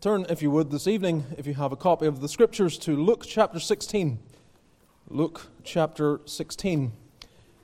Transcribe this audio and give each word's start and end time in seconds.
Turn, 0.00 0.26
if 0.28 0.42
you 0.42 0.50
would, 0.52 0.70
this 0.70 0.86
evening, 0.86 1.24
if 1.36 1.44
you 1.44 1.54
have 1.54 1.72
a 1.72 1.76
copy 1.76 2.06
of 2.06 2.20
the 2.20 2.28
Scriptures, 2.28 2.78
to 2.78 2.94
Luke 2.94 3.24
chapter 3.26 3.58
16. 3.58 4.20
Luke 5.08 5.48
chapter 5.64 6.20
16. 6.24 6.92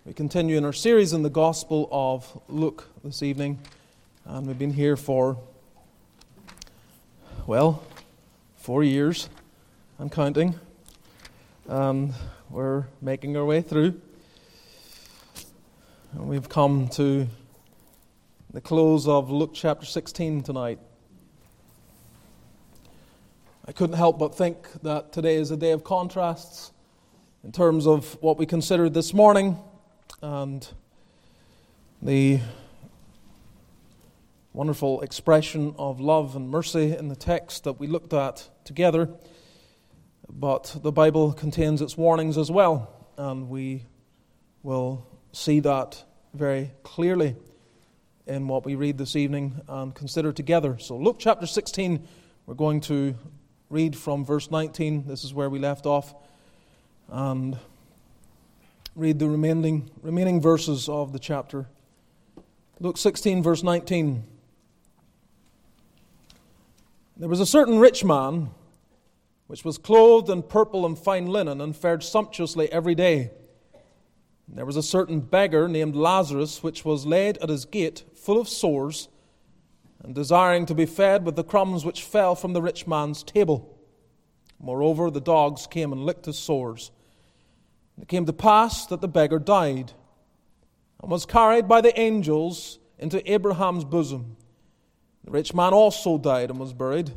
We 0.05 0.13
continue 0.15 0.57
in 0.57 0.65
our 0.65 0.73
series 0.73 1.13
in 1.13 1.23
the 1.23 1.31
Gospel 1.31 1.89
of 1.93 2.43
Luke 2.49 2.89
this 3.05 3.23
evening, 3.23 3.61
and 4.25 4.49
we've 4.49 4.59
been 4.59 4.73
here 4.73 4.97
for, 4.97 5.39
well, 7.47 7.85
four 8.57 8.83
years 8.83 9.29
and 10.01 10.11
counting, 10.11 10.59
we're 11.69 12.87
making 13.01 13.37
our 13.37 13.45
way 13.45 13.63
through. 13.63 14.01
And 16.15 16.29
we've 16.29 16.49
come 16.49 16.89
to 16.89 17.29
the 18.53 18.61
close 18.61 19.07
of 19.07 19.31
Luke 19.31 19.53
chapter 19.55 19.87
16 19.87 20.43
tonight. 20.43 20.81
I 23.67 23.73
couldn't 23.73 23.97
help 23.97 24.19
but 24.19 24.35
think 24.35 24.59
that 24.83 25.11
today 25.11 25.37
is 25.37 25.51
a 25.51 25.57
day 25.57 25.71
of 25.71 25.85
contrasts 25.85 26.71
in 27.43 27.51
terms 27.51 27.87
of 27.87 28.19
what 28.21 28.37
we 28.37 28.45
considered 28.45 28.93
this 28.93 29.15
morning 29.15 29.57
and 30.21 30.69
the 32.03 32.41
wonderful 34.53 35.01
expression 35.01 35.75
of 35.79 35.99
love 35.99 36.37
and 36.37 36.51
mercy 36.51 36.95
in 36.95 37.09
the 37.09 37.17
text 37.17 37.65
that 37.65 37.81
we 37.81 37.87
looked 37.87 38.13
at 38.13 38.47
together. 38.65 39.09
But 40.29 40.77
the 40.83 40.93
Bible 40.93 41.33
contains 41.33 41.81
its 41.81 41.97
warnings 41.97 42.37
as 42.37 42.51
well, 42.51 42.93
and 43.17 43.49
we 43.49 43.87
will 44.63 45.07
see 45.33 45.61
that 45.61 46.05
very 46.35 46.71
clearly 46.83 47.35
in 48.27 48.47
what 48.47 48.67
we 48.67 48.75
read 48.75 48.99
this 48.99 49.17
evening 49.17 49.63
and 49.67 49.95
consider 49.95 50.33
together. 50.33 50.77
So, 50.79 50.99
Luke 50.99 51.17
chapter 51.19 51.47
16, 51.47 52.07
we're 52.45 52.55
going 52.55 52.83
to 52.83 53.15
read 53.75 53.97
from 53.97 54.25
verse 54.25 54.53
19. 54.53 55.05
This 55.09 55.25
is 55.25 55.35
where 55.35 55.51
we 55.51 55.59
left 55.59 55.85
off. 55.85 56.15
And 57.09 57.59
read 58.95 59.19
the 59.19 59.27
remaining, 59.29 59.91
remaining 60.01 60.41
verses 60.41 60.89
of 60.89 61.13
the 61.13 61.19
chapter. 61.19 61.67
Luke 62.79 62.97
16, 62.97 63.43
verse 63.43 63.65
19. 63.65 64.23
There 67.17 67.29
was 67.29 67.41
a 67.41 67.47
certain 67.47 67.81
rich 67.81 68.05
man 68.05 68.51
which 69.49 69.65
was 69.65 69.77
clothed 69.77 70.31
in 70.31 70.45
purple 70.45 70.87
and 70.87 70.97
fine 70.97 71.27
linen 71.27 71.61
and 71.61 71.77
fared 71.77 72.05
sumptuously 72.05 72.71
every 72.71 72.95
day. 72.95 73.33
There 74.47 74.65
was 74.65 74.77
a 74.77 74.85
certain 74.85 75.19
beggar 75.19 75.67
named 75.67 75.97
Lazarus 75.97 76.63
which 76.63 76.85
was 76.85 77.07
laid 77.07 77.39
at 77.39 77.49
his 77.49 77.65
gate 77.65 78.05
full 78.15 78.41
of 78.41 78.49
sores 78.49 79.09
and 80.05 80.15
desiring 80.15 80.67
to 80.67 80.75
be 80.75 80.85
fed 80.85 81.25
with 81.25 81.35
the 81.35 81.43
crumbs 81.43 81.85
which 81.85 82.05
fell 82.05 82.35
from 82.35 82.53
the 82.53 82.61
rich 82.61 82.87
man's 82.87 83.23
table. 83.23 83.75
Moreover, 84.61 85.11
the 85.11 85.21
dogs 85.21 85.67
came 85.67 85.93
and 85.93 86.05
licked 86.05 86.27
his 86.27 86.39
sores. 86.39 86.91
it 88.01 88.07
came 88.07 88.27
to 88.27 88.33
pass 88.33 88.87
that 88.87 89.01
the 89.01 89.09
beggar 89.09 89.39
died 89.39 89.93
and 91.01 91.11
was 91.11 91.25
carried 91.25 91.67
by 91.67 91.81
the 91.81 91.99
angels 91.99 92.79
into 92.99 93.33
Abraham's 93.33 93.85
bosom. 93.85 94.37
The 95.25 95.31
rich 95.31 95.55
man 95.55 95.73
also 95.73 96.19
died 96.19 96.51
and 96.51 96.59
was 96.59 96.75
buried. 96.75 97.11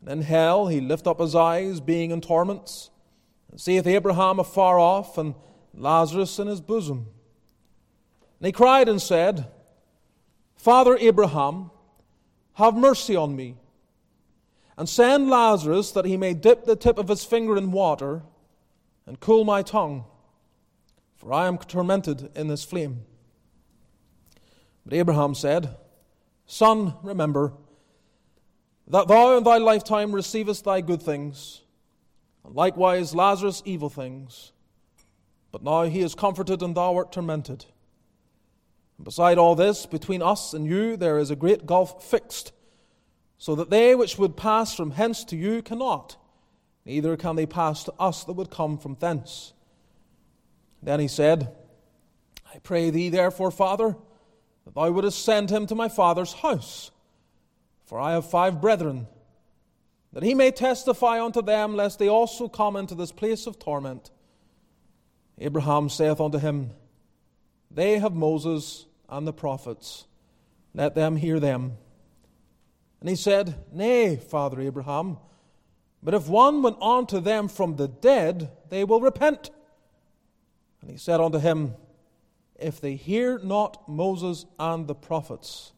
And 0.00 0.08
in 0.08 0.22
hell 0.22 0.68
he 0.68 0.80
lift 0.80 1.08
up 1.08 1.18
his 1.18 1.34
eyes, 1.34 1.80
being 1.80 2.12
in 2.12 2.20
torments, 2.20 2.90
and 3.50 3.60
seeth 3.60 3.88
Abraham 3.88 4.38
afar 4.38 4.78
off, 4.78 5.18
and 5.18 5.34
Lazarus 5.72 6.38
in 6.38 6.46
his 6.46 6.60
bosom. 6.60 7.08
And 8.38 8.46
he 8.46 8.52
cried 8.52 8.88
and 8.88 9.02
said, 9.02 9.48
Father 10.56 10.96
Abraham, 10.96 11.70
have 12.54 12.76
mercy 12.76 13.16
on 13.16 13.36
me, 13.36 13.56
and 14.76 14.88
send 14.88 15.30
Lazarus 15.30 15.92
that 15.92 16.04
he 16.04 16.16
may 16.16 16.34
dip 16.34 16.64
the 16.64 16.76
tip 16.76 16.98
of 16.98 17.08
his 17.08 17.24
finger 17.24 17.56
in 17.56 17.70
water 17.70 18.22
and 19.06 19.20
cool 19.20 19.44
my 19.44 19.62
tongue, 19.62 20.04
for 21.16 21.32
I 21.32 21.46
am 21.46 21.58
tormented 21.58 22.30
in 22.36 22.48
this 22.48 22.64
flame. 22.64 23.02
But 24.84 24.94
Abraham 24.94 25.34
said, 25.34 25.76
Son, 26.46 26.94
remember 27.02 27.52
that 28.86 29.08
thou 29.08 29.36
in 29.36 29.44
thy 29.44 29.58
lifetime 29.58 30.12
receivest 30.12 30.64
thy 30.64 30.80
good 30.80 31.02
things, 31.02 31.62
and 32.44 32.54
likewise 32.54 33.14
Lazarus 33.14 33.62
evil 33.64 33.88
things. 33.88 34.52
But 35.52 35.62
now 35.62 35.84
he 35.84 36.00
is 36.00 36.14
comforted, 36.14 36.62
and 36.62 36.74
thou 36.74 36.96
art 36.96 37.12
tormented. 37.12 37.64
Beside 39.02 39.38
all 39.38 39.54
this, 39.54 39.86
between 39.86 40.22
us 40.22 40.54
and 40.54 40.66
you 40.66 40.96
there 40.96 41.18
is 41.18 41.30
a 41.30 41.36
great 41.36 41.66
gulf 41.66 42.04
fixed, 42.04 42.52
so 43.38 43.54
that 43.54 43.70
they 43.70 43.94
which 43.94 44.18
would 44.18 44.36
pass 44.36 44.74
from 44.74 44.92
hence 44.92 45.24
to 45.24 45.36
you 45.36 45.62
cannot, 45.62 46.16
neither 46.84 47.16
can 47.16 47.36
they 47.36 47.46
pass 47.46 47.84
to 47.84 47.92
us 47.98 48.24
that 48.24 48.32
would 48.34 48.50
come 48.50 48.78
from 48.78 48.96
thence. 49.00 49.52
Then 50.82 51.00
he 51.00 51.08
said, 51.08 51.54
I 52.54 52.58
pray 52.60 52.90
thee, 52.90 53.08
therefore, 53.08 53.50
Father, 53.50 53.96
that 54.64 54.74
thou 54.74 54.90
wouldest 54.90 55.24
send 55.24 55.50
him 55.50 55.66
to 55.66 55.74
my 55.74 55.88
father's 55.88 56.32
house, 56.32 56.90
for 57.84 57.98
I 57.98 58.12
have 58.12 58.30
five 58.30 58.60
brethren, 58.60 59.08
that 60.12 60.22
he 60.22 60.34
may 60.34 60.52
testify 60.52 61.22
unto 61.22 61.42
them, 61.42 61.74
lest 61.74 61.98
they 61.98 62.08
also 62.08 62.48
come 62.48 62.76
into 62.76 62.94
this 62.94 63.10
place 63.10 63.46
of 63.48 63.58
torment. 63.58 64.10
Abraham 65.38 65.88
saith 65.88 66.20
unto 66.20 66.38
him, 66.38 66.70
they 67.74 67.98
have 67.98 68.14
Moses 68.14 68.86
and 69.08 69.26
the 69.26 69.32
prophets. 69.32 70.06
Let 70.74 70.94
them 70.94 71.16
hear 71.16 71.40
them. 71.40 71.76
And 73.00 73.08
he 73.08 73.16
said, 73.16 73.54
Nay, 73.72 74.16
Father 74.16 74.60
Abraham, 74.60 75.18
but 76.02 76.14
if 76.14 76.28
one 76.28 76.62
went 76.62 76.76
on 76.80 77.06
to 77.08 77.20
them 77.20 77.48
from 77.48 77.76
the 77.76 77.88
dead, 77.88 78.50
they 78.68 78.84
will 78.84 79.00
repent. 79.00 79.50
And 80.80 80.90
he 80.90 80.96
said 80.96 81.20
unto 81.20 81.38
him, 81.38 81.74
If 82.56 82.80
they 82.80 82.94
hear 82.94 83.38
not 83.38 83.88
Moses 83.88 84.44
and 84.58 84.86
the 84.86 84.94
prophets, 84.94 85.72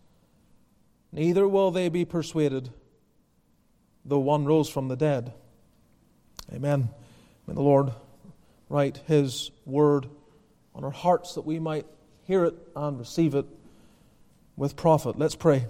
neither 1.13 1.47
will 1.47 1.71
they 1.71 1.89
be 1.89 2.05
persuaded, 2.05 2.71
though 4.05 4.19
one 4.19 4.45
rose 4.45 4.69
from 4.69 4.89
the 4.89 4.97
dead. 4.97 5.33
Amen. 6.53 6.89
May 7.47 7.55
the 7.55 7.63
Lord 7.63 7.93
write 8.69 8.99
his 9.07 9.51
word 9.65 10.09
on 10.77 10.85
our 10.85 10.91
hearts 10.91 11.35
that 11.35 11.41
we 11.41 11.59
might 11.59 11.87
hear 12.25 12.45
it 12.45 12.55
and 12.77 12.99
receive 12.99 13.35
it 13.35 13.47
with 14.57 14.77
profit. 14.77 15.19
Let's 15.19 15.35
pray. 15.35 15.67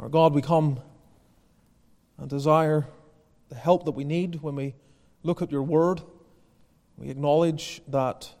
Our 0.00 0.08
God, 0.08 0.34
we 0.34 0.42
come 0.42 0.80
and 2.18 2.28
desire 2.28 2.88
the 3.48 3.54
help 3.54 3.84
that 3.84 3.92
we 3.92 4.02
need 4.02 4.42
when 4.42 4.56
we 4.56 4.74
look 5.22 5.40
at 5.40 5.52
your 5.52 5.62
word. 5.62 6.02
We 6.96 7.10
acknowledge 7.10 7.80
that 7.86 8.34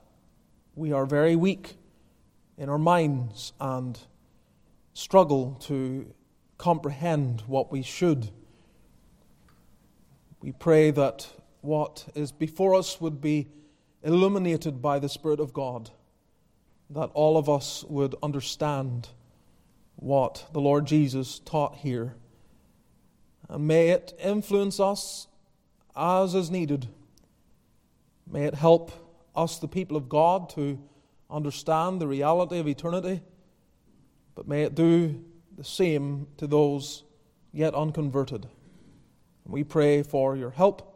we 0.74 0.90
are 0.90 1.06
very 1.06 1.36
weak 1.36 1.76
in 2.58 2.68
our 2.68 2.78
minds 2.78 3.52
and 3.60 3.96
struggle 4.94 5.56
to 5.62 6.12
comprehend 6.58 7.42
what 7.46 7.70
we 7.70 7.82
should. 7.82 8.30
We 10.40 10.50
pray 10.50 10.90
that 10.90 11.28
what 11.62 12.06
is 12.14 12.32
before 12.32 12.74
us 12.74 13.00
would 13.00 13.20
be 13.20 13.48
illuminated 14.02 14.82
by 14.82 14.98
the 14.98 15.08
Spirit 15.08 15.40
of 15.40 15.52
God, 15.52 15.90
that 16.90 17.10
all 17.14 17.38
of 17.38 17.48
us 17.48 17.84
would 17.88 18.14
understand 18.22 19.08
what 19.96 20.46
the 20.52 20.60
Lord 20.60 20.86
Jesus 20.86 21.38
taught 21.38 21.76
here. 21.76 22.16
And 23.48 23.66
may 23.66 23.90
it 23.90 24.12
influence 24.22 24.80
us 24.80 25.28
as 25.96 26.34
is 26.34 26.50
needed. 26.50 26.88
May 28.30 28.44
it 28.44 28.54
help 28.54 28.90
us, 29.34 29.58
the 29.58 29.68
people 29.68 29.96
of 29.96 30.08
God, 30.08 30.50
to 30.50 30.78
understand 31.30 32.00
the 32.00 32.06
reality 32.06 32.58
of 32.58 32.66
eternity, 32.66 33.22
but 34.34 34.48
may 34.48 34.64
it 34.64 34.74
do 34.74 35.24
the 35.56 35.64
same 35.64 36.26
to 36.38 36.46
those 36.46 37.04
yet 37.52 37.74
unconverted. 37.74 38.48
We 39.46 39.64
pray 39.64 40.02
for 40.02 40.36
your 40.36 40.50
help 40.50 40.91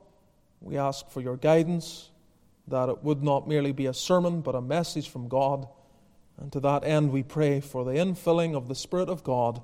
we 0.66 0.76
ask 0.76 1.08
for 1.08 1.20
your 1.20 1.36
guidance, 1.36 2.10
that 2.66 2.88
it 2.88 3.04
would 3.04 3.22
not 3.22 3.46
merely 3.46 3.70
be 3.70 3.86
a 3.86 3.94
sermon, 3.94 4.40
but 4.40 4.56
a 4.56 4.60
message 4.60 5.08
from 5.08 5.28
God. 5.28 5.68
And 6.38 6.50
to 6.52 6.60
that 6.60 6.84
end, 6.84 7.12
we 7.12 7.22
pray 7.22 7.60
for 7.60 7.84
the 7.84 7.92
infilling 7.92 8.56
of 8.56 8.66
the 8.66 8.74
Spirit 8.74 9.08
of 9.08 9.22
God 9.22 9.62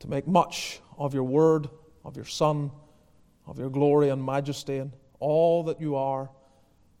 to 0.00 0.08
make 0.08 0.28
much 0.28 0.80
of 0.98 1.14
your 1.14 1.24
word, 1.24 1.70
of 2.04 2.16
your 2.16 2.26
Son, 2.26 2.70
of 3.46 3.58
your 3.58 3.70
glory 3.70 4.10
and 4.10 4.22
majesty, 4.22 4.76
and 4.76 4.92
all 5.20 5.62
that 5.64 5.80
you 5.80 5.96
are, 5.96 6.30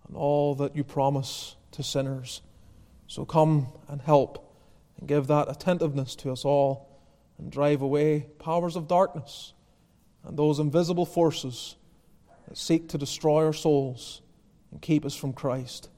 and 0.08 0.16
all 0.16 0.54
that 0.54 0.74
you 0.74 0.82
promise 0.82 1.56
to 1.72 1.82
sinners. 1.82 2.40
So 3.06 3.26
come 3.26 3.68
and 3.88 4.00
help, 4.00 4.50
and 4.98 5.06
give 5.06 5.26
that 5.26 5.50
attentiveness 5.50 6.16
to 6.16 6.32
us 6.32 6.46
all, 6.46 6.88
and 7.38 7.52
drive 7.52 7.82
away 7.82 8.26
powers 8.38 8.76
of 8.76 8.88
darkness 8.88 9.52
and 10.24 10.38
those 10.38 10.58
invisible 10.58 11.06
forces 11.06 11.76
that 12.50 12.58
seek 12.58 12.88
to 12.88 12.98
destroy 12.98 13.46
our 13.46 13.52
souls 13.52 14.22
and 14.72 14.82
keep 14.82 15.06
us 15.06 15.14
from 15.14 15.32
Christ. 15.32 15.88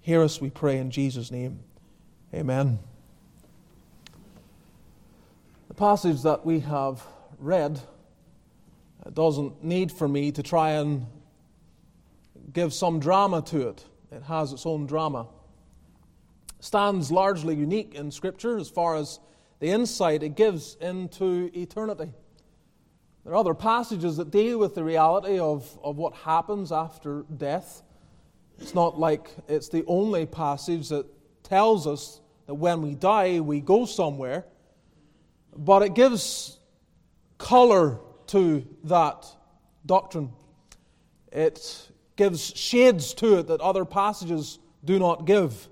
Hear 0.00 0.22
us, 0.22 0.40
we 0.40 0.50
pray, 0.50 0.78
in 0.78 0.92
Jesus' 0.92 1.32
name. 1.32 1.58
Amen. 2.32 2.78
The 5.66 5.74
passage 5.74 6.22
that 6.22 6.46
we 6.46 6.60
have 6.60 7.02
read 7.40 7.80
doesn't 9.12 9.64
need 9.64 9.90
for 9.90 10.06
me 10.06 10.30
to 10.30 10.44
try 10.44 10.70
and 10.72 11.06
give 12.52 12.72
some 12.72 13.00
drama 13.00 13.42
to 13.42 13.68
it. 13.68 13.84
It 14.12 14.22
has 14.22 14.52
its 14.52 14.64
own 14.64 14.86
drama. 14.86 15.26
Stands 16.60 17.10
largely 17.10 17.56
unique 17.56 17.96
in 17.96 18.12
Scripture 18.12 18.58
as 18.58 18.68
far 18.68 18.94
as 18.94 19.18
the 19.58 19.70
insight 19.70 20.22
it 20.22 20.36
gives 20.36 20.76
into 20.80 21.50
eternity. 21.52 22.12
There 23.26 23.34
are 23.34 23.38
other 23.38 23.54
passages 23.54 24.18
that 24.18 24.30
deal 24.30 24.56
with 24.56 24.76
the 24.76 24.84
reality 24.84 25.40
of, 25.40 25.76
of 25.82 25.96
what 25.96 26.14
happens 26.14 26.70
after 26.70 27.24
death. 27.36 27.82
It's 28.60 28.72
not 28.72 29.00
like 29.00 29.34
it's 29.48 29.68
the 29.68 29.84
only 29.88 30.26
passage 30.26 30.90
that 30.90 31.06
tells 31.42 31.88
us 31.88 32.20
that 32.46 32.54
when 32.54 32.82
we 32.82 32.94
die, 32.94 33.40
we 33.40 33.60
go 33.60 33.84
somewhere, 33.84 34.44
but 35.56 35.82
it 35.82 35.96
gives 35.96 36.60
color 37.36 37.98
to 38.28 38.64
that 38.84 39.26
doctrine. 39.84 40.30
It 41.32 41.90
gives 42.14 42.56
shades 42.56 43.12
to 43.14 43.40
it 43.40 43.48
that 43.48 43.60
other 43.60 43.84
passages 43.84 44.60
do 44.84 45.00
not 45.00 45.26
give. 45.26 45.66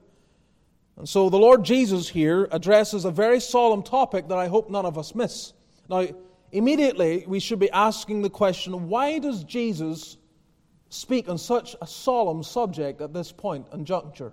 And 0.97 1.09
so 1.09 1.31
the 1.31 1.39
Lord 1.39 1.63
Jesus 1.63 2.09
here 2.09 2.49
addresses 2.51 3.05
a 3.05 3.13
very 3.13 3.39
solemn 3.39 3.85
topic 3.85 4.27
that 4.27 4.39
I 4.39 4.49
hope 4.49 4.71
none 4.71 4.87
of 4.87 4.99
us 4.99 5.15
miss. 5.15 5.53
Now, 5.89 6.09
immediately 6.55 7.25
we 7.27 7.41
should 7.41 7.59
be 7.59 7.71
asking 7.71 8.23
the 8.23 8.31
question 8.31 8.89
why 8.89 9.19
does 9.19 9.45
Jesus 9.45 10.17
speak 10.89 11.29
on 11.29 11.37
such 11.37 11.75
a 11.83 11.87
solemn 11.87 12.43
subject 12.43 13.01
at 13.01 13.13
this 13.13 13.33
point 13.33 13.67
and 13.73 13.87
juncture? 13.87 14.33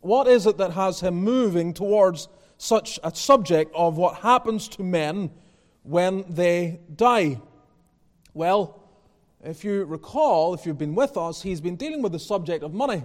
What 0.00 0.26
is 0.26 0.46
it 0.46 0.58
that 0.58 0.72
has 0.72 1.00
him 1.00 1.14
moving 1.14 1.72
towards 1.72 2.28
such 2.58 2.98
a 3.04 3.14
subject 3.14 3.72
of 3.74 3.96
what 3.96 4.16
happens 4.16 4.68
to 4.70 4.82
men 4.82 5.30
when 5.84 6.24
they 6.28 6.80
die? 6.94 7.40
Well, 8.34 8.82
if 9.44 9.64
you 9.64 9.84
recall, 9.84 10.52
if 10.54 10.66
you've 10.66 10.78
been 10.78 10.96
with 10.96 11.16
us, 11.16 11.40
he's 11.40 11.60
been 11.60 11.76
dealing 11.76 12.02
with 12.02 12.12
the 12.12 12.18
subject 12.18 12.64
of 12.64 12.74
money. 12.74 13.04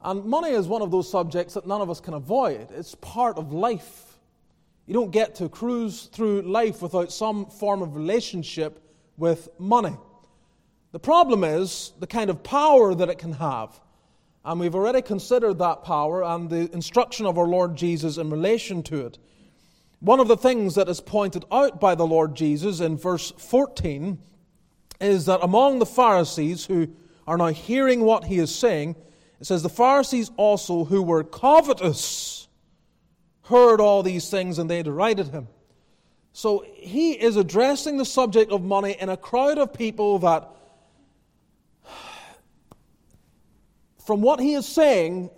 And 0.00 0.24
money 0.24 0.50
is 0.50 0.66
one 0.66 0.80
of 0.80 0.90
those 0.90 1.10
subjects 1.10 1.54
that 1.54 1.66
none 1.66 1.82
of 1.82 1.90
us 1.90 2.00
can 2.00 2.14
avoid. 2.14 2.70
It's 2.70 2.94
part 2.94 3.36
of 3.36 3.52
life. 3.52 4.07
You 4.88 4.94
don't 4.94 5.10
get 5.10 5.34
to 5.34 5.50
cruise 5.50 6.04
through 6.04 6.50
life 6.50 6.80
without 6.80 7.12
some 7.12 7.44
form 7.44 7.82
of 7.82 7.94
relationship 7.94 8.82
with 9.18 9.50
money. 9.58 9.94
The 10.92 10.98
problem 10.98 11.44
is 11.44 11.92
the 11.98 12.06
kind 12.06 12.30
of 12.30 12.42
power 12.42 12.94
that 12.94 13.10
it 13.10 13.18
can 13.18 13.34
have. 13.34 13.78
And 14.46 14.58
we've 14.58 14.74
already 14.74 15.02
considered 15.02 15.58
that 15.58 15.84
power 15.84 16.24
and 16.24 16.48
the 16.48 16.72
instruction 16.72 17.26
of 17.26 17.36
our 17.36 17.46
Lord 17.46 17.76
Jesus 17.76 18.16
in 18.16 18.30
relation 18.30 18.82
to 18.84 19.04
it. 19.04 19.18
One 20.00 20.20
of 20.20 20.28
the 20.28 20.38
things 20.38 20.76
that 20.76 20.88
is 20.88 21.02
pointed 21.02 21.44
out 21.52 21.78
by 21.78 21.94
the 21.94 22.06
Lord 22.06 22.34
Jesus 22.34 22.80
in 22.80 22.96
verse 22.96 23.30
14 23.32 24.18
is 25.02 25.26
that 25.26 25.40
among 25.42 25.80
the 25.80 25.86
Pharisees 25.86 26.64
who 26.64 26.88
are 27.26 27.36
now 27.36 27.48
hearing 27.48 28.00
what 28.00 28.24
he 28.24 28.38
is 28.38 28.54
saying, 28.54 28.96
it 29.38 29.46
says, 29.46 29.62
The 29.62 29.68
Pharisees 29.68 30.30
also 30.38 30.86
who 30.86 31.02
were 31.02 31.24
covetous 31.24 32.37
heard 33.48 33.80
all 33.80 34.02
these 34.02 34.30
things 34.30 34.58
and 34.58 34.70
they 34.70 34.82
derided 34.82 35.28
him. 35.28 35.48
So 36.32 36.64
he 36.74 37.12
is 37.12 37.36
addressing 37.36 37.96
the 37.96 38.04
subject 38.04 38.52
of 38.52 38.62
money 38.62 38.96
in 39.00 39.08
a 39.08 39.16
crowd 39.16 39.58
of 39.58 39.72
people 39.72 40.18
that, 40.20 40.48
from 44.04 44.20
what 44.20 44.38
he 44.38 44.54
is 44.54 44.66
saying, 44.66 45.30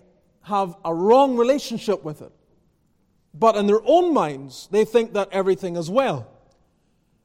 have 0.43 0.75
a 0.85 0.93
wrong 0.93 1.37
relationship 1.37 2.05
with 2.05 2.21
it. 2.23 2.33
But 3.33 3.57
in 3.57 3.67
their 3.67 3.81
own 3.85 4.13
minds, 4.13 4.69
they 4.71 4.85
think 4.85 5.15
that 5.15 5.29
everything 5.33 5.77
is 5.77 5.89
well. 5.89 6.27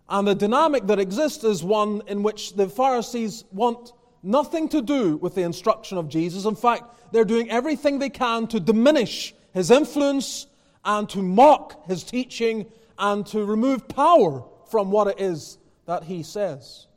And 0.07 0.27
the 0.27 0.35
dynamic 0.35 0.85
that 0.87 0.99
exists 0.99 1.43
is 1.43 1.63
one 1.63 2.03
in 2.07 2.21
which 2.21 2.53
the 2.53 2.69
Pharisees 2.69 3.43
want 3.51 3.91
nothing 4.21 4.69
to 4.69 4.81
do 4.81 5.17
with 5.17 5.33
the 5.33 5.41
instruction 5.41 5.97
of 5.97 6.09
Jesus. 6.09 6.45
In 6.45 6.55
fact, 6.55 6.83
they're 7.11 7.25
doing 7.25 7.49
everything 7.49 7.97
they 7.97 8.09
can 8.09 8.45
to 8.47 8.59
diminish 8.59 9.33
his 9.53 9.71
influence 9.71 10.45
and 10.85 11.09
to 11.09 11.21
mock 11.21 11.85
his 11.87 12.03
teaching 12.03 12.67
and 12.97 13.25
to 13.27 13.43
remove 13.43 13.87
power 13.87 14.43
from 14.69 14.91
what 14.91 15.07
it 15.07 15.19
is 15.19 15.57
that 15.85 16.03
he 16.03 16.23
says. 16.23 16.87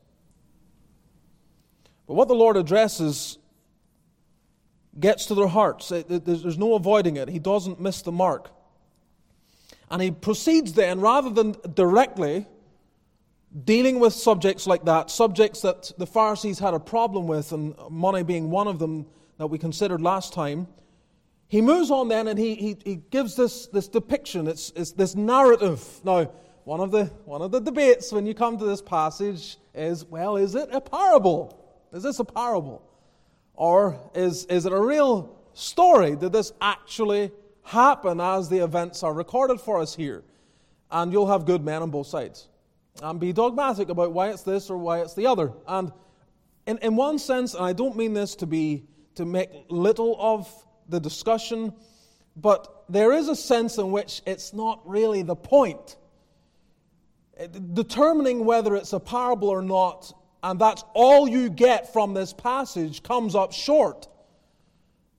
But 2.07 2.15
what 2.15 2.29
the 2.29 2.35
Lord 2.35 2.57
addresses 2.57 3.39
gets 4.99 5.27
to 5.27 5.35
their 5.35 5.49
hearts. 5.49 5.89
There's 5.89 6.59
no 6.59 6.75
avoiding 6.75 7.17
it. 7.17 7.29
He 7.29 7.39
doesn't 7.39 7.81
miss 7.81 8.03
the 8.03 8.13
mark. 8.13 8.51
And 9.91 10.03
he 10.03 10.11
proceeds 10.11 10.75
then, 10.75 11.01
rather 11.01 11.31
than 11.31 11.57
directly 11.75 12.47
dealing 13.65 13.99
with 14.01 14.13
subjects 14.13 14.67
like 14.67 14.85
that, 14.85 15.11
subjects 15.11 15.63
that 15.63 15.93
the 15.97 16.07
Pharisees 16.07 16.59
had 16.59 16.75
a 16.75 16.81
problem 16.81 17.27
with, 17.27 17.53
and 17.53 17.75
money 17.91 18.23
being 18.23 18.51
one 18.51 18.69
of 18.69 18.79
them 18.79 19.07
that 19.39 19.47
we 19.47 19.59
considered 19.59 20.03
last 20.03 20.33
time, 20.33 20.67
he 21.49 21.63
moves 21.63 21.91
on 21.91 22.09
then 22.09 22.29
and 22.29 22.39
he, 22.39 22.55
he, 22.55 22.77
he 22.85 22.97
gives 22.97 23.35
this, 23.35 23.67
this 23.67 23.89
depiction, 23.89 24.47
it's, 24.47 24.71
it's 24.77 24.93
this 24.93 25.17
narrative. 25.17 25.83
Now, 26.05 26.31
one 26.65 26.81
of, 26.81 26.91
the, 26.91 27.07
one 27.25 27.41
of 27.41 27.51
the 27.51 27.61
debates 27.61 28.13
when 28.13 28.27
you 28.27 28.35
come 28.35 28.59
to 28.59 28.65
this 28.67 28.83
passage 28.83 29.57
is 29.75 30.05
well, 30.05 30.37
is 30.37 30.55
it 30.55 30.69
a 30.71 30.81
parable? 30.81 31.59
Is 31.93 32.03
this 32.03 32.21
a 32.21 32.25
parable? 32.25 32.83
Or 33.55 33.99
is, 34.15 34.45
is 34.45 34.67
it 34.67 34.73
a 34.73 34.81
real 34.81 35.35
story? 35.55 36.15
Did 36.15 36.33
this 36.33 36.53
actually 36.61 37.33
happen 37.63 38.21
as 38.21 38.51
the 38.51 38.59
events 38.59 39.03
are 39.03 39.15
recorded 39.15 39.59
for 39.59 39.81
us 39.81 39.95
here? 39.95 40.25
And 40.91 41.11
you'll 41.11 41.29
have 41.29 41.47
good 41.47 41.65
men 41.65 41.81
on 41.81 41.91
both 41.91 42.07
sides 42.07 42.49
and 43.03 43.19
be 43.19 43.33
dogmatic 43.33 43.89
about 43.89 44.13
why 44.13 44.29
it's 44.29 44.43
this 44.43 44.69
or 44.69 44.77
why 44.77 45.01
it's 45.01 45.15
the 45.15 45.27
other. 45.27 45.53
And 45.67 45.93
in, 46.67 46.77
in 46.79 46.97
one 46.97 47.19
sense, 47.19 47.55
and 47.55 47.65
I 47.65 47.73
don't 47.73 47.97
mean 47.97 48.13
this 48.13 48.35
to 48.37 48.47
be 48.47 48.85
to 49.15 49.25
make 49.25 49.51
little 49.69 50.17
of 50.21 50.49
the 50.89 51.01
discussion, 51.01 51.73
but 52.37 52.85
there 52.89 53.13
is 53.13 53.29
a 53.29 53.37
sense 53.37 53.79
in 53.79 53.91
which 53.91 54.23
it's 54.27 54.53
not 54.53 54.81
really 54.89 55.23
the 55.23 55.37
point. 55.37 55.97
Determining 57.73 58.45
whether 58.45 58.75
it's 58.75 58.93
a 58.93 59.01
parable 59.01 59.49
or 59.49 59.63
not, 59.63 60.13
and 60.43 60.61
that's 60.61 60.85
all 60.95 61.29
you 61.29 61.51
get 61.51 61.93
from 61.93 62.15
this 62.15 62.33
passage, 62.33 63.03
comes 63.03 63.35
up 63.35 63.53
short. 63.53 64.09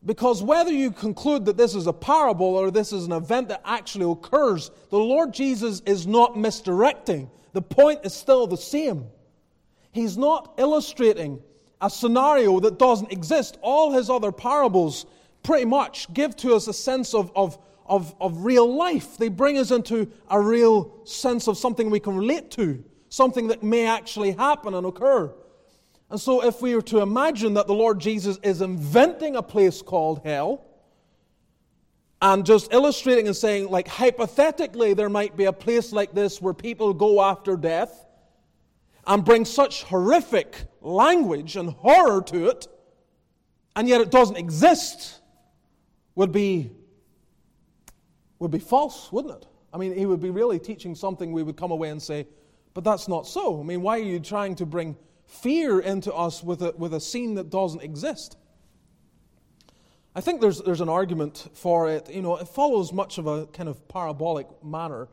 Because 0.05 0.41
whether 0.41 0.71
you 0.71 0.91
conclude 0.91 1.45
that 1.45 1.57
this 1.57 1.75
is 1.75 1.87
a 1.87 1.93
parable 1.93 2.55
or 2.55 2.71
this 2.71 2.93
is 2.93 3.05
an 3.05 3.11
event 3.11 3.49
that 3.49 3.61
actually 3.65 4.09
occurs, 4.09 4.71
the 4.89 4.97
Lord 4.97 5.33
Jesus 5.33 5.81
is 5.85 6.07
not 6.07 6.37
misdirecting 6.37 7.29
the 7.53 7.61
point 7.61 8.01
is 8.03 8.13
still 8.13 8.47
the 8.47 8.57
same. 8.57 9.07
He's 9.91 10.17
not 10.17 10.53
illustrating 10.57 11.41
a 11.81 11.89
scenario 11.89 12.59
that 12.59 12.77
doesn't 12.77 13.11
exist. 13.11 13.57
All 13.61 13.91
his 13.91 14.09
other 14.09 14.31
parables 14.31 15.05
pretty 15.43 15.65
much 15.65 16.11
give 16.13 16.35
to 16.37 16.55
us 16.55 16.67
a 16.67 16.73
sense 16.73 17.13
of, 17.13 17.31
of, 17.35 17.57
of, 17.85 18.15
of 18.19 18.45
real 18.45 18.71
life. 18.73 19.17
They 19.17 19.29
bring 19.29 19.57
us 19.57 19.71
into 19.71 20.11
a 20.29 20.39
real 20.39 21.05
sense 21.05 21.47
of 21.47 21.57
something 21.57 21.89
we 21.89 21.99
can 21.99 22.15
relate 22.15 22.51
to, 22.51 22.83
something 23.09 23.47
that 23.47 23.63
may 23.63 23.85
actually 23.85 24.31
happen 24.31 24.73
and 24.73 24.85
occur. 24.85 25.33
And 26.09 26.19
so, 26.19 26.43
if 26.43 26.61
we 26.61 26.73
were 26.73 26.81
to 26.83 27.01
imagine 27.01 27.53
that 27.53 27.67
the 27.67 27.73
Lord 27.73 27.99
Jesus 27.99 28.39
is 28.41 28.61
inventing 28.61 29.35
a 29.35 29.43
place 29.43 29.81
called 29.81 30.21
hell, 30.25 30.65
and 32.21 32.45
just 32.45 32.73
illustrating 32.73 33.27
and 33.27 33.35
saying, 33.35 33.69
like, 33.69 33.87
hypothetically, 33.87 34.93
there 34.93 35.09
might 35.09 35.37
be 35.37 35.45
a 35.45 35.53
place 35.53 35.93
like 35.93 36.13
this 36.13 36.41
where 36.41 36.53
people 36.53 36.93
go 36.93 37.21
after 37.21 37.55
death 37.55 38.07
and 39.07 39.23
bring 39.23 39.45
such 39.45 39.83
horrific 39.83 40.65
language 40.81 41.55
and 41.55 41.69
horror 41.69 42.21
to 42.23 42.47
it, 42.47 42.67
and 43.75 43.87
yet 43.87 44.01
it 44.01 44.11
doesn't 44.11 44.35
exist, 44.35 45.18
would 46.19 46.33
be, 46.33 46.69
would 48.39 48.51
be 48.51 48.59
false, 48.59 49.09
wouldn't 49.09 49.35
it? 49.35 49.47
I 49.71 49.77
mean, 49.77 49.95
he 49.95 50.05
would 50.05 50.19
be 50.19 50.31
really 50.31 50.59
teaching 50.59 50.93
something 50.93 51.31
we 51.31 51.43
would 51.43 51.55
come 51.55 51.71
away 51.71 51.87
and 51.91 52.01
say, 52.01 52.27
but 52.73 52.83
that's 52.83 53.07
not 53.07 53.25
so. 53.25 53.57
I 53.57 53.63
mean, 53.63 53.81
why 53.81 53.99
are 53.99 54.03
you 54.03 54.19
trying 54.19 54.55
to 54.55 54.65
bring 54.65 54.97
fear 55.27 55.79
into 55.79 56.13
us 56.13 56.43
with 56.43 56.61
a, 56.61 56.73
with 56.77 56.93
a 56.93 56.99
scene 56.99 57.35
that 57.35 57.49
doesn't 57.49 57.81
exist? 57.81 58.35
I 60.13 60.19
think 60.19 60.41
there's, 60.41 60.61
there's 60.61 60.81
an 60.81 60.89
argument 60.89 61.51
for 61.53 61.89
it. 61.89 62.09
You 62.09 62.21
know, 62.21 62.35
it 62.35 62.49
follows 62.49 62.91
much 62.91 63.17
of 63.17 63.25
a 63.25 63.45
kind 63.47 63.69
of 63.69 63.87
parabolic 63.87 64.47
manner. 64.61 65.07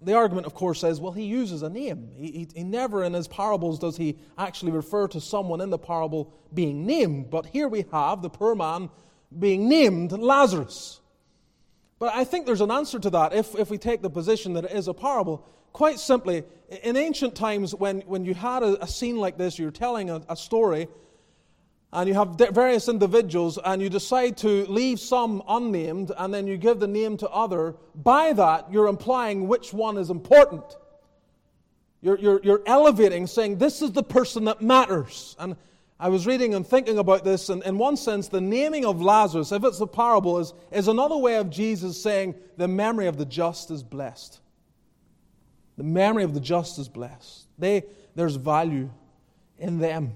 The 0.00 0.14
argument, 0.14 0.46
of 0.46 0.54
course, 0.54 0.78
says, 0.78 1.00
well, 1.00 1.10
he 1.10 1.24
uses 1.24 1.62
a 1.62 1.70
name. 1.70 2.08
He, 2.14 2.30
he, 2.30 2.48
he, 2.54 2.62
never 2.62 3.02
in 3.02 3.14
his 3.14 3.26
parables 3.26 3.80
does 3.80 3.96
he 3.96 4.16
actually 4.38 4.70
refer 4.70 5.08
to 5.08 5.20
someone 5.20 5.60
in 5.60 5.70
the 5.70 5.78
parable 5.78 6.32
being 6.54 6.86
named. 6.86 7.30
But 7.30 7.46
here 7.46 7.66
we 7.66 7.84
have 7.90 8.22
the 8.22 8.30
poor 8.30 8.54
man 8.54 8.90
being 9.38 9.68
named 9.68 10.12
Lazarus. 10.12 11.00
But 11.98 12.14
I 12.14 12.24
think 12.24 12.46
there's 12.46 12.60
an 12.60 12.70
answer 12.70 12.98
to 12.98 13.10
that 13.10 13.32
if, 13.32 13.54
if 13.54 13.70
we 13.70 13.78
take 13.78 14.02
the 14.02 14.10
position 14.10 14.54
that 14.54 14.64
it 14.64 14.72
is 14.72 14.88
a 14.88 14.94
parable. 14.94 15.46
Quite 15.72 15.98
simply, 15.98 16.42
in 16.82 16.96
ancient 16.96 17.34
times, 17.34 17.74
when, 17.74 18.00
when 18.00 18.24
you 18.24 18.34
had 18.34 18.62
a, 18.62 18.82
a 18.82 18.86
scene 18.86 19.18
like 19.18 19.38
this, 19.38 19.58
you're 19.58 19.70
telling 19.70 20.10
a, 20.10 20.20
a 20.28 20.36
story, 20.36 20.88
and 21.92 22.08
you 22.08 22.14
have 22.14 22.36
various 22.52 22.88
individuals, 22.88 23.58
and 23.64 23.80
you 23.80 23.88
decide 23.88 24.36
to 24.38 24.66
leave 24.66 24.98
some 24.98 25.42
unnamed, 25.48 26.10
and 26.16 26.34
then 26.34 26.46
you 26.46 26.56
give 26.56 26.80
the 26.80 26.88
name 26.88 27.16
to 27.18 27.28
other, 27.28 27.76
by 27.94 28.32
that 28.32 28.72
you're 28.72 28.88
implying 28.88 29.46
which 29.46 29.72
one 29.72 29.96
is 29.96 30.10
important. 30.10 30.64
You're, 32.00 32.18
you're, 32.18 32.40
you're 32.42 32.62
elevating, 32.66 33.26
saying, 33.28 33.58
This 33.58 33.80
is 33.80 33.92
the 33.92 34.02
person 34.02 34.44
that 34.46 34.60
matters. 34.60 35.36
And 35.38 35.56
I 36.02 36.08
was 36.08 36.26
reading 36.26 36.52
and 36.52 36.66
thinking 36.66 36.98
about 36.98 37.22
this, 37.22 37.48
and 37.48 37.62
in 37.62 37.78
one 37.78 37.96
sense, 37.96 38.26
the 38.26 38.40
naming 38.40 38.84
of 38.84 39.00
Lazarus, 39.00 39.52
if 39.52 39.62
it's 39.62 39.80
a 39.80 39.86
parable, 39.86 40.40
is, 40.40 40.52
is 40.72 40.88
another 40.88 41.16
way 41.16 41.36
of 41.36 41.48
Jesus 41.48 42.02
saying, 42.02 42.34
The 42.56 42.66
memory 42.66 43.06
of 43.06 43.18
the 43.18 43.24
just 43.24 43.70
is 43.70 43.84
blessed. 43.84 44.40
The 45.76 45.84
memory 45.84 46.24
of 46.24 46.34
the 46.34 46.40
just 46.40 46.80
is 46.80 46.88
blessed. 46.88 47.46
They, 47.56 47.84
there's 48.16 48.34
value 48.34 48.90
in 49.60 49.78
them 49.78 50.14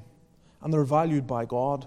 and 0.60 0.74
they're 0.74 0.82
valued 0.82 1.28
by 1.28 1.44
God. 1.44 1.86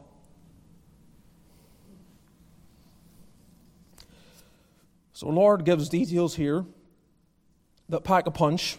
So, 5.11 5.27
Lord 5.27 5.65
gives 5.65 5.89
details 5.89 6.35
here 6.35 6.63
that 7.89 8.05
pack 8.05 8.27
a 8.27 8.31
punch, 8.31 8.77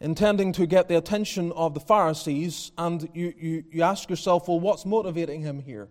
intending 0.00 0.52
to 0.52 0.66
get 0.66 0.88
the 0.88 0.96
attention 0.96 1.52
of 1.52 1.74
the 1.74 1.80
Pharisees, 1.80 2.72
and 2.76 3.08
you, 3.14 3.32
you, 3.38 3.64
you 3.70 3.82
ask 3.82 4.10
yourself, 4.10 4.48
well, 4.48 4.60
what's 4.60 4.84
motivating 4.84 5.40
him 5.40 5.60
here? 5.60 5.88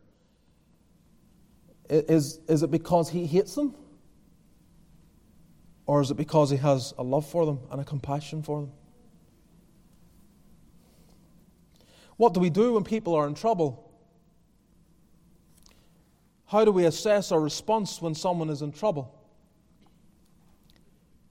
Is, 1.89 2.39
is 2.47 2.63
it 2.63 2.71
because 2.71 3.09
he 3.09 3.25
hates 3.25 3.55
them? 3.55 3.75
Or 5.87 6.01
is 6.01 6.09
it 6.09 6.17
because 6.17 6.49
he 6.49 6.57
has 6.57 6.93
a 6.97 7.03
love 7.03 7.27
for 7.27 7.45
them 7.45 7.59
and 7.71 7.79
a 7.79 7.83
compassion 7.83 8.41
for 8.41 8.61
them? 8.61 8.71
What 12.17 12.33
do 12.33 12.39
we 12.39 12.49
do 12.49 12.73
when 12.73 12.83
people 12.83 13.13
are 13.13 13.27
in 13.27 13.35
trouble? 13.35 13.81
How 16.47 16.63
do 16.63 16.71
we 16.71 16.85
assess 16.85 17.31
our 17.31 17.39
response 17.39 18.01
when 18.01 18.15
someone 18.15 18.49
is 18.49 18.61
in 18.61 18.71
trouble? 18.71 19.13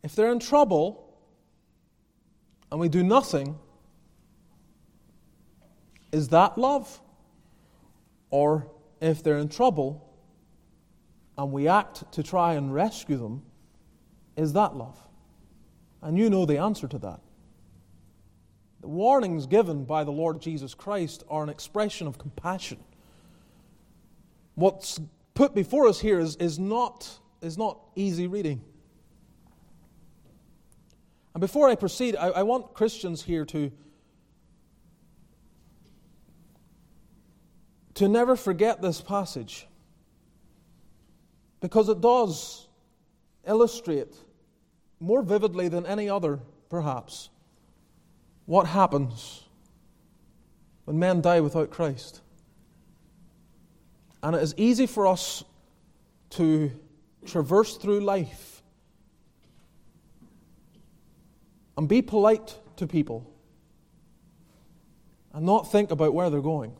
If 0.02 0.14
they're 0.14 0.32
in 0.32 0.40
trouble 0.40 1.03
and 2.74 2.80
we 2.80 2.88
do 2.88 3.04
nothing, 3.04 3.56
is 6.10 6.30
that 6.30 6.58
love? 6.58 7.00
Or 8.30 8.68
if 9.00 9.22
they're 9.22 9.38
in 9.38 9.48
trouble 9.48 10.12
and 11.38 11.52
we 11.52 11.68
act 11.68 12.10
to 12.14 12.24
try 12.24 12.54
and 12.54 12.74
rescue 12.74 13.16
them, 13.16 13.44
is 14.36 14.54
that 14.54 14.74
love? 14.74 14.98
And 16.02 16.18
you 16.18 16.28
know 16.28 16.46
the 16.46 16.58
answer 16.58 16.88
to 16.88 16.98
that. 16.98 17.20
The 18.80 18.88
warnings 18.88 19.46
given 19.46 19.84
by 19.84 20.02
the 20.02 20.10
Lord 20.10 20.40
Jesus 20.40 20.74
Christ 20.74 21.22
are 21.30 21.44
an 21.44 21.50
expression 21.50 22.08
of 22.08 22.18
compassion. 22.18 22.82
What's 24.56 25.00
put 25.34 25.54
before 25.54 25.86
us 25.86 26.00
here 26.00 26.18
is, 26.18 26.34
is, 26.40 26.58
not, 26.58 27.08
is 27.40 27.56
not 27.56 27.78
easy 27.94 28.26
reading. 28.26 28.64
And 31.34 31.40
before 31.40 31.68
I 31.68 31.74
proceed, 31.74 32.16
I, 32.16 32.28
I 32.28 32.42
want 32.44 32.74
Christians 32.74 33.22
here 33.22 33.44
to, 33.46 33.72
to 37.94 38.08
never 38.08 38.36
forget 38.36 38.80
this 38.80 39.00
passage 39.00 39.66
because 41.60 41.88
it 41.88 42.00
does 42.00 42.68
illustrate 43.46 44.14
more 45.00 45.22
vividly 45.22 45.68
than 45.68 45.84
any 45.86 46.08
other, 46.08 46.38
perhaps, 46.68 47.30
what 48.46 48.66
happens 48.66 49.42
when 50.84 50.98
men 50.98 51.20
die 51.20 51.40
without 51.40 51.70
Christ. 51.70 52.20
And 54.22 54.36
it 54.36 54.42
is 54.42 54.54
easy 54.56 54.86
for 54.86 55.06
us 55.06 55.42
to 56.30 56.70
traverse 57.26 57.76
through 57.76 58.00
life 58.00 58.53
and 61.76 61.88
be 61.88 62.02
polite 62.02 62.58
to 62.76 62.86
people 62.86 63.30
and 65.32 65.44
not 65.44 65.70
think 65.70 65.90
about 65.90 66.14
where 66.14 66.30
they're 66.30 66.40
going. 66.40 66.76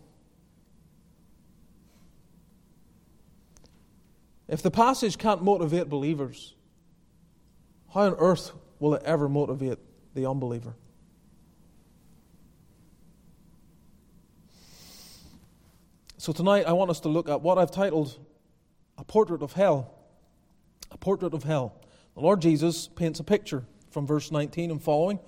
If 4.47 4.63
the 4.63 4.71
passage 4.71 5.19
can't 5.19 5.43
motivate 5.43 5.89
believers, 5.89 6.55
how 7.93 8.03
on 8.03 8.15
earth 8.19 8.53
will 8.79 8.95
it 8.95 9.03
ever 9.05 9.29
motivate 9.29 9.79
the 10.15 10.29
unbeliever? 10.29 10.75
So 16.19 16.33
tonight 16.33 16.67
I 16.67 16.73
want 16.73 16.91
us 16.91 17.01
to 17.01 17.09
look 17.09 17.29
at 17.29 17.43
what 17.43 17.59
I've 17.59 17.71
titled 17.71 18.17
A 18.97 19.05
Portrait 19.05 19.43
of 19.43 19.53
Hell. 19.53 19.93
A 20.91 20.97
Portrait 20.97 21.35
of 21.35 21.43
Hell. 21.43 21.75
The 22.15 22.21
Lord 22.21 22.41
Jesus 22.41 22.87
paints 22.87 23.21
a 23.21 23.25
picture 23.25 23.65
from 23.95 24.07
verse 24.07 24.31
19 24.31 24.73
and 24.73 24.83
following. 24.83 25.21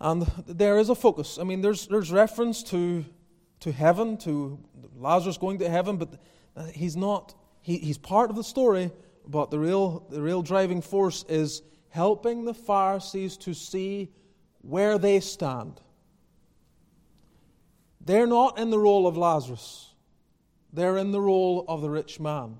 And 0.00 0.22
there 0.46 0.76
is 0.76 0.90
a 0.90 0.94
focus. 0.94 1.38
I 1.38 1.44
mean, 1.44 1.62
there's, 1.62 1.86
there's 1.86 2.10
reference 2.10 2.62
to, 2.64 3.06
to 3.60 3.72
heaven, 3.72 4.18
to 4.18 4.58
Lazarus 4.98 5.38
going 5.38 5.60
to 5.60 5.70
heaven, 5.70 5.96
but 5.96 6.20
he's 6.74 6.96
not, 6.96 7.34
he, 7.62 7.78
he's 7.78 7.96
part 7.96 8.28
of 8.28 8.36
the 8.36 8.44
story, 8.44 8.90
but 9.26 9.50
the 9.50 9.58
real, 9.58 10.04
the 10.10 10.20
real 10.20 10.42
driving 10.42 10.82
force 10.82 11.24
is 11.28 11.62
helping 11.88 12.44
the 12.44 12.52
Pharisees 12.52 13.36
to 13.38 13.54
see 13.54 14.10
where 14.60 14.98
they 14.98 15.20
stand. 15.20 15.80
They're 18.00 18.26
not 18.26 18.58
in 18.58 18.70
the 18.70 18.78
role 18.78 19.06
of 19.06 19.16
Lazarus, 19.16 19.94
they're 20.72 20.98
in 20.98 21.12
the 21.12 21.20
role 21.20 21.64
of 21.68 21.80
the 21.80 21.88
rich 21.88 22.18
man. 22.18 22.56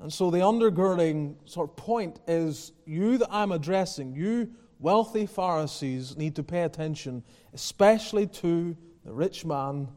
And 0.00 0.12
so 0.12 0.30
the 0.30 0.38
undergirding 0.38 1.36
sort 1.44 1.70
of 1.70 1.76
point 1.76 2.20
is 2.26 2.72
you 2.86 3.18
that 3.18 3.28
I'm 3.30 3.52
addressing, 3.52 4.14
you 4.14 4.50
wealthy 4.78 5.26
Pharisees, 5.26 6.16
need 6.16 6.36
to 6.36 6.42
pay 6.42 6.62
attention, 6.62 7.22
especially 7.52 8.26
to 8.26 8.76
the 9.04 9.12
rich 9.12 9.44
man 9.44 9.88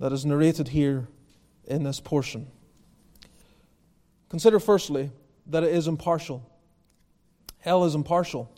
that 0.00 0.12
is 0.12 0.26
narrated 0.26 0.68
here 0.68 1.06
in 1.66 1.84
this 1.84 2.00
portion. 2.00 2.48
Consider 4.30 4.58
firstly 4.58 5.10
that 5.46 5.62
it 5.62 5.72
is 5.72 5.86
impartial. 5.86 6.50
Hell 7.58 7.84
is 7.84 7.94
impartial. 7.94 8.50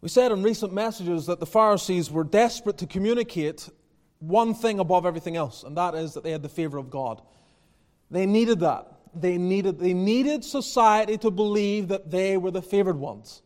We 0.00 0.08
said 0.08 0.32
in 0.32 0.42
recent 0.42 0.72
messages 0.72 1.26
that 1.26 1.40
the 1.40 1.46
Pharisees 1.46 2.10
were 2.10 2.24
desperate 2.24 2.78
to 2.78 2.86
communicate 2.86 3.68
one 4.18 4.54
thing 4.54 4.78
above 4.78 5.04
everything 5.04 5.36
else, 5.36 5.62
and 5.62 5.76
that 5.76 5.94
is 5.94 6.14
that 6.14 6.24
they 6.24 6.30
had 6.30 6.42
the 6.42 6.48
favor 6.48 6.78
of 6.78 6.88
God. 6.88 7.20
They 8.10 8.24
needed 8.24 8.60
that. 8.60 8.92
They 9.14 9.36
needed, 9.38 9.78
they 9.78 9.94
needed 9.94 10.44
society 10.44 11.18
to 11.18 11.30
believe 11.30 11.88
that 11.88 12.10
they 12.10 12.36
were 12.36 12.50
the 12.50 12.62
favored 12.62 12.98
ones. 12.98 13.42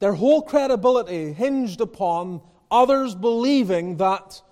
Their 0.00 0.14
whole 0.14 0.42
credibility 0.42 1.32
hinged 1.32 1.80
upon 1.80 2.42
others 2.70 3.14
believing 3.14 3.96
that 3.98 4.42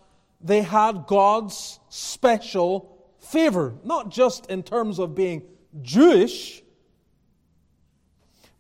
they 0.40 0.62
had 0.62 1.06
God's 1.06 1.80
special 1.88 2.98
favor, 3.18 3.74
not 3.84 4.10
just 4.10 4.46
in 4.46 4.62
terms 4.62 4.98
of 4.98 5.14
being 5.14 5.42
Jewish, 5.82 6.62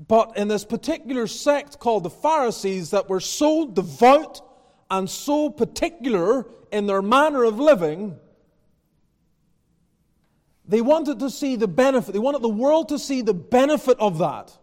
but 0.06 0.36
in 0.36 0.48
this 0.48 0.64
particular 0.64 1.26
sect 1.26 1.78
called 1.78 2.04
the 2.04 2.10
Pharisees 2.10 2.90
that 2.90 3.08
were 3.08 3.20
so 3.20 3.66
devout 3.66 4.40
and 4.90 5.08
so 5.08 5.50
particular 5.50 6.46
in 6.70 6.86
their 6.86 7.02
manner 7.02 7.44
of 7.44 7.58
living, 7.58 8.16
they 10.68 10.82
wanted 10.82 11.18
to 11.20 11.30
see 11.30 11.56
the 11.56 11.66
benefit, 11.66 12.12
they 12.12 12.18
wanted 12.18 12.42
the 12.42 12.48
world 12.48 12.90
to 12.90 12.98
see 12.98 13.22
the 13.22 13.34
benefit 13.34 13.98
of 13.98 14.18
that. 14.18 14.56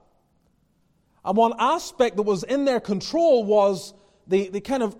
And 1.25 1.35
one 1.35 1.53
aspect 1.57 2.15
that 2.17 2.23
was 2.23 2.43
in 2.43 2.65
their 2.65 2.79
control 2.79 3.43
was 3.43 3.95
the, 4.27 4.49
the 4.49 4.61
kind 4.61 4.83
of 4.83 4.95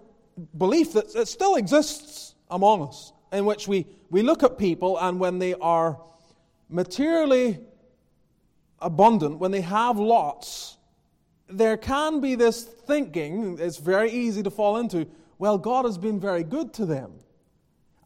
belief 0.57 0.93
that 0.93 1.15
it 1.15 1.27
still 1.27 1.55
exists 1.55 2.33
among 2.49 2.87
us, 2.87 3.13
in 3.31 3.45
which 3.45 3.67
we, 3.67 3.85
we 4.09 4.23
look 4.23 4.41
at 4.41 4.57
people 4.57 4.97
and 4.97 5.19
when 5.19 5.37
they 5.37 5.53
are 5.53 6.01
materially 6.69 7.59
abundant, 8.79 9.37
when 9.37 9.51
they 9.51 9.61
have 9.61 9.99
lots, 9.99 10.77
there 11.47 11.77
can 11.77 12.19
be 12.19 12.33
this 12.33 12.63
thinking, 12.63 13.57
it's 13.59 13.77
very 13.77 14.11
easy 14.11 14.41
to 14.41 14.49
fall 14.49 14.77
into, 14.77 15.05
well, 15.37 15.59
God 15.59 15.85
has 15.85 15.99
been 15.99 16.19
very 16.19 16.43
good 16.43 16.73
to 16.73 16.85
them 16.87 17.19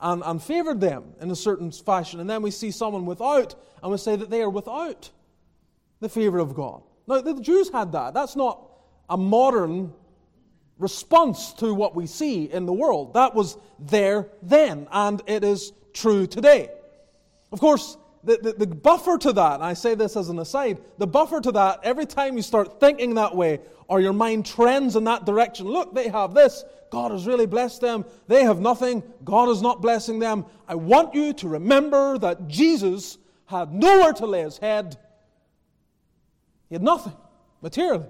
and, 0.02 0.24
and 0.26 0.42
favored 0.42 0.80
them 0.80 1.14
in 1.22 1.30
a 1.32 1.36
certain 1.36 1.72
fashion. 1.72 2.20
And 2.20 2.30
then 2.30 2.42
we 2.42 2.52
see 2.52 2.72
someone 2.72 3.06
without, 3.06 3.56
and 3.82 3.92
we 3.92 3.98
say 3.98 4.16
that 4.16 4.30
they 4.30 4.42
are 4.42 4.50
without 4.50 5.10
the 6.00 6.10
favor 6.10 6.40
of 6.40 6.56
God. 6.56 6.84
Now, 7.08 7.22
the 7.22 7.40
Jews 7.42 7.70
had 7.70 7.92
that. 7.92 8.14
That's 8.14 8.36
not 8.36 8.64
a 9.10 9.18
modern 9.18 9.94
response 10.78 11.54
to 11.54 11.74
what 11.74 11.96
we 11.96 12.08
see 12.08 12.46
in 12.46 12.66
the 12.66 12.74
world. 12.74 13.14
That 13.14 13.36
was 13.36 13.58
there 13.80 14.30
then, 14.42 14.88
and 14.92 15.22
it 15.28 15.44
is 15.44 15.74
true 15.94 16.26
today. 16.26 16.70
Of 17.52 17.60
course, 17.60 17.98
the, 18.24 18.38
the, 18.38 18.66
the, 18.66 18.68
buffer 18.68 19.18
to 19.18 19.34
that, 19.34 19.56
and 19.56 19.64
I 19.64 19.74
say 19.74 19.96
this 19.96 20.16
as 20.16 20.30
an 20.30 20.40
aside, 20.40 20.80
the 20.98 21.08
buffer 21.08 21.42
to 21.42 21.52
that, 21.54 21.80
every 21.84 22.06
time 22.06 22.36
you 22.36 22.44
start 22.44 22.80
thinking 22.80 23.16
that 23.16 23.36
way 23.36 23.60
or 23.88 24.02
your 24.02 24.14
mind 24.14 24.46
trends 24.46 24.96
in 24.96 25.06
that 25.06 25.26
direction, 25.26 25.68
look, 25.68 25.96
they 25.96 26.10
have 26.10 26.34
this, 26.34 26.64
God 26.92 27.12
has 27.12 27.28
really 27.28 27.46
blessed 27.46 27.82
them. 27.82 28.06
They 28.28 28.44
have 28.44 28.60
nothing. 28.60 29.04
God 29.24 29.50
is 29.50 29.62
not 29.62 29.82
blessing 29.82 30.20
them. 30.20 30.46
I 30.68 30.76
want 30.76 31.14
you 31.14 31.34
to 31.34 31.48
remember 31.48 32.18
that 32.18 32.48
Jesus 32.48 33.18
had 33.46 33.74
nowhere 33.74 34.14
to 34.14 34.26
lay 34.26 34.42
his 34.42 34.58
head. 34.58 34.98
He 36.68 36.76
had 36.76 36.84
nothing 36.84 37.14
materially. 37.62 38.06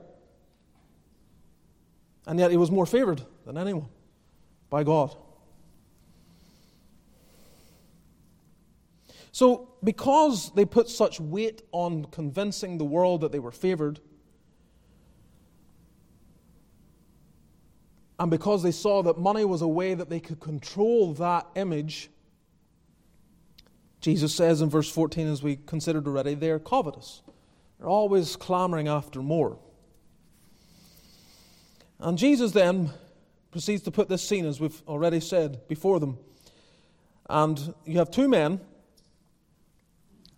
And 2.28 2.40
yet 2.40 2.52
he 2.52 2.58
was 2.58 2.70
more 2.70 2.86
favored 2.86 3.22
than 3.46 3.58
anyone 3.58 3.88
by 4.70 4.84
God. 4.84 5.16
So, 9.32 9.70
because 9.84 10.52
they 10.56 10.66
put 10.66 10.90
such 10.90 11.20
weight 11.20 11.62
on 11.72 12.06
convincing 12.06 12.78
the 12.78 12.86
world 12.86 13.22
that 13.22 13.32
they 13.32 13.40
were 13.40 13.52
favored, 13.52 14.00
and 18.20 18.30
because 18.30 18.62
they 18.62 18.72
saw 18.72 19.02
that 19.04 19.18
money 19.18 19.46
was 19.46 19.62
a 19.62 19.68
way 19.68 19.94
that 19.94 20.10
they 20.10 20.20
could 20.20 20.42
control 20.42 21.14
that 21.14 21.48
image, 21.56 22.10
Jesus 24.02 24.36
says 24.36 24.62
in 24.62 24.70
verse 24.70 24.92
14, 24.92 25.28
as 25.28 25.42
we 25.42 25.56
considered 25.56 26.06
already, 26.06 26.34
they're 26.34 26.60
covetous. 26.60 27.22
They're 27.80 27.88
always 27.90 28.36
clamoring 28.36 28.90
after 28.90 29.22
more. 29.22 29.58
And 32.00 32.18
Jesus 32.18 32.52
then 32.52 32.92
proceeds 33.52 33.84
to 33.84 33.92
put 33.92 34.10
this 34.10 34.22
scene, 34.22 34.46
as 34.46 34.60
we've 34.60 34.82
already 34.88 35.22
said, 35.22 35.68
before 35.68 36.00
them. 36.00 36.18
And 37.30 37.74
you 37.86 38.00
have 38.00 38.12
two 38.12 38.28
men, 38.28 38.60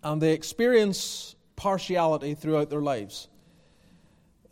and 0.04 0.22
they 0.22 0.32
experience 0.32 1.34
partiality 1.56 2.34
throughout 2.34 2.70
their 2.70 2.80
lives. 2.80 3.28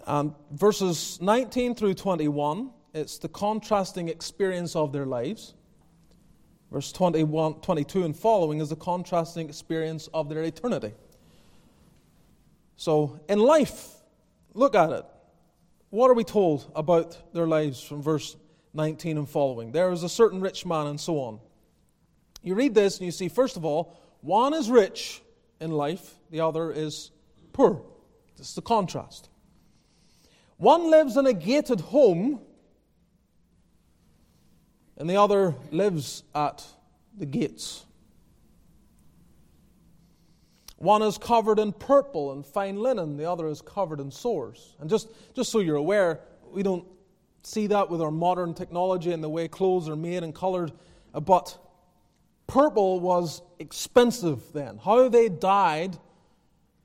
And 0.06 0.34
verses 0.50 1.20
19 1.20 1.74
through 1.74 1.94
21, 1.94 2.70
it's 2.92 3.18
the 3.18 3.28
contrasting 3.28 4.08
experience 4.08 4.74
of 4.76 4.92
their 4.92 5.06
lives. 5.06 5.54
Verse 6.70 6.92
21, 6.92 7.54
22 7.60 8.04
and 8.04 8.16
following 8.16 8.60
is 8.60 8.68
the 8.68 8.76
contrasting 8.76 9.48
experience 9.48 10.08
of 10.14 10.28
their 10.28 10.42
eternity. 10.42 10.92
So, 12.76 13.20
in 13.28 13.38
life, 13.38 13.88
look 14.54 14.74
at 14.74 14.90
it. 14.90 15.04
What 15.90 16.10
are 16.10 16.14
we 16.14 16.24
told 16.24 16.70
about 16.74 17.34
their 17.34 17.46
lives 17.46 17.82
from 17.82 18.00
verse 18.00 18.36
19 18.74 19.18
and 19.18 19.28
following? 19.28 19.72
There 19.72 19.90
is 19.90 20.04
a 20.04 20.08
certain 20.08 20.40
rich 20.40 20.64
man, 20.64 20.86
and 20.86 21.00
so 21.00 21.18
on. 21.18 21.40
You 22.42 22.54
read 22.54 22.74
this 22.74 22.98
and 22.98 23.06
you 23.06 23.12
see, 23.12 23.28
first 23.28 23.56
of 23.56 23.64
all, 23.64 23.98
one 24.20 24.54
is 24.54 24.70
rich 24.70 25.20
in 25.60 25.70
life, 25.70 26.14
the 26.30 26.40
other 26.40 26.70
is 26.70 27.10
poor. 27.52 27.82
This 28.36 28.48
is 28.48 28.54
the 28.54 28.62
contrast. 28.62 29.28
One 30.56 30.90
lives 30.90 31.16
in 31.16 31.26
a 31.26 31.32
gated 31.32 31.80
home, 31.80 32.40
and 35.00 35.08
the 35.08 35.16
other 35.16 35.54
lives 35.72 36.24
at 36.34 36.62
the 37.16 37.24
gates. 37.24 37.86
One 40.76 41.00
is 41.00 41.16
covered 41.16 41.58
in 41.58 41.72
purple 41.72 42.32
and 42.32 42.44
fine 42.44 42.76
linen, 42.76 43.16
the 43.16 43.24
other 43.24 43.48
is 43.48 43.62
covered 43.62 43.98
in 43.98 44.10
sores. 44.10 44.76
And 44.78 44.90
just, 44.90 45.08
just 45.34 45.50
so 45.50 45.60
you're 45.60 45.76
aware, 45.76 46.20
we 46.52 46.62
don't 46.62 46.84
see 47.42 47.66
that 47.68 47.88
with 47.88 48.02
our 48.02 48.10
modern 48.10 48.52
technology 48.52 49.12
and 49.12 49.24
the 49.24 49.28
way 49.28 49.48
clothes 49.48 49.88
are 49.88 49.96
made 49.96 50.22
and 50.22 50.34
colored, 50.34 50.70
uh, 51.14 51.20
but 51.20 51.56
purple 52.46 53.00
was 53.00 53.40
expensive 53.58 54.52
then. 54.52 54.76
How 54.76 55.08
they 55.08 55.30
dyed 55.30 55.96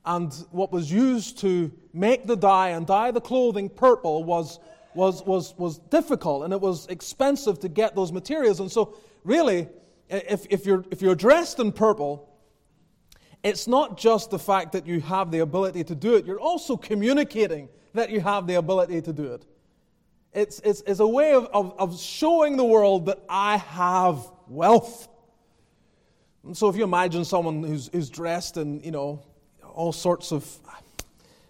and 0.06 0.34
what 0.52 0.72
was 0.72 0.90
used 0.90 1.40
to 1.40 1.70
make 1.94 2.28
the 2.28 2.38
dye 2.38 2.70
and 2.70 2.88
dye 2.88 3.12
the 3.12 3.20
clothing 3.20 3.68
purple 3.68 4.24
was, 4.24 4.60
was, 4.96 5.24
was, 5.24 5.54
was 5.58 5.78
difficult 5.78 6.44
and 6.44 6.54
it 6.54 6.62
was 6.62 6.88
expensive 6.88 7.60
to 7.60 7.70
get 7.70 7.96
those 7.96 8.12
materials. 8.12 8.60
And 8.60 8.72
so, 8.72 8.96
really, 9.24 9.68
if, 10.10 10.46
if, 10.50 10.66
you're, 10.66 10.86
if 10.92 11.02
you're 11.02 11.16
dressed 11.16 11.60
in 11.60 11.72
purple, 11.72 12.30
it's 13.44 13.68
not 13.68 13.98
just 13.98 14.32
the 14.32 14.40
fact 14.40 14.72
that 14.72 14.88
you 14.88 15.02
have 15.02 15.32
the 15.32 15.40
ability 15.40 15.84
to 15.86 15.96
do 15.96 16.16
it, 16.16 16.26
you're 16.26 16.40
also 16.40 16.78
communicating 16.78 17.70
that 17.94 18.10
you 18.10 18.20
have 18.22 18.48
the 18.48 18.56
ability 18.56 19.02
to 19.02 19.14
do 19.14 19.34
it. 19.34 19.46
It's, 20.34 20.60
it's, 20.62 20.82
it's 20.86 21.00
a 21.00 21.08
way 21.08 21.34
of, 21.34 21.46
of, 21.54 21.74
of 21.80 22.00
showing 22.00 22.58
the 22.58 22.66
world 22.66 23.06
that 23.06 23.20
I 23.30 23.58
have 23.58 24.20
wealth. 24.48 25.08
And 26.44 26.56
so 26.56 26.70
if 26.70 26.76
you 26.76 26.84
imagine 26.84 27.24
someone 27.24 27.64
who's, 27.64 27.90
who's 27.92 28.10
dressed 28.10 28.58
in, 28.58 28.82
you 28.82 28.92
know, 28.92 29.22
all 29.74 29.92
sorts 29.92 30.32
of 30.32 30.46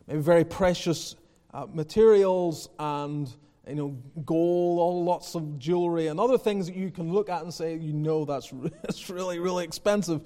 maybe 0.08 0.22
very 0.22 0.44
precious 0.44 1.16
uh, 1.56 1.66
materials 1.72 2.68
and 2.80 3.34
you 3.68 3.76
know, 3.76 3.98
gold, 4.26 4.80
all 4.80 5.04
lots 5.04 5.36
of 5.36 5.58
jewelry, 5.58 6.08
and 6.08 6.20
other 6.20 6.38
things 6.38 6.68
that 6.68 6.76
you 6.76 6.92
can 6.92 7.12
look 7.12 7.30
at 7.30 7.42
and 7.42 7.54
say, 7.54 7.76
you 7.78 7.94
know, 7.94 8.26
that's, 8.26 8.52
that's 8.84 9.10
really, 9.10 9.40
really 9.40 9.64
expensive. 9.64 10.22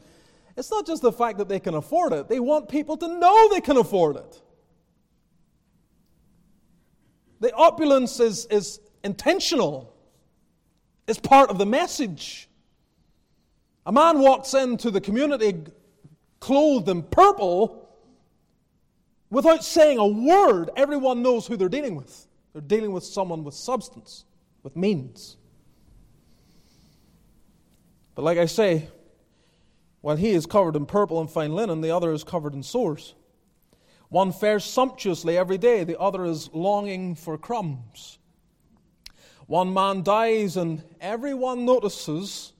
It's 0.57 0.71
not 0.71 0.85
just 0.85 1.01
the 1.01 1.11
fact 1.11 1.37
that 1.37 1.47
they 1.47 1.59
can 1.59 1.75
afford 1.75 2.13
it, 2.13 2.27
they 2.27 2.39
want 2.39 2.67
people 2.67 2.97
to 2.97 3.07
know 3.07 3.49
they 3.49 3.61
can 3.61 3.77
afford 3.77 4.17
it. 4.17 4.41
The 7.39 7.53
opulence 7.53 8.19
is, 8.19 8.45
is 8.47 8.81
intentional, 9.03 9.95
it's 11.07 11.19
part 11.19 11.49
of 11.49 11.57
the 11.57 11.65
message. 11.65 12.49
A 13.85 13.91
man 13.91 14.19
walks 14.19 14.53
into 14.53 14.91
the 14.91 14.99
community 14.99 15.53
clothed 16.39 16.89
in 16.89 17.03
purple 17.03 17.78
without 19.29 19.63
saying 19.63 19.97
a 19.97 20.07
word. 20.07 20.69
Everyone 20.75 21.21
knows 21.21 21.47
who 21.47 21.57
they're 21.57 21.69
dealing 21.69 21.95
with. 21.95 22.27
They're 22.53 22.61
dealing 22.61 22.91
with 22.91 23.03
someone 23.03 23.43
with 23.43 23.53
substance, 23.53 24.25
with 24.63 24.75
means. 24.75 25.37
But 28.15 28.23
like 28.23 28.37
I 28.37 28.47
say, 28.47 28.89
while 30.01 30.15
he 30.15 30.31
is 30.31 30.45
covered 30.45 30.75
in 30.75 30.85
purple 30.85 31.19
and 31.19 31.29
fine 31.29 31.53
linen, 31.53 31.81
the 31.81 31.91
other 31.91 32.11
is 32.11 32.23
covered 32.23 32.53
in 32.53 32.63
sores. 32.63 33.13
One 34.09 34.31
fares 34.31 34.63
sumptuously 34.65 35.37
every 35.37 35.57
day, 35.57 35.83
the 35.83 35.99
other 35.99 36.25
is 36.25 36.49
longing 36.51 37.15
for 37.15 37.37
crumbs. 37.37 38.17
One 39.45 39.73
man 39.73 40.03
dies, 40.03 40.57
and 40.57 40.83
everyone 40.99 41.65
notices, 41.65 42.53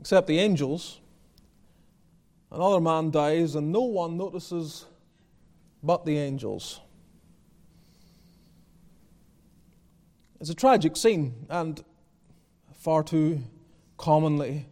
except 0.00 0.26
the 0.26 0.38
angels. 0.38 1.00
Another 2.50 2.80
man 2.80 3.10
dies, 3.10 3.54
and 3.54 3.70
no 3.70 3.82
one 3.82 4.16
notices 4.16 4.86
but 5.82 6.04
the 6.04 6.18
angels. 6.18 6.80
It's 10.40 10.50
a 10.50 10.54
tragic 10.54 10.96
scene, 10.96 11.46
and 11.48 11.84
far 12.74 13.02
too 13.02 13.42
commonly 13.98 14.66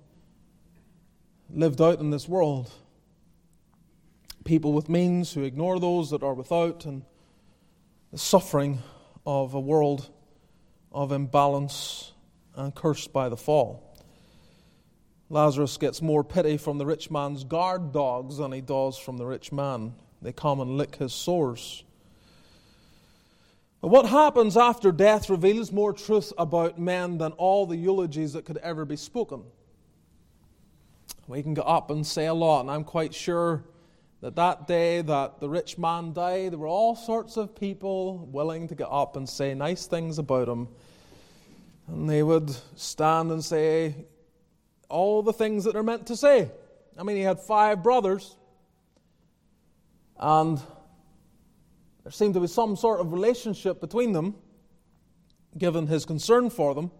lived 1.50 1.80
out 1.80 2.00
in 2.00 2.10
this 2.10 2.26
world. 2.26 2.70
People 4.44 4.72
with 4.72 4.88
means 4.88 5.34
who 5.34 5.42
ignore 5.42 5.78
those 5.78 6.10
that 6.10 6.22
are 6.22 6.32
without, 6.32 6.86
and 6.86 7.04
the 8.10 8.18
suffering 8.18 8.78
of 9.26 9.52
a 9.52 9.60
world 9.60 10.08
of 10.90 11.12
imbalance 11.12 12.12
and 12.54 12.74
cursed 12.74 13.12
by 13.12 13.28
the 13.28 13.36
fall. 13.36 13.84
Lazarus 15.28 15.76
gets 15.76 16.00
more 16.00 16.24
pity 16.24 16.56
from 16.56 16.78
the 16.78 16.86
rich 16.86 17.10
man's 17.10 17.44
guard 17.44 17.92
dogs 17.92 18.38
than 18.38 18.52
he 18.52 18.62
does 18.62 18.96
from 18.96 19.18
the 19.18 19.26
rich 19.26 19.52
man. 19.52 19.94
They 20.20 20.32
come 20.32 20.60
and 20.60 20.76
lick 20.76 20.96
his 20.96 21.12
sores. 21.12 21.84
But 23.80 23.88
what 23.88 24.06
happens 24.06 24.56
after 24.56 24.90
death 24.90 25.30
reveals 25.30 25.70
more 25.70 25.92
truth 25.92 26.32
about 26.36 26.78
men 26.78 27.18
than 27.18 27.32
all 27.32 27.66
the 27.66 27.76
eulogies 27.76 28.32
that 28.32 28.44
could 28.44 28.56
ever 28.58 28.84
be 28.84 28.96
spoken. 28.96 29.44
We 31.28 31.42
can 31.42 31.54
get 31.54 31.66
up 31.66 31.90
and 31.90 32.06
say 32.06 32.26
a 32.26 32.34
lot, 32.34 32.62
and 32.62 32.70
I'm 32.70 32.84
quite 32.84 33.14
sure 33.14 33.64
that 34.20 34.34
that 34.34 34.66
day 34.66 35.02
that 35.02 35.38
the 35.38 35.48
rich 35.48 35.78
man 35.78 36.12
died, 36.12 36.52
there 36.52 36.58
were 36.58 36.66
all 36.66 36.96
sorts 36.96 37.36
of 37.36 37.54
people 37.54 38.18
willing 38.32 38.66
to 38.68 38.74
get 38.74 38.88
up 38.90 39.16
and 39.16 39.28
say 39.28 39.54
nice 39.54 39.86
things 39.86 40.18
about 40.18 40.48
him. 40.48 40.66
And 41.86 42.10
they 42.10 42.22
would 42.22 42.54
stand 42.74 43.30
and 43.30 43.44
say 43.44 43.94
all 44.88 45.22
the 45.22 45.32
things 45.32 45.64
that 45.64 45.74
they're 45.74 45.82
meant 45.82 46.06
to 46.08 46.16
say. 46.16 46.50
I 46.98 47.04
mean, 47.04 47.16
he 47.16 47.22
had 47.22 47.38
five 47.38 47.82
brothers, 47.82 48.36
and 50.18 50.60
there 52.02 52.12
seemed 52.12 52.34
to 52.34 52.40
be 52.40 52.46
some 52.46 52.76
sort 52.76 53.00
of 53.00 53.12
relationship 53.12 53.80
between 53.80 54.12
them, 54.12 54.34
given 55.56 55.86
his 55.86 56.04
concern 56.04 56.50
for 56.50 56.74
them. 56.74 56.90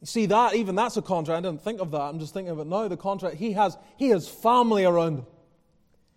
You 0.00 0.06
see 0.06 0.26
that, 0.26 0.54
even 0.54 0.74
that's 0.74 0.96
a 0.96 1.02
contract. 1.02 1.44
I 1.44 1.48
didn't 1.48 1.62
think 1.62 1.80
of 1.80 1.90
that. 1.90 2.00
I'm 2.00 2.20
just 2.20 2.32
thinking 2.32 2.52
of 2.52 2.60
it 2.60 2.66
now. 2.66 2.86
The 2.86 2.96
contract, 2.96 3.36
he 3.36 3.52
has, 3.52 3.76
he 3.96 4.10
has 4.10 4.28
family 4.28 4.84
around 4.84 5.18
him. 5.18 5.26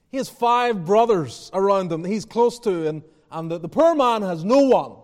He 0.09 0.17
has 0.17 0.29
five 0.29 0.85
brothers 0.85 1.49
around 1.53 1.91
him 1.91 2.01
that 2.01 2.09
he's 2.09 2.25
close 2.25 2.59
to, 2.59 2.87
and, 2.87 3.01
and 3.31 3.49
the, 3.49 3.57
the 3.57 3.69
poor 3.69 3.95
man 3.95 4.21
has 4.21 4.43
no 4.43 4.59
one. 4.59 4.97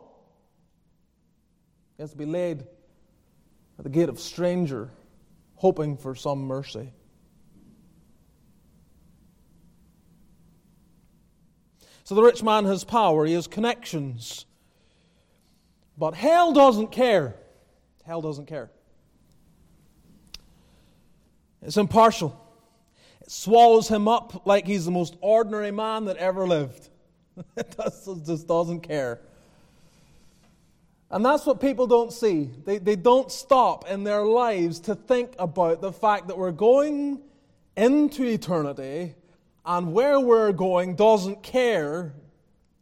He 1.95 2.03
has 2.03 2.11
to 2.11 2.17
be 2.17 2.25
laid 2.25 2.65
at 3.79 3.83
the 3.83 3.89
gate 3.89 4.09
of 4.09 4.19
stranger, 4.19 4.91
hoping 5.55 5.97
for 5.97 6.13
some 6.13 6.41
mercy. 6.41 6.91
So 12.07 12.15
the 12.15 12.23
rich 12.23 12.41
man 12.41 12.63
has 12.63 12.85
power, 12.85 13.25
he 13.25 13.33
has 13.33 13.47
connections, 13.47 14.45
But 15.97 16.13
hell 16.13 16.53
doesn't 16.53 16.89
care. 16.89 17.35
Hell 18.05 18.21
doesn't 18.21 18.45
care. 18.45 18.71
It's 21.61 21.75
impartial. 21.75 22.41
It 23.19 23.29
swallows 23.29 23.89
him 23.89 24.07
up 24.07 24.47
like 24.47 24.65
he's 24.65 24.85
the 24.85 24.91
most 24.91 25.17
ordinary 25.19 25.71
man 25.71 26.05
that 26.05 26.15
ever 26.15 26.47
lived. 26.47 26.87
it 27.57 27.75
just 28.25 28.47
doesn't 28.47 28.79
care. 28.83 29.19
And 31.11 31.25
that's 31.25 31.45
what 31.45 31.59
people 31.59 31.87
don't 31.87 32.13
see. 32.13 32.49
They, 32.63 32.77
they 32.77 32.95
don't 32.95 33.29
stop 33.29 33.85
in 33.89 34.05
their 34.05 34.23
lives 34.23 34.79
to 34.81 34.95
think 34.95 35.35
about 35.37 35.81
the 35.81 35.91
fact 35.91 36.29
that 36.29 36.37
we're 36.37 36.51
going 36.51 37.19
into 37.75 38.23
eternity 38.23 39.13
and 39.67 39.91
where 39.91 40.17
we're 40.17 40.53
going 40.53 40.95
doesn't 40.95 41.43
care 41.43 42.13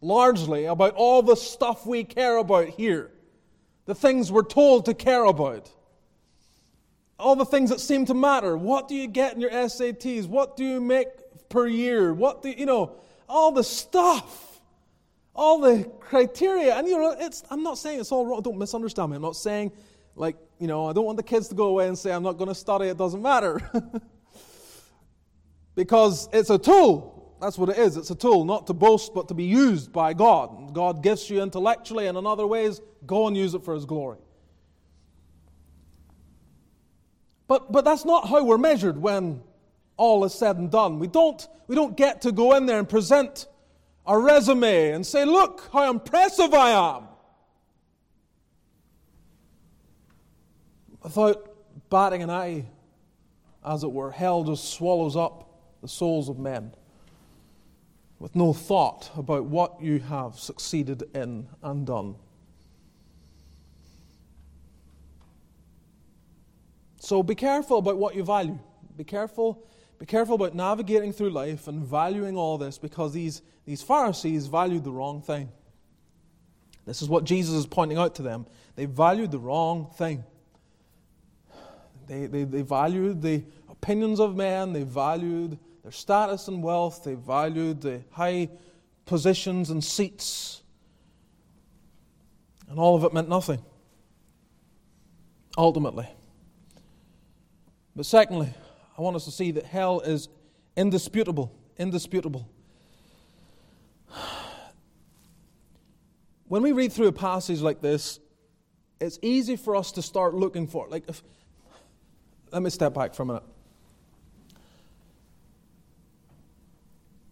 largely 0.02 0.66
about 0.66 0.94
all 0.94 1.24
the 1.24 1.36
stuff 1.36 1.86
we 1.86 2.04
care 2.04 2.38
about 2.38 2.70
here, 2.70 3.12
the 3.86 3.96
things 3.96 4.32
we're 4.32 4.44
told 4.44 4.86
to 4.86 4.94
care 4.94 5.26
about, 5.26 5.74
all 7.18 7.36
the 7.36 7.46
things 7.46 7.72
that 7.72 7.80
seem 7.80 8.06
to 8.06 8.14
matter. 8.14 8.56
What 8.56 8.88
do 8.88 8.94
you 8.94 9.08
get 9.08 9.34
in 9.34 9.42
your 9.42 9.50
SATs? 9.50 10.28
What 10.28 10.56
do 10.56 10.64
you 10.64 10.80
make 10.80 11.08
per 11.50 11.68
year? 11.68 12.14
What 12.14 12.44
do 12.44 12.52
you 12.52 12.68
know? 12.68 12.98
All 13.28 13.52
the 13.52 13.64
stuff, 13.64 14.62
all 15.34 15.60
the 15.60 15.86
criteria. 16.00 16.76
And 16.76 16.88
you 16.88 17.00
know, 17.00 17.16
it's, 17.18 17.42
I'm 17.50 17.64
not 17.64 17.80
saying 17.80 18.00
it's 18.00 18.12
all 18.12 18.28
wrong. 18.28 18.44
Don't 18.44 18.60
misunderstand 18.60 19.10
me. 19.10 19.16
I'm 19.16 19.24
not 19.24 19.36
saying, 19.36 19.72
like, 20.16 20.36
you 20.60 20.68
know, 20.68 20.88
I 20.88 20.94
don't 20.94 21.06
want 21.06 21.18
the 21.18 21.24
kids 21.24 21.48
to 21.48 21.56
go 21.56 21.66
away 21.66 21.88
and 21.88 21.98
say, 21.98 22.12
I'm 22.12 22.24
not 22.24 22.38
going 22.38 22.50
to 22.50 22.56
study, 22.56 22.90
it 22.90 22.98
doesn't 22.98 23.24
matter. 23.24 23.60
because 25.76 26.30
it's 26.32 26.50
a 26.50 26.58
tool. 26.58 27.36
That's 27.42 27.58
what 27.58 27.70
it 27.70 27.78
is. 27.78 27.98
It's 27.98 28.10
a 28.10 28.16
tool, 28.16 28.46
not 28.46 28.68
to 28.68 28.74
boast, 28.74 29.14
but 29.14 29.28
to 29.28 29.34
be 29.34 29.44
used 29.44 29.92
by 29.92 30.14
God. 30.14 30.74
God 30.74 31.04
gifts 31.04 31.30
you 31.30 31.42
intellectually 31.42 32.08
and 32.08 32.18
in 32.18 32.26
other 32.26 32.48
ways, 32.48 32.82
go 33.06 33.28
and 33.28 33.36
use 33.36 33.54
it 33.54 33.64
for 33.64 33.74
His 33.74 33.86
glory. 33.86 34.18
But, 37.48 37.72
but 37.72 37.86
that's 37.86 38.06
not 38.06 38.28
how 38.28 38.44
we're 38.44 38.58
measured 38.58 39.00
when 39.00 39.42
all 39.98 40.26
is 40.26 40.34
said 40.34 40.58
and 40.58 40.72
done. 40.72 40.98
We 40.98 41.08
don't, 41.08 41.46
we 41.68 41.76
don't 41.76 41.96
get 41.96 42.22
to 42.24 42.32
go 42.32 42.56
in 42.56 42.66
there 42.66 42.80
and 42.80 42.90
present 42.90 43.48
a 44.08 44.18
resume 44.18 44.92
and 44.92 45.06
say, 45.06 45.26
Look 45.26 45.70
how 45.72 45.90
impressive 45.90 46.54
I 46.54 46.96
am. 46.96 47.04
Without 51.04 51.56
batting 51.90 52.24
an 52.24 52.32
eye, 52.32 52.66
as 53.64 53.84
it 53.84 53.92
were, 53.92 54.10
hell 54.10 54.44
just 54.44 54.74
swallows 54.74 55.16
up 55.16 55.45
the 55.86 55.90
souls 55.90 56.30
of 56.30 56.40
men 56.40 56.72
with 58.18 58.36
no 58.36 58.54
thought 58.54 59.12
about 59.16 59.46
what 59.46 59.80
you 59.80 60.00
have 60.00 60.40
succeeded 60.40 61.04
in 61.14 61.48
and 61.62 61.86
done. 61.86 62.16
So 67.00 67.22
be 67.22 67.36
careful 67.36 67.78
about 67.78 67.98
what 67.98 68.16
you 68.16 68.24
value. 68.24 68.58
Be 68.98 69.04
careful, 69.04 69.64
be 70.00 70.08
careful 70.08 70.34
about 70.34 70.56
navigating 70.56 71.14
through 71.14 71.30
life 71.30 71.68
and 71.68 71.86
valuing 71.86 72.36
all 72.36 72.58
this 72.58 72.80
because 72.80 73.14
these, 73.14 73.44
these 73.68 73.84
Pharisees 73.84 74.48
valued 74.48 74.86
the 74.86 74.92
wrong 74.92 75.22
thing. 75.22 75.52
This 76.88 77.04
is 77.04 77.10
what 77.10 77.26
Jesus 77.26 77.54
is 77.54 77.68
pointing 77.68 78.00
out 78.00 78.16
to 78.16 78.24
them. 78.24 78.48
They 78.76 78.86
valued 78.86 79.30
the 79.30 79.38
wrong 79.38 79.92
thing. 79.98 80.24
They, 82.08 82.26
they, 82.26 82.44
they 82.44 82.64
valued 82.64 83.22
the 83.22 83.44
opinions 83.70 84.20
of 84.20 84.36
men, 84.36 84.74
they 84.74 84.82
valued 84.82 85.60
their 85.86 85.92
status 85.92 86.48
and 86.48 86.64
wealth, 86.64 87.04
they 87.04 87.14
valued 87.14 87.82
the 87.82 88.02
high 88.10 88.50
positions 89.06 89.70
and 89.70 89.84
seats. 89.84 90.64
And 92.68 92.80
all 92.80 92.96
of 92.96 93.04
it 93.04 93.14
meant 93.14 93.30
nothing, 93.30 93.64
ultimately. 95.56 96.08
But 97.96 98.08
secondly, 98.08 98.52
I 98.98 99.02
want 99.04 99.16
us 99.16 99.26
to 99.26 99.32
see 99.32 99.52
that 99.52 99.64
hell 99.68 100.00
is 100.00 100.28
indisputable. 100.76 101.56
Indisputable. 101.78 102.50
When 106.48 106.64
we 106.64 106.72
read 106.72 106.92
through 106.92 107.10
a 107.10 107.12
passage 107.12 107.62
like 107.62 107.82
this, 107.82 108.20
it's 109.00 109.20
easy 109.22 109.56
for 109.56 109.76
us 109.76 109.92
to 109.92 110.02
start 110.02 110.34
looking 110.34 110.66
for 110.66 110.88
it. 110.88 110.92
Like, 110.92 111.04
if, 111.08 111.22
let 112.52 112.64
me 112.64 112.72
step 112.72 112.96
back 112.96 113.14
for 113.14 113.22
a 113.22 113.26
minute. 113.28 113.44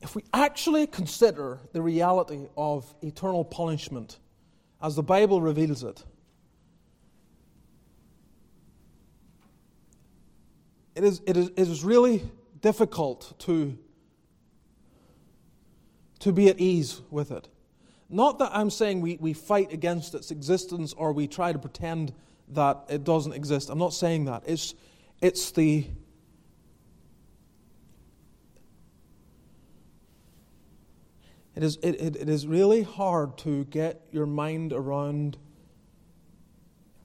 If 0.03 0.15
we 0.15 0.23
actually 0.33 0.85
consider 0.85 1.61
the 1.71 1.81
reality 1.81 2.47
of 2.57 2.93
eternal 3.01 3.45
punishment 3.45 4.19
as 4.81 4.97
the 4.97 5.01
Bible 5.01 5.41
reveals 5.41 5.81
it, 5.81 6.03
it 10.93 11.05
is, 11.05 11.21
it 11.25 11.37
is, 11.37 11.47
it 11.55 11.69
is 11.69 11.85
really 11.85 12.21
difficult 12.59 13.33
to, 13.39 13.77
to 16.19 16.33
be 16.33 16.49
at 16.49 16.59
ease 16.59 17.01
with 17.09 17.31
it. 17.31 17.47
Not 18.09 18.39
that 18.39 18.51
I'm 18.53 18.69
saying 18.69 18.99
we, 18.99 19.17
we 19.21 19.31
fight 19.31 19.71
against 19.71 20.15
its 20.15 20.31
existence 20.31 20.91
or 20.91 21.13
we 21.13 21.27
try 21.27 21.53
to 21.53 21.59
pretend 21.59 22.13
that 22.49 22.83
it 22.89 23.05
doesn't 23.05 23.33
exist. 23.33 23.69
I'm 23.69 23.79
not 23.79 23.93
saying 23.93 24.25
that. 24.25 24.43
It's, 24.45 24.75
it's 25.21 25.51
the 25.51 25.85
It 31.55 31.63
is, 31.63 31.77
it, 31.83 32.01
it, 32.01 32.15
it 32.15 32.29
is 32.29 32.47
really 32.47 32.81
hard 32.81 33.37
to 33.39 33.65
get 33.65 34.01
your 34.11 34.25
mind 34.25 34.73
around 34.73 35.37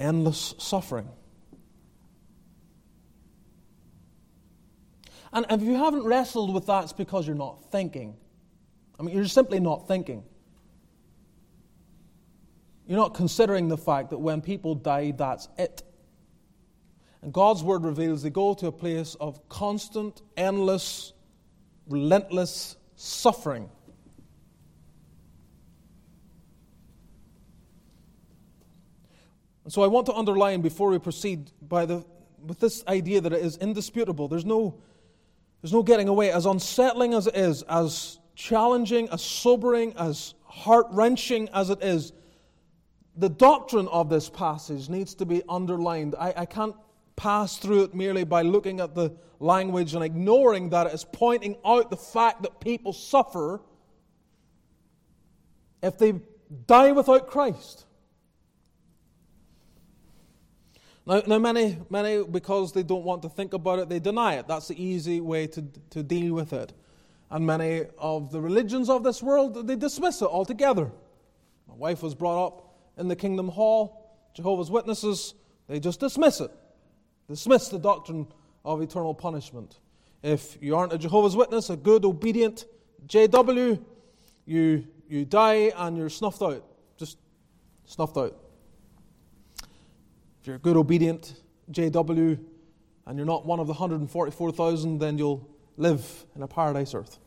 endless 0.00 0.54
suffering. 0.58 1.08
And 5.32 5.44
if 5.50 5.60
you 5.60 5.74
haven't 5.74 6.04
wrestled 6.04 6.54
with 6.54 6.66
that, 6.66 6.84
it's 6.84 6.92
because 6.92 7.26
you're 7.26 7.36
not 7.36 7.70
thinking. 7.70 8.16
I 8.98 9.02
mean, 9.02 9.14
you're 9.14 9.26
simply 9.26 9.60
not 9.60 9.86
thinking. 9.86 10.24
You're 12.86 12.98
not 12.98 13.12
considering 13.12 13.68
the 13.68 13.76
fact 13.76 14.10
that 14.10 14.18
when 14.18 14.40
people 14.40 14.74
die, 14.74 15.10
that's 15.10 15.48
it. 15.58 15.82
And 17.20 17.32
God's 17.34 17.62
word 17.62 17.84
reveals 17.84 18.22
they 18.22 18.30
go 18.30 18.54
to 18.54 18.68
a 18.68 18.72
place 18.72 19.14
of 19.20 19.46
constant, 19.50 20.22
endless, 20.38 21.12
relentless 21.88 22.76
suffering. 22.96 23.68
And 29.68 29.72
so 29.74 29.82
I 29.82 29.86
want 29.86 30.06
to 30.06 30.14
underline 30.14 30.62
before 30.62 30.88
we 30.88 30.98
proceed 30.98 31.50
by 31.60 31.84
the, 31.84 32.02
with 32.42 32.58
this 32.58 32.82
idea 32.88 33.20
that 33.20 33.34
it 33.34 33.44
is 33.44 33.58
indisputable. 33.58 34.26
There's 34.26 34.46
no, 34.46 34.80
there's 35.60 35.74
no 35.74 35.82
getting 35.82 36.08
away. 36.08 36.32
As 36.32 36.46
unsettling 36.46 37.12
as 37.12 37.26
it 37.26 37.36
is, 37.36 37.60
as 37.64 38.18
challenging, 38.34 39.10
as 39.10 39.20
sobering, 39.20 39.92
as 39.98 40.32
heart 40.44 40.86
wrenching 40.92 41.50
as 41.52 41.68
it 41.68 41.82
is, 41.82 42.14
the 43.14 43.28
doctrine 43.28 43.88
of 43.88 44.08
this 44.08 44.30
passage 44.30 44.88
needs 44.88 45.14
to 45.16 45.26
be 45.26 45.42
underlined. 45.50 46.14
I, 46.18 46.32
I 46.34 46.46
can't 46.46 46.74
pass 47.16 47.58
through 47.58 47.82
it 47.82 47.94
merely 47.94 48.24
by 48.24 48.40
looking 48.40 48.80
at 48.80 48.94
the 48.94 49.14
language 49.38 49.94
and 49.94 50.02
ignoring 50.02 50.70
that 50.70 50.86
it 50.86 50.94
is 50.94 51.04
pointing 51.04 51.58
out 51.62 51.90
the 51.90 51.96
fact 51.98 52.40
that 52.40 52.58
people 52.58 52.94
suffer 52.94 53.60
if 55.82 55.98
they 55.98 56.14
die 56.66 56.92
without 56.92 57.28
Christ. 57.28 57.84
Now, 61.08 61.22
now 61.26 61.38
many, 61.38 61.78
many, 61.88 62.22
because 62.22 62.72
they 62.74 62.82
don't 62.82 63.02
want 63.02 63.22
to 63.22 63.30
think 63.30 63.54
about 63.54 63.78
it, 63.78 63.88
they 63.88 63.98
deny 63.98 64.34
it. 64.34 64.46
That's 64.46 64.68
the 64.68 64.80
easy 64.80 65.22
way 65.22 65.46
to, 65.46 65.64
to 65.88 66.02
deal 66.02 66.34
with 66.34 66.52
it. 66.52 66.74
And 67.30 67.46
many 67.46 67.86
of 67.96 68.30
the 68.30 68.42
religions 68.42 68.90
of 68.90 69.02
this 69.04 69.22
world, 69.22 69.66
they 69.66 69.74
dismiss 69.74 70.20
it 70.20 70.26
altogether. 70.26 70.92
My 71.66 71.74
wife 71.74 72.02
was 72.02 72.14
brought 72.14 72.46
up 72.46 72.74
in 72.98 73.08
the 73.08 73.16
Kingdom 73.16 73.48
Hall. 73.48 74.18
Jehovah's 74.34 74.70
Witnesses, 74.70 75.32
they 75.66 75.80
just 75.80 75.98
dismiss 75.98 76.42
it. 76.42 76.50
Dismiss 77.26 77.70
the 77.70 77.78
doctrine 77.78 78.26
of 78.62 78.82
eternal 78.82 79.14
punishment. 79.14 79.78
If 80.22 80.58
you 80.60 80.76
aren't 80.76 80.92
a 80.92 80.98
Jehovah's 80.98 81.36
Witness, 81.36 81.70
a 81.70 81.76
good, 81.76 82.04
obedient 82.04 82.66
JW, 83.06 83.82
you, 84.44 84.86
you 85.08 85.24
die 85.24 85.72
and 85.74 85.96
you're 85.96 86.10
snuffed 86.10 86.42
out. 86.42 86.62
Just 86.98 87.16
snuffed 87.86 88.18
out 88.18 88.38
you're 90.48 90.58
good, 90.58 90.76
obedient 90.76 91.34
JW 91.70 92.38
and 93.06 93.16
you're 93.16 93.26
not 93.26 93.46
one 93.46 93.60
of 93.60 93.66
the 93.66 93.72
144,000, 93.72 94.98
then 94.98 95.16
you'll 95.16 95.48
live 95.76 96.26
in 96.34 96.42
a 96.42 96.48
paradise 96.48 96.94
earth. 96.94 97.18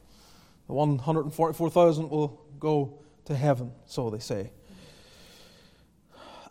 The 0.67 0.73
144,000 0.73 2.10
will 2.10 2.39
go 2.60 2.99
to 3.25 3.36
heaven, 3.36 3.71
so 3.86 4.10
they 4.10 4.19
say. 4.19 4.51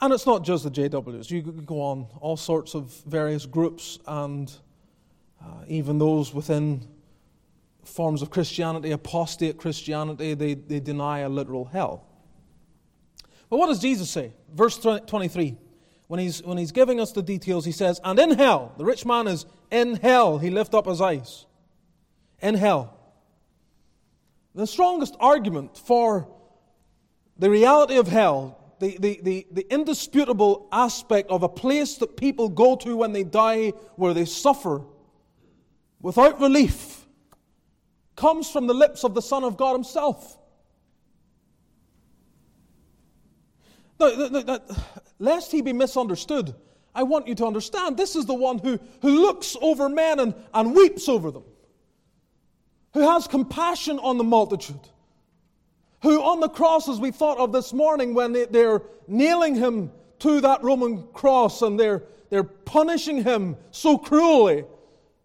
And 0.01 0.13
it's 0.13 0.27
not 0.27 0.45
just 0.45 0.65
the 0.65 0.71
JWs. 0.71 1.31
You 1.31 1.43
go 1.43 1.81
on 1.81 2.07
all 2.21 2.37
sorts 2.37 2.75
of 2.75 2.93
various 3.07 3.47
groups, 3.47 3.99
and 4.07 4.51
uh, 5.41 5.65
even 5.69 5.99
those 5.99 6.35
within 6.35 6.87
forms 7.85 8.23
of 8.23 8.31
Christianity, 8.31 8.93
apostate 8.93 9.59
Christianity, 9.59 10.35
they, 10.35 10.55
they 10.55 10.81
deny 10.81 11.21
a 11.21 11.29
literal 11.29 11.67
hell. 11.67 12.07
But 13.49 13.59
what 13.59 13.67
does 13.67 13.81
Jesus 13.81 14.11
say? 14.11 14.33
Verse 14.53 14.79
23. 14.79 15.57
When 16.11 16.19
he's, 16.19 16.43
when 16.43 16.59
he's 16.59 16.73
giving 16.73 16.99
us 16.99 17.13
the 17.13 17.23
details, 17.23 17.65
he 17.65 17.71
says, 17.71 18.01
And 18.03 18.19
in 18.19 18.31
hell, 18.33 18.75
the 18.77 18.85
rich 18.85 19.07
man 19.07 19.29
is 19.29 19.47
in 19.71 19.95
hell. 19.95 20.39
He 20.39 20.51
lift 20.51 20.75
up 20.75 20.87
his 20.87 21.01
eyes. 21.01 21.47
In 22.43 22.57
hell. 22.57 22.99
The 24.57 24.67
strongest 24.67 25.15
argument 25.21 25.79
for 25.79 26.27
the 27.39 27.49
reality 27.49 27.97
of 27.97 28.09
hell, 28.09 28.75
the, 28.81 28.99
the, 28.99 29.21
the, 29.23 29.47
the 29.53 29.73
indisputable 29.73 30.67
aspect 30.73 31.31
of 31.31 31.45
a 31.45 31.49
place 31.49 31.99
that 31.99 32.17
people 32.17 32.49
go 32.49 32.75
to 32.75 32.97
when 32.97 33.13
they 33.13 33.23
die, 33.23 33.69
where 33.95 34.13
they 34.13 34.25
suffer 34.25 34.83
without 36.03 36.41
relief, 36.41 37.07
comes 38.17 38.51
from 38.51 38.67
the 38.67 38.75
lips 38.75 39.05
of 39.05 39.15
the 39.15 39.23
Son 39.23 39.45
of 39.45 39.57
God 39.57 39.75
Himself. 39.75 40.39
Now, 44.01 44.59
lest 45.21 45.53
he 45.53 45.63
be 45.63 45.73
misunderstood, 45.73 46.55
I 46.93 47.05
want 47.05 47.29
you 47.29 47.37
to 47.37 47.47
understand 47.47 47.97
this 47.97 48.17
is 48.17 48.27
the 48.27 48.35
one 48.35 48.59
who, 48.59 48.81
who 49.03 49.21
looks 49.21 49.57
over 49.63 49.89
men 49.89 50.19
and, 50.19 50.35
and 50.53 50.75
weeps 50.75 51.09
over 51.09 51.31
them, 51.31 51.45
who 52.95 53.01
has 53.01 53.29
compassion 53.29 54.01
on 54.01 54.19
the 54.19 54.25
multitude, 54.25 54.89
who 56.03 56.21
on 56.21 56.41
the 56.41 56.49
cross, 56.49 56.89
as 56.89 56.99
we 56.99 57.13
thought 57.13 57.39
of 57.39 57.53
this 57.53 57.73
morning, 57.73 58.15
when 58.15 58.33
they, 58.33 58.47
they're 58.47 58.83
nailing 59.07 59.55
him 59.55 59.93
to 60.21 60.41
that 60.41 60.65
Roman 60.65 61.07
cross 61.13 61.63
and 61.63 61.79
they're, 61.79 62.03
they're 62.31 62.43
punishing 62.43 63.23
him 63.23 63.57
so 63.71 63.99
cruelly, 63.99 64.65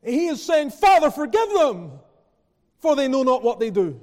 he 0.03 0.27
is 0.27 0.43
saying, 0.43 0.69
Father, 0.69 1.09
forgive 1.09 1.49
them, 1.53 1.93
for 2.79 2.95
they 2.95 3.07
know 3.07 3.23
not 3.23 3.43
what 3.43 3.59
they 3.59 3.71
do. 3.71 3.99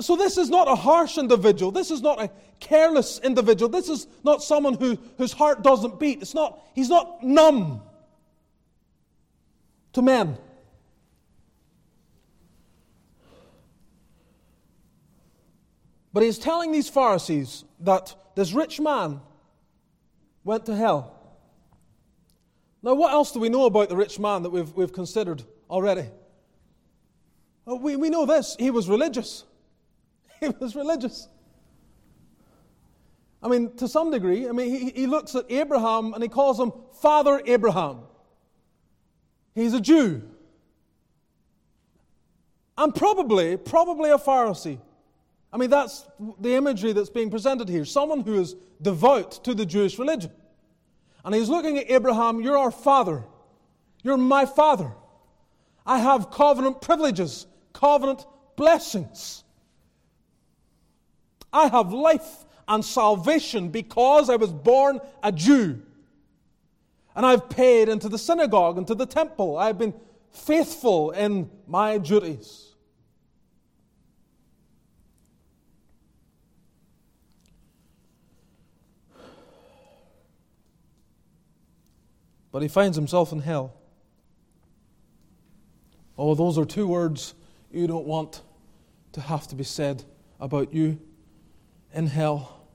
So, 0.00 0.16
this 0.16 0.36
is 0.36 0.50
not 0.50 0.68
a 0.68 0.74
harsh 0.74 1.16
individual. 1.16 1.72
This 1.72 1.90
is 1.90 2.02
not 2.02 2.20
a 2.20 2.30
careless 2.60 3.20
individual. 3.20 3.70
This 3.70 3.88
is 3.88 4.06
not 4.22 4.42
someone 4.42 4.74
who, 4.74 4.98
whose 5.16 5.32
heart 5.32 5.62
doesn't 5.62 5.98
beat. 5.98 6.20
It's 6.20 6.34
not, 6.34 6.60
he's 6.74 6.90
not 6.90 7.22
numb 7.22 7.80
to 9.94 10.02
men. 10.02 10.36
But 16.12 16.22
he's 16.22 16.38
telling 16.38 16.70
these 16.72 16.88
Pharisees 16.88 17.64
that 17.80 18.14
this 18.34 18.52
rich 18.52 18.80
man 18.80 19.20
went 20.44 20.66
to 20.66 20.76
hell. 20.76 21.14
Now, 22.82 22.94
what 22.94 23.12
else 23.12 23.32
do 23.32 23.40
we 23.40 23.48
know 23.48 23.64
about 23.64 23.88
the 23.88 23.96
rich 23.96 24.18
man 24.18 24.42
that 24.42 24.50
we've, 24.50 24.70
we've 24.74 24.92
considered 24.92 25.42
already? 25.70 26.08
Well, 27.64 27.78
we, 27.78 27.96
we 27.96 28.10
know 28.10 28.26
this 28.26 28.54
he 28.58 28.70
was 28.70 28.88
religious. 28.88 29.44
he 30.40 30.48
was 30.60 30.74
religious. 30.74 31.28
I 33.42 33.48
mean, 33.48 33.76
to 33.76 33.86
some 33.86 34.10
degree, 34.10 34.48
I 34.48 34.52
mean, 34.52 34.70
he, 34.70 34.90
he 34.90 35.06
looks 35.06 35.34
at 35.34 35.44
Abraham 35.48 36.12
and 36.12 36.22
he 36.22 36.28
calls 36.28 36.58
him 36.58 36.72
Father 37.00 37.40
Abraham. 37.46 38.00
He's 39.54 39.74
a 39.74 39.80
Jew. 39.80 40.22
And 42.76 42.94
probably, 42.94 43.56
probably 43.56 44.10
a 44.10 44.18
Pharisee. 44.18 44.80
I 45.52 45.56
mean, 45.56 45.70
that's 45.70 46.06
the 46.40 46.54
imagery 46.54 46.92
that's 46.92 47.10
being 47.10 47.30
presented 47.30 47.68
here. 47.68 47.84
Someone 47.84 48.20
who 48.20 48.40
is 48.40 48.54
devout 48.82 49.44
to 49.44 49.54
the 49.54 49.66
Jewish 49.66 49.98
religion. 49.98 50.30
And 51.24 51.34
he's 51.34 51.48
looking 51.48 51.78
at 51.78 51.90
Abraham, 51.90 52.40
You're 52.40 52.58
our 52.58 52.70
father. 52.70 53.24
You're 54.02 54.16
my 54.16 54.46
father. 54.46 54.92
I 55.84 55.98
have 55.98 56.30
covenant 56.30 56.80
privileges, 56.80 57.46
covenant 57.72 58.26
blessings. 58.56 59.42
I 61.52 61.68
have 61.68 61.92
life 61.92 62.44
and 62.66 62.84
salvation 62.84 63.70
because 63.70 64.28
I 64.28 64.36
was 64.36 64.52
born 64.52 65.00
a 65.22 65.32
Jew. 65.32 65.82
And 67.16 67.26
I've 67.26 67.48
paid 67.48 67.88
into 67.88 68.08
the 68.08 68.18
synagogue 68.18 68.78
and 68.78 68.86
to 68.86 68.94
the 68.94 69.06
temple. 69.06 69.56
I've 69.56 69.78
been 69.78 69.94
faithful 70.30 71.10
in 71.10 71.50
my 71.66 71.98
duties. 71.98 72.66
But 82.52 82.62
he 82.62 82.68
finds 82.68 82.96
himself 82.96 83.32
in 83.32 83.40
hell. 83.40 83.74
Oh, 86.16 86.34
those 86.34 86.58
are 86.58 86.64
two 86.64 86.86
words 86.86 87.34
you 87.70 87.86
don't 87.86 88.06
want 88.06 88.42
to 89.12 89.20
have 89.20 89.46
to 89.48 89.54
be 89.54 89.64
said 89.64 90.04
about 90.40 90.72
you 90.72 90.98
in 91.92 92.06
hell. 92.06 92.66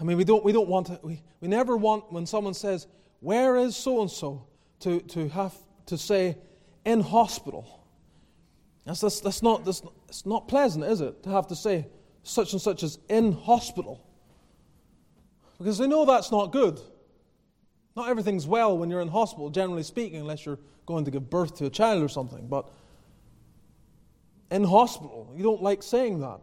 I 0.00 0.04
mean, 0.04 0.16
we 0.16 0.24
don't, 0.24 0.44
we 0.44 0.52
don't 0.52 0.68
want 0.68 0.86
to, 0.88 0.98
we, 1.02 1.22
we 1.40 1.48
never 1.48 1.76
want 1.76 2.12
when 2.12 2.26
someone 2.26 2.54
says, 2.54 2.86
Where 3.20 3.56
is 3.56 3.76
so 3.76 4.00
and 4.00 4.10
so? 4.10 4.46
to 4.80 5.28
have 5.34 5.54
to 5.86 5.98
say, 5.98 6.38
In 6.84 7.00
hospital. 7.00 7.80
That's, 8.86 9.00
that's, 9.00 9.20
that's, 9.20 9.42
not, 9.42 9.64
that's, 9.64 9.82
it's 10.08 10.24
not 10.24 10.48
pleasant, 10.48 10.84
is 10.84 11.00
it? 11.00 11.22
To 11.24 11.30
have 11.30 11.46
to 11.48 11.56
say, 11.56 11.86
such 12.22 12.52
and 12.52 12.60
such 12.60 12.82
is 12.82 12.98
in 13.08 13.32
hospital. 13.32 14.06
Because 15.58 15.78
they 15.78 15.86
know 15.86 16.06
that's 16.06 16.32
not 16.32 16.52
good. 16.52 16.80
Not 17.94 18.08
everything's 18.08 18.46
well 18.46 18.78
when 18.78 18.88
you're 18.88 19.02
in 19.02 19.08
hospital, 19.08 19.50
generally 19.50 19.82
speaking, 19.82 20.20
unless 20.20 20.46
you're 20.46 20.58
going 20.86 21.04
to 21.04 21.10
give 21.10 21.28
birth 21.28 21.56
to 21.58 21.66
a 21.66 21.70
child 21.70 22.02
or 22.02 22.08
something. 22.08 22.46
But 22.48 22.68
in 24.50 24.64
hospital, 24.64 25.32
you 25.36 25.42
don't 25.42 25.62
like 25.62 25.82
saying 25.82 26.20
that. 26.20 26.40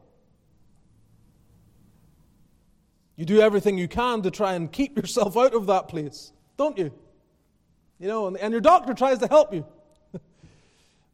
You 3.17 3.25
do 3.25 3.41
everything 3.41 3.77
you 3.77 3.87
can 3.87 4.21
to 4.21 4.31
try 4.31 4.53
and 4.53 4.71
keep 4.71 4.95
yourself 5.01 5.35
out 5.35 5.53
of 5.53 5.65
that 5.67 5.89
place, 5.89 6.31
don't 6.55 6.77
you? 6.77 6.93
You 7.99 8.07
know, 8.07 8.27
and, 8.27 8.37
and 8.37 8.51
your 8.51 8.61
doctor 8.61 8.93
tries 8.93 9.17
to 9.19 9.27
help 9.27 9.53
you. 9.53 9.65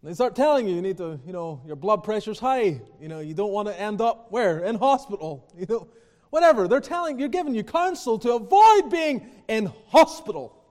they 0.03 0.13
start 0.13 0.35
telling 0.35 0.67
you 0.67 0.75
you 0.75 0.81
need 0.81 0.97
to, 0.97 1.19
you 1.25 1.31
know, 1.31 1.61
your 1.65 1.77
blood 1.77 2.03
pressure's 2.03 2.39
high. 2.39 2.81
You 2.99 3.07
know, 3.07 3.21
you 3.21 3.33
don't 3.33 3.51
want 3.51 3.69
to 3.69 3.79
end 3.79 4.01
up 4.01 4.27
where? 4.31 4.59
In 4.59 4.75
hospital. 4.75 5.49
You 5.57 5.65
know, 5.69 5.87
whatever. 6.29 6.67
They're 6.67 6.81
telling, 6.81 7.19
you're 7.19 7.29
giving 7.29 7.55
you 7.55 7.63
counsel 7.63 8.19
to 8.19 8.33
avoid 8.33 8.89
being 8.89 9.29
in 9.47 9.71
hospital. 9.87 10.63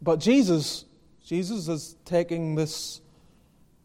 But 0.00 0.20
Jesus, 0.20 0.84
Jesus 1.24 1.66
is 1.66 1.96
taking 2.04 2.54
this 2.54 3.00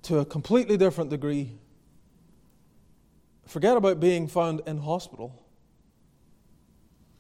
to 0.04 0.20
a 0.20 0.26
completely 0.26 0.78
different 0.78 1.10
degree. 1.10 1.58
Forget 3.52 3.76
about 3.76 4.00
being 4.00 4.30
found 4.30 4.62
in 4.66 4.78
hospital. 4.78 5.46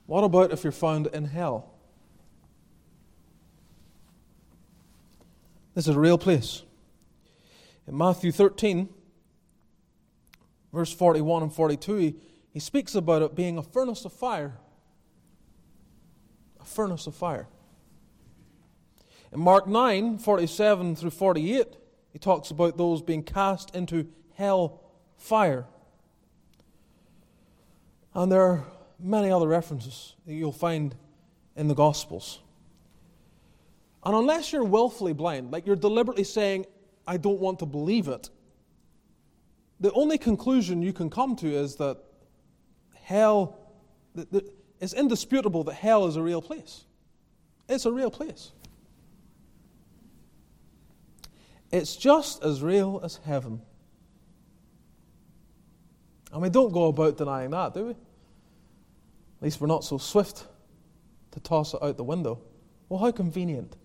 What 0.06 0.24
about 0.24 0.54
if 0.54 0.64
you're 0.64 0.72
found 0.72 1.08
in 1.08 1.26
hell? 1.26 1.74
This 5.76 5.90
is 5.90 5.96
a 5.98 6.00
real 6.00 6.18
place. 6.18 6.64
In 7.86 7.98
Matthew 7.98 8.32
13, 8.32 8.88
verse 10.72 10.94
41 10.94 11.44
and 11.44 11.54
42, 11.54 12.16
he, 12.54 12.60
speaks 12.62 12.96
about 12.96 13.24
it 13.24 13.36
being 13.36 13.58
a 13.58 13.64
furnace 13.64 14.06
of 14.06 14.14
fire. 14.14 14.54
A 16.62 16.66
furnace 16.66 17.08
of 17.08 17.14
fire. 17.14 17.50
In 19.34 19.42
Mark 19.42 19.68
9, 19.68 20.18
47 20.18 20.96
through 20.96 21.10
48, 21.10 21.76
he 22.14 22.20
talks 22.20 22.52
about 22.52 22.78
those 22.78 23.02
being 23.02 23.22
cast 23.22 23.76
into 23.76 24.08
hell 24.36 24.80
fire. 25.18 25.66
And 28.14 28.32
there 28.32 28.42
are 28.42 28.66
many 29.00 29.32
other 29.32 29.48
references 29.48 30.16
that 30.26 30.34
you'll 30.34 30.52
find 30.52 30.96
in 31.56 31.68
the 31.68 31.76
Gospels. 31.76 32.40
And 34.04 34.16
unless 34.16 34.52
you're 34.52 34.64
willfully 34.64 35.14
blind, 35.14 35.52
like 35.52 35.66
you're 35.66 35.76
deliberately 35.76 36.24
saying, 36.24 36.66
I 37.08 37.18
don't 37.18 37.40
want 37.40 37.60
to 37.60 37.66
believe 37.66 38.08
it, 38.08 38.30
the 39.80 39.92
only 39.94 40.18
conclusion 40.18 40.82
you 40.82 40.94
can 40.94 41.10
come 41.10 41.36
to 41.38 41.48
is 41.48 41.76
that 41.78 41.98
hell, 42.94 43.58
it's 44.80 44.94
indisputable 44.94 45.64
that 45.66 45.74
hell 45.74 46.06
is 46.08 46.16
a 46.16 46.22
real 46.22 46.42
place. 46.42 46.86
It's 47.68 47.86
a 47.86 47.92
real 47.92 48.12
place. 48.12 48.52
It's 51.72 51.96
just 51.96 52.44
as 52.44 52.62
real 52.62 53.00
as 53.04 53.20
heaven. 53.26 53.62
And 56.32 56.42
we 56.42 56.50
don't 56.50 56.72
go 56.72 56.88
about 56.88 57.18
denying 57.18 57.52
that, 57.52 57.74
do 57.74 57.86
we? 57.86 57.92
At 57.92 57.98
least 59.42 59.60
we're 59.60 59.68
not 59.68 59.84
so 59.84 59.98
swift 59.98 60.46
to 61.32 61.40
toss 61.40 61.74
it 61.74 61.82
out 61.82 61.98
the 61.98 62.04
window. 62.04 62.40
Well, 62.88 63.00
how 63.00 63.12
convenient, 63.12 63.76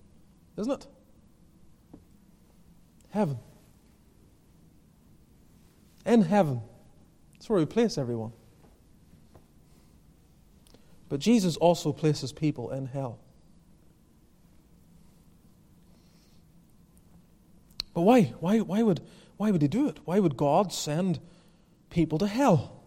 isn't 0.57 0.73
it? 0.73 0.87
Heaven. 3.11 3.39
In 6.05 6.23
heaven. 6.23 6.61
That's 7.33 7.49
where 7.49 7.59
we 7.59 7.67
place 7.67 7.99
everyone. 7.99 8.33
But 11.09 11.21
Jesus 11.21 11.57
also 11.57 11.93
places 11.93 12.33
people 12.33 12.71
in 12.71 12.87
hell. 12.87 13.19
But 17.95 18.03
why? 18.03 18.23
Why, 18.41 18.59
why, 18.59 18.83
would, 18.83 19.01
why 19.37 19.51
would 19.51 19.63
he 19.63 19.69
do 19.69 19.89
it? 19.89 20.01
Why 20.05 20.19
would 20.19 20.37
God 20.37 20.73
send 20.73 21.21
people 21.97 22.19
to 22.19 22.27
hell. 22.27 22.83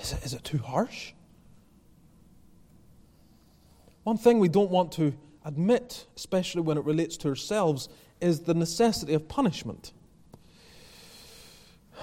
Is 0.00 0.12
it, 0.12 0.24
is 0.24 0.34
it 0.34 0.44
too 0.44 0.58
harsh? 0.58 1.10
One 4.04 4.16
thing 4.16 4.38
we 4.38 4.48
don't 4.48 4.70
want 4.70 4.92
to 4.92 5.14
admit, 5.44 6.06
especially 6.14 6.62
when 6.62 6.78
it 6.78 6.84
relates 6.84 7.16
to 7.16 7.28
ourselves, 7.28 7.88
is 8.20 8.38
the 8.38 8.54
necessity 8.54 9.14
of 9.14 9.26
punishment. 9.26 9.92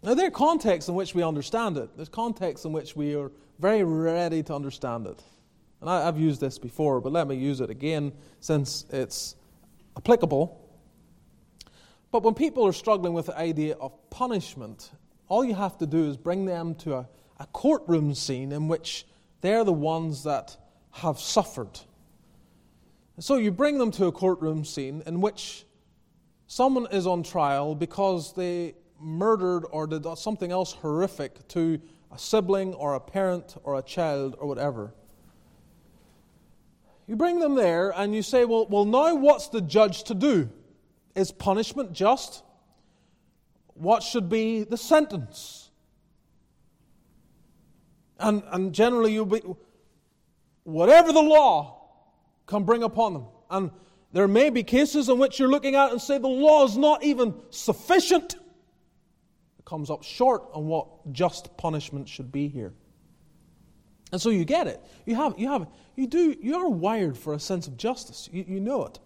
Now, 0.00 0.14
there 0.14 0.28
are 0.28 0.30
contexts 0.30 0.88
in 0.88 0.94
which 0.94 1.14
we 1.14 1.22
understand 1.22 1.76
it. 1.76 1.90
There's 1.96 2.08
contexts 2.08 2.64
in 2.64 2.72
which 2.72 2.96
we 2.96 3.14
are 3.14 3.30
very 3.58 3.84
ready 3.84 4.42
to 4.44 4.54
understand 4.54 5.06
it. 5.06 5.22
And 5.80 5.88
I, 5.88 6.04
have 6.04 6.18
used 6.18 6.40
this 6.40 6.58
before, 6.58 7.00
but 7.00 7.12
let 7.12 7.28
me 7.28 7.36
use 7.36 7.60
it 7.60 7.70
again 7.70 8.12
since 8.40 8.84
it's 8.90 9.36
applicable. 9.96 10.60
But 12.10 12.22
when 12.22 12.34
people 12.34 12.66
are 12.66 12.72
struggling 12.72 13.12
with 13.12 13.26
the 13.26 13.38
idea 13.38 13.74
of 13.74 13.92
punishment, 14.10 14.90
all 15.28 15.44
you 15.44 15.54
have 15.54 15.78
to 15.78 15.86
do 15.86 16.04
is 16.08 16.16
bring 16.16 16.46
them 16.46 16.74
to 16.76 16.96
a, 16.96 17.08
a 17.38 17.46
courtroom 17.46 18.14
scene 18.14 18.52
in 18.52 18.66
which 18.66 19.06
they're 19.40 19.64
the 19.64 19.72
ones 19.72 20.24
that 20.24 20.56
have 20.90 21.18
suffered. 21.20 21.78
So 23.20 23.36
you 23.36 23.50
bring 23.50 23.78
them 23.78 23.90
to 23.92 24.06
a 24.06 24.12
courtroom 24.12 24.64
scene 24.64 25.02
in 25.06 25.20
which 25.20 25.64
someone 26.46 26.86
is 26.90 27.06
on 27.06 27.22
trial 27.22 27.74
because 27.74 28.32
they 28.32 28.74
murdered 29.00 29.64
or 29.70 29.86
did 29.86 30.06
something 30.16 30.50
else 30.50 30.72
horrific 30.72 31.46
to 31.48 31.80
a 32.10 32.18
sibling 32.18 32.74
or 32.74 32.94
a 32.94 33.00
parent 33.00 33.56
or 33.64 33.78
a 33.78 33.82
child 33.82 34.36
or 34.38 34.48
whatever. 34.48 34.92
You 37.08 37.16
bring 37.16 37.40
them 37.40 37.54
there 37.54 37.90
and 37.96 38.14
you 38.14 38.22
say, 38.22 38.44
well, 38.44 38.66
well, 38.66 38.84
now 38.84 39.14
what's 39.14 39.48
the 39.48 39.62
judge 39.62 40.04
to 40.04 40.14
do? 40.14 40.50
Is 41.14 41.32
punishment 41.32 41.92
just? 41.92 42.42
What 43.74 44.02
should 44.02 44.28
be 44.28 44.62
the 44.62 44.76
sentence? 44.76 45.70
And, 48.20 48.42
and 48.48 48.74
generally, 48.74 49.14
you'll 49.14 49.24
be, 49.24 49.40
whatever 50.64 51.12
the 51.12 51.22
law 51.22 51.88
can 52.46 52.64
bring 52.64 52.82
upon 52.82 53.14
them. 53.14 53.26
And 53.48 53.70
there 54.12 54.28
may 54.28 54.50
be 54.50 54.62
cases 54.62 55.08
in 55.08 55.18
which 55.18 55.38
you're 55.38 55.48
looking 55.48 55.76
at 55.76 55.90
and 55.90 56.00
say 56.00 56.18
the 56.18 56.28
law 56.28 56.64
is 56.64 56.76
not 56.76 57.02
even 57.02 57.34
sufficient 57.50 58.36
It 59.58 59.64
comes 59.64 59.88
up 59.88 60.02
short 60.02 60.44
on 60.52 60.66
what 60.66 61.12
just 61.12 61.56
punishment 61.56 62.08
should 62.08 62.30
be 62.30 62.48
here. 62.48 62.74
And 64.10 64.20
so 64.20 64.30
you 64.30 64.44
get 64.44 64.66
it. 64.66 64.80
You 65.04 65.16
have, 65.16 65.38
you 65.38 65.50
have, 65.50 65.66
you 65.96 66.06
do, 66.06 66.34
you 66.40 66.56
are 66.56 66.68
wired 66.68 67.16
for 67.16 67.34
a 67.34 67.40
sense 67.40 67.66
of 67.66 67.76
justice. 67.76 68.28
You, 68.32 68.44
you 68.48 68.60
know 68.60 68.86
it. 68.86 68.98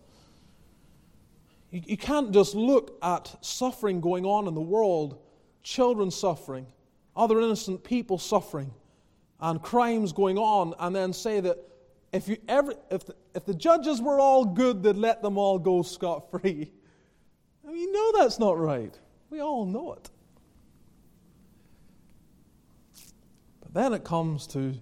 You, 1.70 1.82
you 1.86 1.96
can't 1.96 2.32
just 2.32 2.54
look 2.54 2.98
at 3.02 3.34
suffering 3.40 4.00
going 4.00 4.24
on 4.24 4.46
in 4.46 4.54
the 4.54 4.60
world, 4.60 5.18
children 5.62 6.10
suffering, 6.10 6.66
other 7.16 7.40
innocent 7.40 7.82
people 7.82 8.18
suffering, 8.18 8.72
and 9.40 9.60
crimes 9.60 10.12
going 10.12 10.38
on, 10.38 10.74
and 10.78 10.94
then 10.94 11.12
say 11.12 11.40
that 11.40 11.58
if 12.12 12.28
you 12.28 12.36
ever, 12.46 12.74
if 12.90 13.06
the, 13.06 13.16
if 13.34 13.44
the 13.44 13.54
judges 13.54 14.00
were 14.00 14.20
all 14.20 14.44
good, 14.44 14.82
they'd 14.82 14.96
let 14.96 15.22
them 15.22 15.38
all 15.38 15.58
go 15.58 15.82
scot 15.82 16.30
free. 16.30 16.70
I 17.66 17.70
mean, 17.70 17.80
you 17.80 17.92
know 17.92 18.20
that's 18.20 18.38
not 18.38 18.58
right. 18.58 18.96
We 19.30 19.40
all 19.40 19.64
know 19.64 19.94
it. 19.94 20.10
But 23.62 23.72
then 23.72 23.94
it 23.94 24.04
comes 24.04 24.46
to 24.48 24.74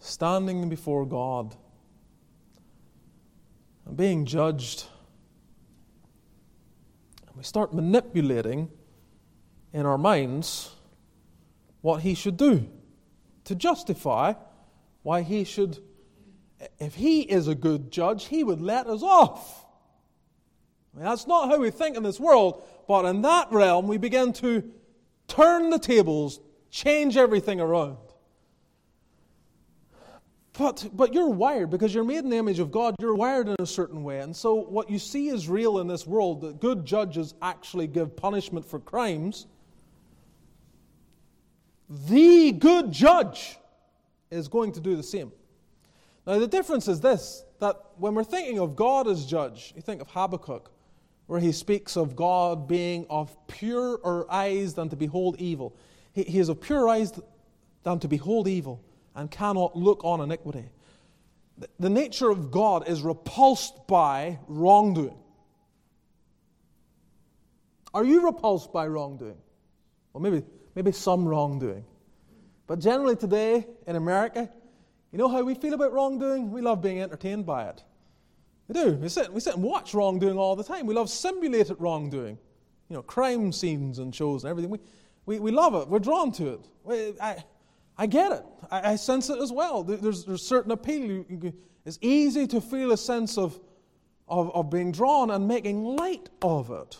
standing 0.00 0.68
before 0.68 1.06
God 1.06 1.54
and 3.86 3.96
being 3.96 4.24
judged. 4.24 4.86
And 7.26 7.36
we 7.36 7.44
start 7.44 7.74
manipulating 7.74 8.70
in 9.72 9.86
our 9.86 9.98
minds 9.98 10.74
what 11.82 12.02
He 12.02 12.14
should 12.14 12.36
do 12.36 12.68
to 13.44 13.54
justify 13.54 14.34
why 15.02 15.22
He 15.22 15.44
should, 15.44 15.78
if 16.78 16.94
He 16.94 17.20
is 17.20 17.48
a 17.48 17.54
good 17.54 17.90
judge, 17.90 18.26
He 18.26 18.42
would 18.42 18.60
let 18.60 18.86
us 18.86 19.02
off. 19.02 19.64
I 20.92 20.98
mean, 20.98 21.06
that's 21.06 21.26
not 21.26 21.48
how 21.48 21.58
we 21.58 21.70
think 21.70 21.96
in 21.96 22.02
this 22.02 22.18
world, 22.18 22.62
but 22.88 23.04
in 23.04 23.22
that 23.22 23.52
realm, 23.52 23.86
we 23.86 23.96
begin 23.96 24.32
to 24.34 24.70
turn 25.28 25.70
the 25.70 25.78
tables, 25.78 26.40
change 26.70 27.16
everything 27.16 27.60
around. 27.60 27.98
But, 30.52 30.88
but 30.92 31.14
you're 31.14 31.28
wired 31.28 31.70
because 31.70 31.94
you're 31.94 32.04
made 32.04 32.18
in 32.18 32.30
the 32.30 32.36
image 32.36 32.58
of 32.58 32.70
God, 32.70 32.96
you're 33.00 33.14
wired 33.14 33.48
in 33.48 33.56
a 33.60 33.66
certain 33.66 34.02
way. 34.02 34.20
And 34.20 34.34
so, 34.34 34.54
what 34.54 34.90
you 34.90 34.98
see 34.98 35.28
is 35.28 35.48
real 35.48 35.78
in 35.78 35.86
this 35.86 36.06
world 36.06 36.40
that 36.40 36.60
good 36.60 36.84
judges 36.84 37.34
actually 37.40 37.86
give 37.86 38.16
punishment 38.16 38.66
for 38.66 38.80
crimes. 38.80 39.46
The 41.88 42.52
good 42.52 42.90
judge 42.92 43.58
is 44.30 44.48
going 44.48 44.72
to 44.72 44.80
do 44.80 44.96
the 44.96 45.02
same. 45.02 45.32
Now, 46.26 46.38
the 46.38 46.46
difference 46.46 46.88
is 46.88 47.00
this 47.00 47.44
that 47.60 47.76
when 47.96 48.14
we're 48.14 48.24
thinking 48.24 48.58
of 48.58 48.74
God 48.74 49.06
as 49.06 49.26
judge, 49.26 49.72
you 49.76 49.82
think 49.82 50.00
of 50.00 50.08
Habakkuk, 50.08 50.70
where 51.26 51.40
he 51.40 51.52
speaks 51.52 51.96
of 51.96 52.16
God 52.16 52.66
being 52.66 53.06
of 53.08 53.36
purer 53.46 54.26
eyes 54.30 54.74
than 54.74 54.88
to 54.88 54.96
behold 54.96 55.36
evil. 55.38 55.76
He, 56.12 56.24
he 56.24 56.38
is 56.40 56.48
of 56.48 56.60
purer 56.60 56.88
eyes 56.88 57.12
than 57.84 58.00
to 58.00 58.08
behold 58.08 58.48
evil 58.48 58.82
and 59.20 59.30
cannot 59.30 59.76
look 59.76 60.02
on 60.02 60.22
iniquity. 60.22 60.64
The 61.78 61.90
nature 61.90 62.30
of 62.30 62.50
God 62.50 62.88
is 62.88 63.02
repulsed 63.02 63.86
by 63.86 64.38
wrongdoing. 64.48 65.18
Are 67.92 68.02
you 68.02 68.24
repulsed 68.24 68.72
by 68.72 68.86
wrongdoing? 68.86 69.36
Well, 70.14 70.22
maybe, 70.22 70.42
maybe 70.74 70.90
some 70.90 71.26
wrongdoing. 71.26 71.84
But 72.66 72.78
generally 72.78 73.14
today 73.14 73.66
in 73.86 73.96
America, 73.96 74.48
you 75.12 75.18
know 75.18 75.28
how 75.28 75.42
we 75.42 75.54
feel 75.54 75.74
about 75.74 75.92
wrongdoing? 75.92 76.50
We 76.50 76.62
love 76.62 76.80
being 76.80 77.02
entertained 77.02 77.44
by 77.44 77.68
it. 77.68 77.84
We 78.68 78.72
do. 78.72 78.92
We 78.94 79.10
sit, 79.10 79.30
we 79.30 79.40
sit 79.40 79.52
and 79.54 79.62
watch 79.62 79.92
wrongdoing 79.92 80.38
all 80.38 80.56
the 80.56 80.64
time. 80.64 80.86
We 80.86 80.94
love 80.94 81.10
simulated 81.10 81.76
wrongdoing. 81.78 82.38
You 82.88 82.96
know, 82.96 83.02
crime 83.02 83.52
scenes 83.52 83.98
and 83.98 84.14
shows 84.14 84.44
and 84.44 84.50
everything. 84.50 84.70
We, 84.70 84.78
we, 85.26 85.40
we 85.40 85.50
love 85.50 85.74
it. 85.74 85.88
We're 85.88 85.98
drawn 85.98 86.32
to 86.32 86.54
it. 86.54 86.68
We, 86.84 87.20
I, 87.20 87.44
I 88.00 88.06
get 88.06 88.32
it. 88.32 88.42
I, 88.70 88.92
I 88.92 88.96
sense 88.96 89.28
it 89.28 89.38
as 89.38 89.52
well. 89.52 89.82
There's, 89.84 90.24
there's 90.24 90.42
certain 90.42 90.72
appeal. 90.72 91.22
It's 91.84 91.98
easy 92.00 92.46
to 92.46 92.58
feel 92.58 92.92
a 92.92 92.96
sense 92.96 93.36
of, 93.36 93.60
of, 94.26 94.50
of 94.54 94.70
being 94.70 94.90
drawn 94.90 95.30
and 95.30 95.46
making 95.46 95.84
light 95.84 96.30
of 96.40 96.70
it. 96.70 96.96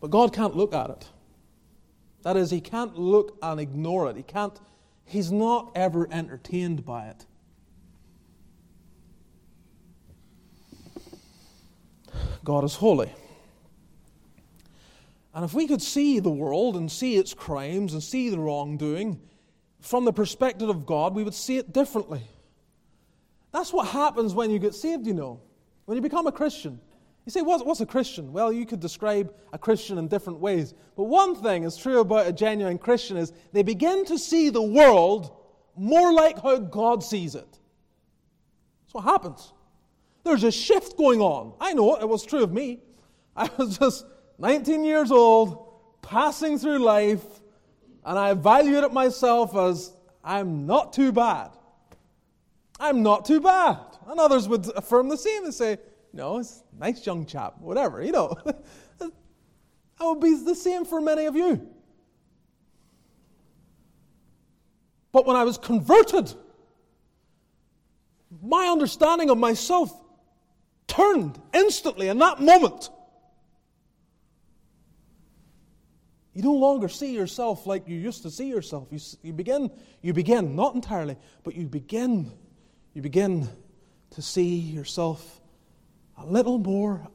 But 0.00 0.10
God 0.10 0.32
can't 0.32 0.56
look 0.56 0.72
at 0.72 0.88
it. 0.88 1.06
That 2.22 2.38
is, 2.38 2.50
He 2.50 2.62
can't 2.62 2.98
look 2.98 3.36
and 3.42 3.60
ignore 3.60 4.08
it. 4.08 4.16
He 4.16 4.22
can't, 4.22 4.58
He's 5.04 5.30
not 5.30 5.72
ever 5.74 6.08
entertained 6.10 6.86
by 6.86 7.08
it. 7.08 7.26
God 12.44 12.64
is 12.64 12.76
holy. 12.76 13.12
And 15.34 15.44
if 15.44 15.54
we 15.54 15.66
could 15.66 15.80
see 15.80 16.20
the 16.20 16.30
world 16.30 16.76
and 16.76 16.90
see 16.90 17.16
its 17.16 17.32
crimes 17.32 17.94
and 17.94 18.02
see 18.02 18.28
the 18.28 18.38
wrongdoing 18.38 19.20
from 19.80 20.04
the 20.04 20.12
perspective 20.12 20.68
of 20.68 20.84
God, 20.86 21.14
we 21.14 21.24
would 21.24 21.34
see 21.34 21.56
it 21.56 21.72
differently. 21.72 22.22
That's 23.52 23.72
what 23.72 23.88
happens 23.88 24.34
when 24.34 24.50
you 24.50 24.58
get 24.58 24.74
saved, 24.74 25.06
you 25.06 25.14
know. 25.14 25.40
When 25.84 25.96
you 25.96 26.02
become 26.02 26.26
a 26.26 26.32
Christian. 26.32 26.80
You 27.24 27.30
say, 27.30 27.42
what's, 27.42 27.80
a 27.80 27.86
Christian? 27.86 28.32
Well, 28.32 28.52
you 28.52 28.66
could 28.66 28.80
describe 28.80 29.32
a 29.52 29.58
Christian 29.58 29.96
in 29.98 30.08
different 30.08 30.40
ways. 30.40 30.74
But 30.96 31.04
one 31.04 31.36
thing 31.36 31.62
is 31.62 31.76
true 31.76 32.00
about 32.00 32.26
a 32.26 32.32
genuine 32.32 32.78
Christian 32.78 33.16
is 33.16 33.32
they 33.52 33.62
begin 33.62 34.04
to 34.06 34.18
see 34.18 34.48
the 34.48 34.62
world 34.62 35.36
more 35.76 36.12
like 36.12 36.42
how 36.42 36.58
God 36.58 37.02
sees 37.04 37.34
it. 37.34 37.58
That's 38.82 38.94
what 38.94 39.04
happens. 39.04 39.52
There's 40.24 40.44
a 40.44 40.50
shift 40.50 40.96
going 40.96 41.20
on. 41.20 41.54
I 41.60 41.74
know 41.74 41.94
it, 41.94 42.02
it 42.02 42.08
was 42.08 42.24
true 42.24 42.42
of 42.42 42.52
me. 42.52 42.80
I 43.36 43.48
was 43.56 43.78
just 43.78 44.04
19 44.42 44.82
years 44.82 45.12
old, 45.12 45.72
passing 46.02 46.58
through 46.58 46.78
life, 46.80 47.24
and 48.04 48.18
I 48.18 48.32
evaluate 48.32 48.92
myself 48.92 49.54
as 49.54 49.92
I'm 50.24 50.66
not 50.66 50.92
too 50.92 51.12
bad. 51.12 51.50
I'm 52.80 53.04
not 53.04 53.24
too 53.24 53.40
bad. 53.40 53.78
And 54.08 54.18
others 54.18 54.48
would 54.48 54.66
affirm 54.76 55.08
the 55.08 55.16
same 55.16 55.44
and 55.44 55.54
say, 55.54 55.78
no, 56.12 56.38
it's 56.38 56.64
a 56.76 56.80
nice 56.80 57.06
young 57.06 57.24
chap, 57.24 57.54
whatever, 57.60 58.02
you 58.02 58.10
know. 58.10 58.36
that 58.98 59.12
would 60.00 60.18
be 60.18 60.34
the 60.34 60.56
same 60.56 60.84
for 60.84 61.00
many 61.00 61.26
of 61.26 61.36
you. 61.36 61.64
But 65.12 65.24
when 65.24 65.36
I 65.36 65.44
was 65.44 65.56
converted, 65.56 66.34
my 68.42 68.66
understanding 68.66 69.30
of 69.30 69.38
myself 69.38 69.94
turned 70.88 71.40
instantly 71.54 72.08
in 72.08 72.18
that 72.18 72.40
moment. 72.40 72.90
You 76.34 76.42
no 76.42 76.54
longer 76.54 76.88
see 76.88 77.14
yourself 77.14 77.66
like 77.66 77.86
you 77.86 77.96
used 77.96 78.22
to 78.22 78.30
see 78.30 78.48
yourself. 78.48 78.88
You, 78.90 78.98
you 79.22 79.32
begin, 79.32 79.70
you 80.00 80.12
begin, 80.12 80.56
not 80.56 80.74
entirely, 80.74 81.16
but 81.44 81.54
you 81.54 81.66
begin, 81.66 82.32
you 82.94 83.02
begin 83.02 83.48
to 84.10 84.22
see 84.22 84.56
yourself 84.56 85.40
a 86.16 86.24
little 86.24 86.58
more 86.58 87.06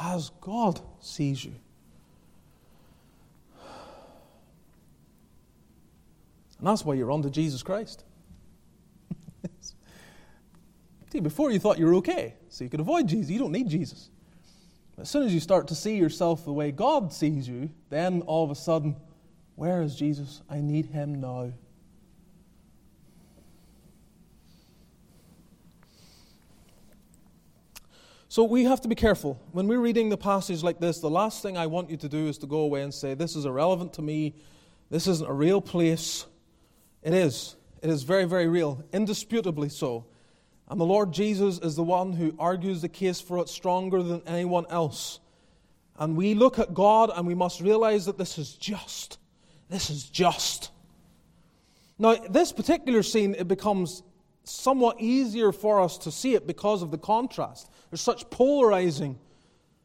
as 0.00 0.30
God 0.40 0.80
sees 1.00 1.44
you. 1.44 1.54
And 6.58 6.70
that's 6.70 6.84
why 6.84 6.94
you're 6.94 7.12
on 7.12 7.22
to 7.22 7.30
Jesus 7.30 7.62
Christ. 7.62 8.04
see, 11.12 11.20
before 11.20 11.50
you 11.50 11.60
thought 11.60 11.78
you 11.78 11.86
were 11.86 11.94
okay, 11.96 12.34
so 12.48 12.64
you 12.64 12.70
could 12.70 12.80
avoid 12.80 13.06
Jesus. 13.06 13.30
You 13.30 13.38
don't 13.38 13.52
need 13.52 13.68
Jesus. 13.68 14.08
As 14.98 15.10
soon 15.10 15.24
as 15.24 15.34
you 15.34 15.40
start 15.40 15.68
to 15.68 15.74
see 15.74 15.96
yourself 15.96 16.44
the 16.44 16.52
way 16.52 16.70
God 16.70 17.12
sees 17.12 17.48
you, 17.48 17.70
then 17.90 18.22
all 18.22 18.44
of 18.44 18.50
a 18.50 18.54
sudden, 18.54 18.96
where 19.56 19.82
is 19.82 19.96
Jesus? 19.96 20.42
I 20.48 20.60
need 20.60 20.86
him 20.86 21.20
now. 21.20 21.52
So 28.28 28.42
we 28.42 28.64
have 28.64 28.80
to 28.80 28.88
be 28.88 28.96
careful. 28.96 29.40
When 29.52 29.68
we're 29.68 29.78
reading 29.78 30.08
the 30.08 30.16
passage 30.16 30.64
like 30.64 30.80
this, 30.80 30.98
the 30.98 31.08
last 31.08 31.40
thing 31.40 31.56
I 31.56 31.66
want 31.66 31.88
you 31.88 31.96
to 31.98 32.08
do 32.08 32.26
is 32.26 32.36
to 32.38 32.46
go 32.46 32.62
away 32.62 32.82
and 32.82 32.92
say, 32.92 33.14
This 33.14 33.36
is 33.36 33.44
irrelevant 33.44 33.92
to 33.92 34.02
me. 34.02 34.34
This 34.90 35.06
isn't 35.06 35.28
a 35.28 35.32
real 35.32 35.60
place. 35.60 36.26
It 37.02 37.14
is. 37.14 37.54
It 37.80 37.90
is 37.90 38.02
very, 38.02 38.24
very 38.24 38.48
real, 38.48 38.82
indisputably 38.92 39.68
so. 39.68 40.06
And 40.68 40.80
the 40.80 40.84
Lord 40.84 41.12
Jesus 41.12 41.58
is 41.58 41.76
the 41.76 41.82
one 41.82 42.12
who 42.12 42.34
argues 42.38 42.82
the 42.82 42.88
case 42.88 43.20
for 43.20 43.38
it 43.38 43.48
stronger 43.48 44.02
than 44.02 44.22
anyone 44.26 44.66
else. 44.70 45.20
And 45.96 46.16
we 46.16 46.34
look 46.34 46.58
at 46.58 46.74
God 46.74 47.10
and 47.14 47.26
we 47.26 47.34
must 47.34 47.60
realize 47.60 48.06
that 48.06 48.18
this 48.18 48.38
is 48.38 48.54
just. 48.54 49.18
This 49.68 49.90
is 49.90 50.04
just. 50.04 50.70
Now, 51.98 52.14
this 52.14 52.52
particular 52.52 53.02
scene, 53.02 53.34
it 53.38 53.46
becomes 53.46 54.02
somewhat 54.44 55.00
easier 55.00 55.52
for 55.52 55.80
us 55.80 55.98
to 55.98 56.10
see 56.10 56.34
it 56.34 56.46
because 56.46 56.82
of 56.82 56.90
the 56.90 56.98
contrast. 56.98 57.70
There's 57.90 58.00
such 58.00 58.28
polarizing 58.30 59.18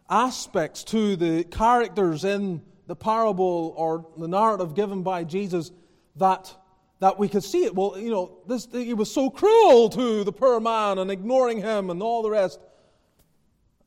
aspects 0.09 0.83
to 0.85 1.15
the 1.15 1.43
characters 1.43 2.25
in 2.25 2.61
the 2.87 2.95
parable 2.95 3.73
or 3.77 4.07
the 4.17 4.27
narrative 4.27 4.73
given 4.73 5.03
by 5.03 5.23
Jesus 5.23 5.71
that, 6.15 6.53
that 6.99 7.17
we 7.17 7.29
could 7.29 7.43
see 7.43 7.63
it. 7.63 7.73
Well, 7.73 7.97
you 7.97 8.11
know, 8.11 8.39
this, 8.47 8.67
he 8.71 8.93
was 8.93 9.11
so 9.11 9.29
cruel 9.29 9.89
to 9.89 10.23
the 10.23 10.31
poor 10.31 10.59
man 10.59 10.97
and 10.97 11.09
ignoring 11.09 11.59
him 11.61 11.89
and 11.89 12.03
all 12.03 12.21
the 12.21 12.29
rest. 12.29 12.59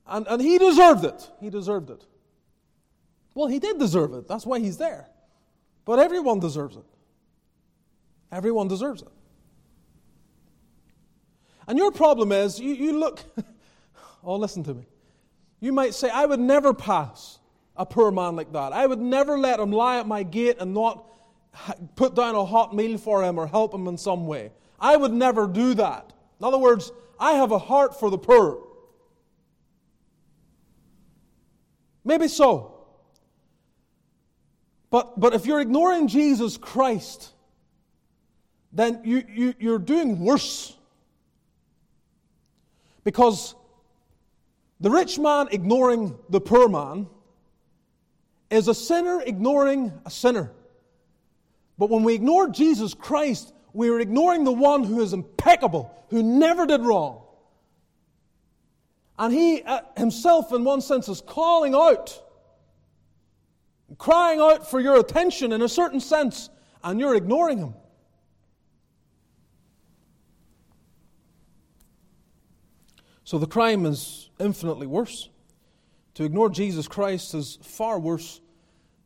And, 0.06 0.26
and 0.28 0.40
he 0.40 0.58
deserved 0.58 1.04
it. 1.04 1.30
He 1.40 1.50
deserved 1.50 1.90
it. 1.90 2.04
Well, 3.34 3.48
he 3.48 3.58
did 3.58 3.78
deserve 3.78 4.14
it. 4.14 4.28
That's 4.28 4.46
why 4.46 4.58
he's 4.58 4.78
there. 4.78 5.08
But 5.84 5.98
everyone 5.98 6.40
deserves 6.40 6.76
it. 6.76 6.84
Everyone 8.30 8.68
deserves 8.68 9.02
it. 9.02 9.08
And 11.68 11.78
your 11.78 11.92
problem 11.92 12.32
is, 12.32 12.58
you, 12.58 12.74
you 12.74 12.98
look, 12.98 13.22
oh, 14.24 14.36
listen 14.36 14.64
to 14.64 14.74
me. 14.74 14.86
You 15.60 15.72
might 15.72 15.94
say, 15.94 16.10
I 16.10 16.26
would 16.26 16.40
never 16.40 16.74
pass 16.74 17.38
a 17.76 17.86
poor 17.86 18.10
man 18.10 18.36
like 18.36 18.52
that. 18.52 18.72
I 18.72 18.86
would 18.86 18.98
never 18.98 19.38
let 19.38 19.60
him 19.60 19.70
lie 19.70 20.00
at 20.00 20.06
my 20.06 20.22
gate 20.22 20.56
and 20.58 20.74
not 20.74 21.06
put 21.96 22.14
down 22.14 22.34
a 22.34 22.44
hot 22.44 22.74
meal 22.74 22.98
for 22.98 23.22
him 23.22 23.38
or 23.38 23.46
help 23.46 23.74
him 23.74 23.86
in 23.86 23.96
some 23.98 24.26
way. 24.26 24.50
I 24.80 24.96
would 24.96 25.12
never 25.12 25.46
do 25.46 25.74
that. 25.74 26.12
In 26.40 26.44
other 26.44 26.58
words, 26.58 26.90
I 27.18 27.32
have 27.32 27.52
a 27.52 27.58
heart 27.58 27.98
for 27.98 28.10
the 28.10 28.18
poor. 28.18 28.66
Maybe 32.04 32.26
so. 32.28 32.68
But, 34.90 35.18
but 35.18 35.34
if 35.34 35.46
you're 35.46 35.60
ignoring 35.60 36.08
Jesus 36.08 36.56
Christ, 36.56 37.32
then 38.72 39.00
you, 39.04 39.22
you, 39.32 39.54
you're 39.58 39.78
doing 39.78 40.18
worse 40.20 40.76
because 43.04 43.54
the 44.80 44.90
rich 44.90 45.18
man 45.18 45.48
ignoring 45.52 46.18
the 46.28 46.40
poor 46.40 46.68
man 46.68 47.06
is 48.50 48.68
a 48.68 48.74
sinner 48.74 49.22
ignoring 49.22 49.92
a 50.04 50.10
sinner. 50.10 50.52
But 51.78 51.90
when 51.90 52.02
we 52.02 52.14
ignore 52.14 52.48
Jesus 52.48 52.94
Christ, 52.94 53.52
we 53.72 53.88
are 53.88 54.00
ignoring 54.00 54.44
the 54.44 54.52
one 54.52 54.84
who 54.84 55.00
is 55.00 55.12
impeccable, 55.12 55.94
who 56.10 56.22
never 56.22 56.66
did 56.66 56.82
wrong. 56.82 57.22
And 59.18 59.32
he 59.32 59.62
uh, 59.62 59.80
himself, 59.96 60.52
in 60.52 60.64
one 60.64 60.80
sense, 60.80 61.08
is 61.08 61.20
calling 61.20 61.74
out, 61.74 62.20
crying 63.98 64.40
out 64.40 64.70
for 64.70 64.80
your 64.80 64.98
attention 64.98 65.52
in 65.52 65.62
a 65.62 65.68
certain 65.68 66.00
sense, 66.00 66.50
and 66.82 66.98
you're 66.98 67.14
ignoring 67.14 67.58
him. 67.58 67.74
So 73.24 73.38
the 73.38 73.46
crime 73.46 73.86
is 73.86 74.28
infinitely 74.38 74.86
worse. 74.86 75.30
To 76.14 76.24
ignore 76.24 76.50
Jesus 76.50 76.86
Christ 76.86 77.32
is 77.32 77.58
far 77.62 77.98
worse 77.98 78.42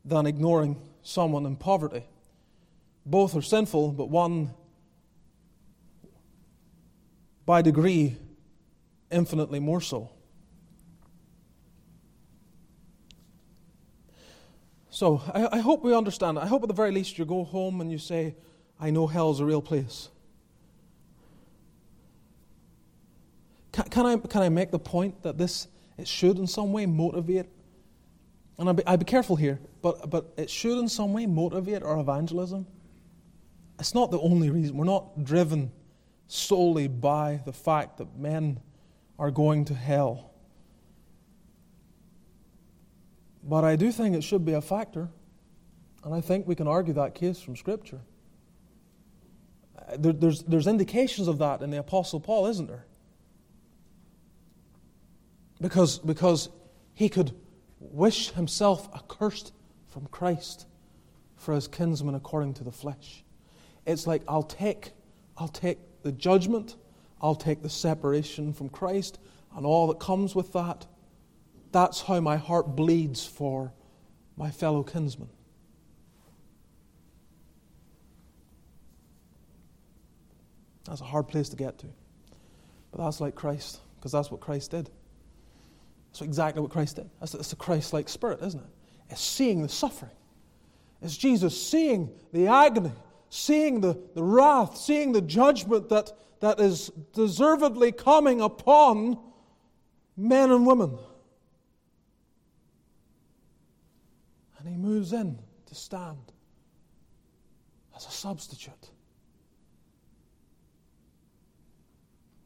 than 0.03 0.25
ignoring 0.25 0.81
someone 1.01 1.45
in 1.45 1.55
poverty. 1.55 2.05
Both 3.07 3.37
are 3.37 3.41
sinful, 3.41 3.93
but 3.93 4.09
one, 4.09 4.53
by 7.45 7.61
degree, 7.61 8.17
infinitely 9.09 9.61
more 9.61 9.79
so. 9.79 10.11
So 14.89 15.21
I, 15.33 15.47
I, 15.53 15.59
hope 15.59 15.83
we 15.83 15.95
understand. 15.95 16.37
I 16.37 16.47
hope 16.47 16.63
at 16.63 16.67
the 16.67 16.73
very 16.73 16.91
least 16.91 17.17
you 17.17 17.23
go 17.23 17.45
home 17.45 17.79
and 17.79 17.89
you 17.89 17.97
say, 17.97 18.35
I 18.77 18.89
know 18.89 19.07
hell's 19.07 19.39
a 19.39 19.45
real 19.45 19.61
place. 19.61 20.09
Can, 23.71 23.85
can, 23.85 24.05
I, 24.05 24.17
can 24.17 24.41
I 24.41 24.49
make 24.49 24.71
the 24.71 24.79
point 24.79 25.23
that 25.23 25.37
this 25.37 25.69
it 25.97 26.09
should 26.09 26.39
in 26.39 26.47
some 26.47 26.73
way 26.73 26.85
motivate? 26.85 27.45
And 28.57 28.67
I'd 28.67 28.75
be, 28.75 28.85
I'd 28.85 28.99
be 28.99 29.05
careful 29.05 29.37
here, 29.37 29.61
but, 29.81 30.09
but 30.09 30.33
it 30.35 30.49
should 30.49 30.77
in 30.77 30.89
some 30.89 31.13
way 31.13 31.25
motivate 31.25 31.83
our 31.83 31.99
evangelism. 31.99 32.65
It's 33.79 33.93
not 33.93 34.11
the 34.11 34.19
only 34.19 34.49
reason. 34.49 34.75
We're 34.75 34.85
not 34.85 35.23
driven 35.23 35.71
solely 36.27 36.87
by 36.87 37.41
the 37.45 37.53
fact 37.53 37.97
that 37.97 38.17
men 38.17 38.59
are 39.19 39.31
going 39.31 39.65
to 39.65 39.73
hell. 39.73 40.31
But 43.43 43.63
I 43.63 43.75
do 43.75 43.91
think 43.91 44.15
it 44.15 44.23
should 44.23 44.45
be 44.45 44.53
a 44.53 44.61
factor, 44.61 45.09
and 46.03 46.13
I 46.13 46.21
think 46.21 46.47
we 46.47 46.55
can 46.55 46.67
argue 46.67 46.93
that 46.95 47.15
case 47.15 47.39
from 47.39 47.55
Scripture. 47.55 48.01
There, 49.97 50.11
there's, 50.11 50.43
there's 50.43 50.67
indications 50.67 51.27
of 51.27 51.37
that 51.37 51.61
in 51.61 51.69
the 51.69 51.77
Apostle 51.77 52.19
Paul, 52.19 52.47
isn't 52.47 52.67
there? 52.67 52.85
Because, 55.61 55.97
because 55.99 56.49
he 56.93 57.09
could 57.09 57.31
wish 57.79 58.31
himself 58.31 58.89
accursed 58.93 59.53
from 59.87 60.07
Christ 60.07 60.67
for 61.37 61.53
his 61.53 61.67
kinsman 61.67 62.15
according 62.15 62.55
to 62.55 62.63
the 62.63 62.71
flesh. 62.71 63.23
It's 63.87 64.05
like, 64.05 64.21
I'll 64.27 64.43
take, 64.43 64.91
I'll 65.37 65.47
take 65.47 65.79
the 66.03 66.11
judgment, 66.11 66.75
I'll 67.21 67.35
take 67.35 67.63
the 67.63 67.69
separation 67.69 68.53
from 68.53 68.69
Christ, 68.69 69.17
and 69.55 69.65
all 69.65 69.87
that 69.87 69.99
comes 69.99 70.35
with 70.35 70.53
that. 70.53 70.85
That's 71.71 72.01
how 72.01 72.19
my 72.19 72.35
heart 72.35 72.75
bleeds 72.75 73.25
for 73.25 73.71
my 74.35 74.51
fellow 74.51 74.83
kinsman. 74.83 75.29
That's 80.85 81.01
a 81.01 81.05
hard 81.05 81.27
place 81.29 81.49
to 81.49 81.55
get 81.55 81.79
to. 81.79 81.87
But 82.91 83.03
that's 83.03 83.21
like 83.21 83.35
Christ, 83.35 83.79
because 83.95 84.11
that's 84.11 84.29
what 84.29 84.41
Christ 84.41 84.71
did. 84.71 84.89
That's 86.11 86.21
exactly 86.21 86.61
what 86.61 86.71
Christ 86.71 86.97
did. 86.97 87.09
That's, 87.19 87.31
that's 87.31 87.49
the 87.49 87.55
Christ 87.55 87.93
like 87.93 88.09
spirit, 88.09 88.41
isn't 88.41 88.59
it? 88.59 88.69
It's 89.09 89.21
seeing 89.21 89.61
the 89.61 89.69
suffering. 89.69 90.11
It's 91.01 91.15
Jesus 91.15 91.61
seeing 91.69 92.09
the 92.33 92.47
agony, 92.47 92.91
seeing 93.29 93.81
the, 93.81 93.99
the 94.13 94.23
wrath, 94.23 94.77
seeing 94.77 95.11
the 95.11 95.21
judgment 95.21 95.89
that, 95.89 96.11
that 96.39 96.59
is 96.59 96.89
deservedly 97.13 97.91
coming 97.91 98.41
upon 98.41 99.17
men 100.15 100.51
and 100.51 100.65
women. 100.65 100.97
And 104.59 104.67
he 104.67 104.75
moves 104.75 105.13
in 105.13 105.39
to 105.67 105.75
stand 105.75 106.31
as 107.95 108.05
a 108.05 108.11
substitute, 108.11 108.91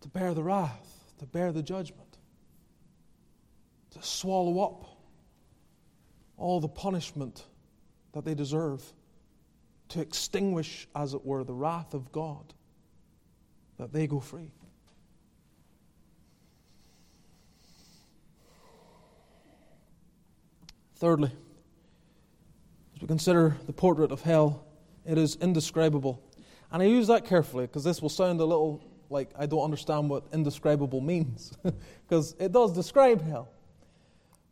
to 0.01 0.07
bear 0.09 0.33
the 0.33 0.43
wrath, 0.43 1.13
to 1.19 1.25
bear 1.25 1.51
the 1.51 1.63
judgment 1.63 2.11
to 3.91 4.01
swallow 4.01 4.63
up 4.63 4.85
all 6.37 6.59
the 6.59 6.67
punishment 6.67 7.45
that 8.13 8.25
they 8.25 8.33
deserve, 8.33 8.81
to 9.91 10.01
extinguish, 10.01 10.87
as 10.95 11.13
it 11.13 11.25
were, 11.25 11.43
the 11.43 11.53
wrath 11.53 11.93
of 11.93 12.11
God, 12.11 12.53
that 13.77 13.93
they 13.93 14.07
go 14.07 14.19
free. 14.19 14.51
Thirdly, 20.95 21.31
as 22.95 23.01
we 23.01 23.07
consider 23.07 23.57
the 23.65 23.73
portrait 23.73 24.11
of 24.11 24.21
hell, 24.21 24.65
it 25.05 25.17
is 25.17 25.35
indescribable. 25.37 26.21
And 26.71 26.83
I 26.83 26.85
use 26.85 27.07
that 27.07 27.25
carefully 27.25 27.65
because 27.65 27.83
this 27.83 28.01
will 28.01 28.09
sound 28.09 28.39
a 28.39 28.45
little 28.45 28.83
like 29.09 29.29
I 29.37 29.45
don't 29.45 29.63
understand 29.63 30.09
what 30.09 30.25
indescribable 30.31 31.01
means, 31.01 31.53
because 32.07 32.35
it 32.39 32.51
does 32.51 32.73
describe 32.73 33.21
hell. 33.21 33.49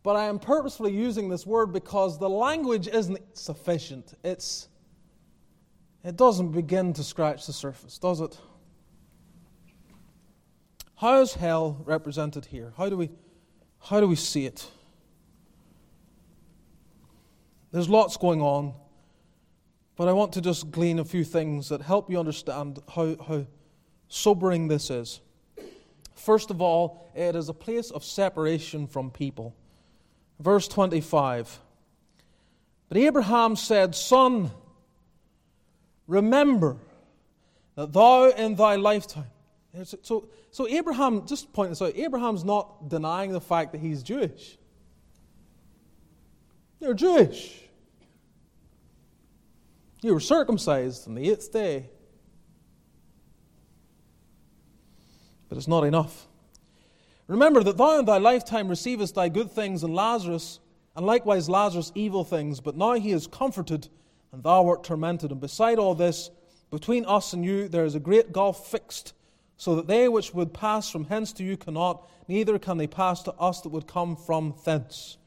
But 0.02 0.16
I 0.16 0.26
am 0.26 0.40
purposefully 0.40 0.92
using 0.92 1.30
this 1.30 1.46
word 1.46 1.74
because 1.74 2.18
the 2.18 2.30
language 2.30 2.88
isn't 2.88 3.20
sufficient. 3.38 4.14
It's, 4.24 4.69
it 6.04 6.16
doesn't 6.16 6.52
begin 6.52 6.94
to 6.94 7.04
scratch 7.04 7.46
the 7.46 7.54
surface, 7.54 7.98
does 7.98 8.22
it? 8.22 8.38
How 10.96 11.22
is 11.22 11.34
hell 11.34 11.82
represented 11.86 12.46
here? 12.46 12.74
How 12.78 12.90
do 12.90 12.98
we, 12.98 13.10
how 13.80 14.00
do 14.00 14.08
we 14.08 14.16
see 14.16 14.46
it? 14.46 14.70
There's 17.72 17.88
lots 17.88 18.18
going 18.18 18.42
on, 18.42 18.74
but 19.96 20.08
I 20.08 20.14
want 20.14 20.34
to 20.34 20.42
just 20.42 20.72
glean 20.72 21.00
a 21.00 21.06
few 21.06 21.24
things 21.24 21.70
that 21.70 21.82
help 21.82 22.10
you 22.10 22.20
understand 22.20 22.80
how, 22.94 23.16
how 23.28 23.46
sobering 24.08 24.68
this 24.68 24.90
is. 24.90 25.22
First 26.16 26.52
of 26.52 26.62
all, 26.62 27.10
it 27.16 27.36
is 27.36 27.48
a 27.48 27.54
place 27.54 27.92
of 27.92 28.04
separation 28.04 28.88
from 28.88 29.12
people. 29.12 29.56
Verse 30.40 30.68
25. 30.68 31.60
But 32.90 32.98
Abraham 32.98 33.56
said, 33.56 33.96
Son, 33.96 34.52
remember 36.10 36.76
that 37.76 37.94
thou 37.94 38.30
in 38.30 38.56
thy 38.56 38.76
lifetime. 38.76 39.32
So, 40.02 40.28
so 40.52 40.68
Abraham, 40.68 41.26
just 41.28 41.54
point 41.54 41.70
this 41.70 41.82
out, 41.82 41.96
Abraham's 41.96 42.44
not 42.44 42.90
denying 42.90 43.32
the 43.32 43.40
fact 43.40 43.72
that 43.72 43.80
he's 43.80 44.02
Jewish. 44.02 44.58
You're 46.82 46.96
Jewish. 46.96 47.62
You 50.02 50.14
were 50.14 50.20
circumcised 50.20 51.08
on 51.08 51.14
the 51.14 51.30
eighth 51.30 51.54
day. 51.54 51.90
But 55.48 55.58
it's 55.58 55.68
not 55.68 55.84
enough. 55.84 56.28
Remember 57.28 57.62
that 57.64 57.78
thou 57.78 58.00
in 58.00 58.06
thy 58.06 58.18
lifetime 58.18 58.68
receivest 58.68 59.14
thy 59.14 59.30
good 59.30 59.52
things, 59.52 59.84
and 59.84 59.94
Lazarus, 59.94 60.60
and 60.96 61.06
likewise 61.06 61.48
Lazarus 61.48 61.92
evil 61.94 62.24
things, 62.24 62.60
but 62.60 62.76
now 62.76 62.94
he 62.94 63.12
is 63.12 63.28
comforted, 63.28 63.88
and 64.32 64.44
thou 64.44 64.68
art 64.68 64.84
tormented. 64.84 65.32
And 65.32 65.42
beside 65.42 65.80
all 65.80 65.96
this, 65.96 66.30
between 66.72 67.06
us 67.06 67.34
and 67.34 67.44
you 67.44 67.68
there 67.68 67.86
is 67.86 67.96
a 67.96 68.00
great 68.00 68.32
gulf 68.32 68.68
fixed, 68.70 69.14
so 69.58 69.76
that 69.76 69.88
they 69.88 70.08
which 70.08 70.34
would 70.34 70.54
pass 70.54 70.90
from 70.90 71.06
hence 71.06 71.34
to 71.34 71.44
you 71.44 71.58
cannot, 71.58 72.08
neither 72.28 72.58
can 72.58 72.78
they 72.78 72.88
pass 72.88 73.24
to 73.24 73.34
us 73.34 73.62
that 73.62 73.70
would 73.70 73.88
come 73.88 74.16
from 74.16 74.54
thence. 74.64 75.18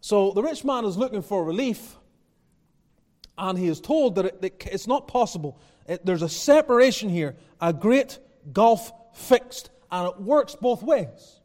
So 0.00 0.30
the 0.30 0.42
rich 0.42 0.64
man 0.64 0.86
is 0.86 0.96
looking 0.96 1.20
for 1.20 1.44
relief, 1.44 1.96
and 3.36 3.58
he 3.58 3.68
is 3.68 3.80
told 3.80 4.14
that 4.14 4.24
it, 4.24 4.66
it's 4.70 4.86
not 4.86 5.08
possible. 5.08 5.60
It, 5.86 6.06
there's 6.06 6.22
a 6.22 6.28
separation 6.28 7.10
here, 7.10 7.36
a 7.60 7.72
great 7.72 8.18
gulf 8.52 8.92
fixed, 9.14 9.70
and 9.90 10.08
it 10.08 10.20
works 10.20 10.54
both 10.54 10.82
ways. 10.82 11.40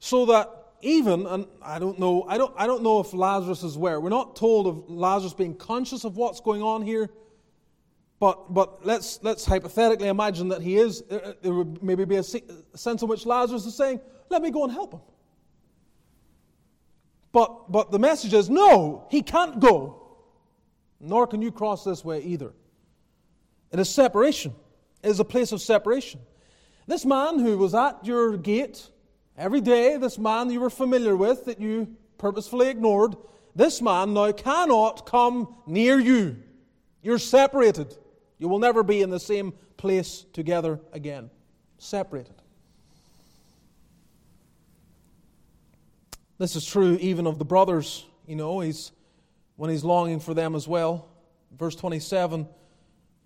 So 0.00 0.26
that 0.26 0.59
even, 0.82 1.26
and 1.26 1.46
I 1.62 1.78
don't 1.78 1.98
know, 1.98 2.24
I 2.28 2.38
don't, 2.38 2.54
I 2.56 2.66
don't 2.66 2.82
know 2.82 3.00
if 3.00 3.12
Lazarus 3.12 3.62
is 3.62 3.76
where. 3.76 4.00
We're 4.00 4.08
not 4.08 4.36
told 4.36 4.66
of 4.66 4.90
Lazarus 4.90 5.34
being 5.34 5.54
conscious 5.54 6.04
of 6.04 6.16
what's 6.16 6.40
going 6.40 6.62
on 6.62 6.82
here. 6.82 7.10
But, 8.18 8.52
but 8.52 8.84
let's, 8.84 9.18
let's 9.22 9.46
hypothetically 9.46 10.08
imagine 10.08 10.48
that 10.48 10.60
he 10.60 10.76
is. 10.76 11.02
Uh, 11.10 11.14
uh, 11.14 11.32
there 11.40 11.54
would 11.54 11.82
maybe 11.82 12.04
be 12.04 12.16
a 12.16 12.22
sense 12.22 13.02
in 13.02 13.08
which 13.08 13.24
Lazarus 13.24 13.64
is 13.64 13.74
saying, 13.74 14.00
Let 14.28 14.42
me 14.42 14.50
go 14.50 14.64
and 14.64 14.72
help 14.72 14.92
him. 14.92 15.00
But, 17.32 17.72
but 17.72 17.90
the 17.90 17.98
message 17.98 18.34
is 18.34 18.50
no, 18.50 19.06
he 19.10 19.22
can't 19.22 19.60
go, 19.60 20.18
nor 21.00 21.26
can 21.26 21.40
you 21.40 21.50
cross 21.50 21.84
this 21.84 22.04
way 22.04 22.22
either. 22.22 22.52
It 23.72 23.78
is 23.78 23.88
separation, 23.88 24.54
it 25.02 25.08
is 25.08 25.20
a 25.20 25.24
place 25.24 25.52
of 25.52 25.62
separation. 25.62 26.20
This 26.86 27.04
man 27.04 27.38
who 27.38 27.56
was 27.56 27.74
at 27.74 28.04
your 28.04 28.36
gate 28.36 28.90
every 29.36 29.60
day, 29.60 29.96
this 29.96 30.18
man 30.18 30.50
you 30.50 30.60
were 30.60 30.70
familiar 30.70 31.16
with 31.16 31.44
that 31.46 31.60
you 31.60 31.96
purposefully 32.18 32.68
ignored, 32.68 33.16
this 33.54 33.82
man 33.82 34.14
now 34.14 34.32
cannot 34.32 35.06
come 35.06 35.54
near 35.66 35.98
you. 35.98 36.36
You're 37.02 37.18
separated. 37.18 37.96
You 38.38 38.48
will 38.48 38.58
never 38.58 38.82
be 38.82 39.02
in 39.02 39.10
the 39.10 39.20
same 39.20 39.52
place 39.76 40.24
together 40.32 40.80
again. 40.92 41.30
Separated. 41.78 42.34
This 46.38 46.56
is 46.56 46.64
true 46.64 46.96
even 47.00 47.26
of 47.26 47.38
the 47.38 47.44
brothers. 47.44 48.06
You 48.26 48.36
know, 48.36 48.60
he's 48.60 48.92
when 49.56 49.68
he's 49.68 49.84
longing 49.84 50.20
for 50.20 50.32
them 50.32 50.54
as 50.54 50.66
well. 50.66 51.06
Verse 51.58 51.76
27, 51.76 52.48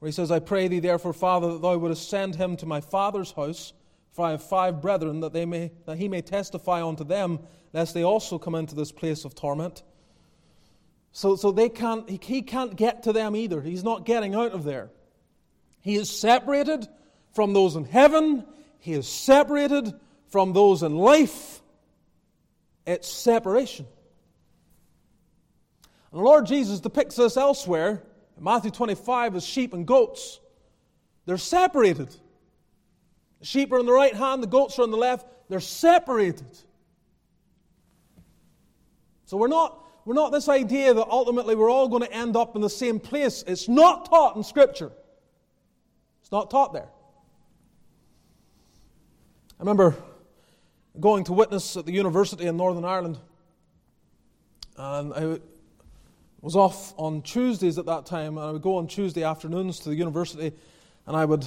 where 0.00 0.08
he 0.08 0.12
says, 0.12 0.32
I 0.32 0.40
pray 0.40 0.66
thee 0.66 0.80
therefore, 0.80 1.12
Father, 1.12 1.52
that 1.52 1.62
thou 1.62 1.76
wouldest 1.76 2.10
send 2.10 2.34
him 2.34 2.56
to 2.56 2.66
my 2.66 2.80
father's 2.80 3.30
house, 3.30 3.72
for 4.14 4.24
I 4.24 4.30
have 4.30 4.42
five 4.42 4.80
brethren, 4.80 5.20
that 5.20 5.32
they 5.32 5.44
may 5.44 5.72
that 5.84 5.98
he 5.98 6.08
may 6.08 6.22
testify 6.22 6.82
unto 6.82 7.04
them, 7.04 7.40
lest 7.72 7.92
they 7.92 8.04
also 8.04 8.38
come 8.38 8.54
into 8.54 8.74
this 8.74 8.92
place 8.92 9.24
of 9.24 9.34
torment. 9.34 9.82
So, 11.10 11.36
so 11.36 11.52
they 11.52 11.68
can't, 11.68 12.08
he, 12.08 12.18
he 12.22 12.42
can't 12.42 12.74
get 12.74 13.04
to 13.04 13.12
them 13.12 13.36
either. 13.36 13.60
He's 13.60 13.84
not 13.84 14.04
getting 14.04 14.34
out 14.34 14.52
of 14.52 14.64
there. 14.64 14.90
He 15.80 15.96
is 15.96 16.10
separated 16.10 16.88
from 17.34 17.52
those 17.52 17.76
in 17.76 17.84
heaven. 17.84 18.44
He 18.80 18.94
is 18.94 19.06
separated 19.06 19.92
from 20.28 20.52
those 20.52 20.82
in 20.82 20.96
life. 20.96 21.60
It's 22.86 23.08
separation. 23.08 23.86
And 26.10 26.20
the 26.20 26.24
Lord 26.24 26.46
Jesus 26.46 26.80
depicts 26.80 27.16
this 27.16 27.36
elsewhere 27.36 28.02
in 28.36 28.42
Matthew 28.42 28.70
25 28.70 29.36
as 29.36 29.44
sheep 29.44 29.72
and 29.72 29.86
goats. 29.86 30.40
They're 31.26 31.38
separated. 31.38 32.08
The 33.44 33.48
sheep 33.48 33.70
are 33.72 33.78
on 33.78 33.84
the 33.84 33.92
right 33.92 34.14
hand, 34.14 34.42
the 34.42 34.46
goats 34.46 34.78
are 34.78 34.84
on 34.84 34.90
the 34.90 34.96
left. 34.96 35.26
They're 35.50 35.60
separated. 35.60 36.46
So 39.26 39.36
we're 39.36 39.48
not, 39.48 39.84
we're 40.06 40.14
not 40.14 40.32
this 40.32 40.48
idea 40.48 40.94
that 40.94 41.06
ultimately 41.08 41.54
we're 41.54 41.68
all 41.68 41.86
going 41.88 42.00
to 42.00 42.10
end 42.10 42.38
up 42.38 42.56
in 42.56 42.62
the 42.62 42.70
same 42.70 42.98
place. 42.98 43.44
It's 43.46 43.68
not 43.68 44.08
taught 44.08 44.34
in 44.36 44.44
Scripture. 44.44 44.90
It's 46.22 46.32
not 46.32 46.50
taught 46.50 46.72
there. 46.72 46.88
I 49.60 49.62
remember 49.62 49.94
going 50.98 51.24
to 51.24 51.34
witness 51.34 51.76
at 51.76 51.84
the 51.84 51.92
university 51.92 52.46
in 52.46 52.56
Northern 52.56 52.86
Ireland. 52.86 53.18
And 54.78 55.12
I 55.12 55.38
was 56.40 56.56
off 56.56 56.94
on 56.96 57.20
Tuesdays 57.20 57.76
at 57.76 57.84
that 57.84 58.06
time, 58.06 58.38
and 58.38 58.46
I 58.46 58.52
would 58.52 58.62
go 58.62 58.78
on 58.78 58.86
Tuesday 58.86 59.22
afternoons 59.22 59.80
to 59.80 59.90
the 59.90 59.96
university, 59.96 60.50
and 61.06 61.14
I 61.14 61.26
would 61.26 61.46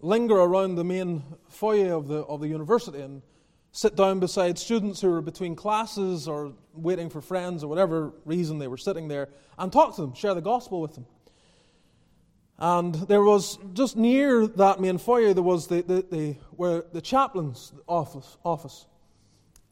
linger 0.00 0.36
around 0.36 0.74
the 0.74 0.84
main 0.84 1.22
foyer 1.48 1.92
of 1.94 2.08
the, 2.08 2.20
of 2.24 2.40
the 2.40 2.48
university 2.48 3.00
and 3.00 3.22
sit 3.72 3.96
down 3.96 4.20
beside 4.20 4.58
students 4.58 5.00
who 5.00 5.10
were 5.10 5.20
between 5.20 5.56
classes 5.56 6.28
or 6.28 6.52
waiting 6.74 7.10
for 7.10 7.20
friends 7.20 7.64
or 7.64 7.68
whatever 7.68 8.12
reason 8.24 8.58
they 8.58 8.68
were 8.68 8.76
sitting 8.76 9.08
there 9.08 9.28
and 9.58 9.72
talk 9.72 9.94
to 9.96 10.02
them, 10.02 10.14
share 10.14 10.34
the 10.34 10.40
gospel 10.40 10.80
with 10.80 10.94
them. 10.94 11.06
And 12.58 12.94
there 12.94 13.22
was 13.22 13.58
just 13.72 13.96
near 13.96 14.46
that 14.46 14.80
main 14.80 14.98
foyer, 14.98 15.34
there 15.34 15.42
was 15.42 15.66
the, 15.66 15.82
the, 15.82 16.06
the 16.08 16.36
where 16.52 16.84
the 16.92 17.00
chaplain's 17.00 17.72
office, 17.88 18.36
office. 18.44 18.86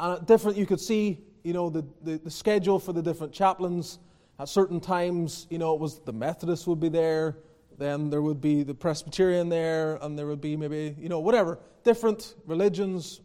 And 0.01 0.19
at 0.19 0.27
different, 0.27 0.57
you 0.57 0.67
could 0.67 0.81
see, 0.81 1.21
you 1.45 1.53
know, 1.53 1.71
the, 1.71 1.85
the, 2.03 2.19
the 2.19 2.31
schedule 2.31 2.81
for 2.81 2.93
the 2.93 3.03
different 3.03 3.33
chaplains. 3.33 4.01
At 4.41 4.49
certain 4.49 4.81
times, 4.81 5.47
you 5.49 5.59
know, 5.59 5.75
it 5.75 5.81
was 5.81 6.01
the 6.01 6.13
Methodists 6.13 6.67
would 6.67 6.81
be 6.81 6.89
there, 6.89 7.37
then 7.79 8.11
there 8.11 8.23
would 8.23 8.41
be 8.41 8.63
the 8.63 8.75
Presbyterian 8.75 9.49
there, 9.49 9.99
and 10.03 10.19
there 10.19 10.27
would 10.27 10.41
be 10.41 10.57
maybe, 10.57 10.95
you 10.99 11.09
know, 11.09 11.21
whatever. 11.21 11.59
Different 11.85 12.35
religions, 12.47 13.21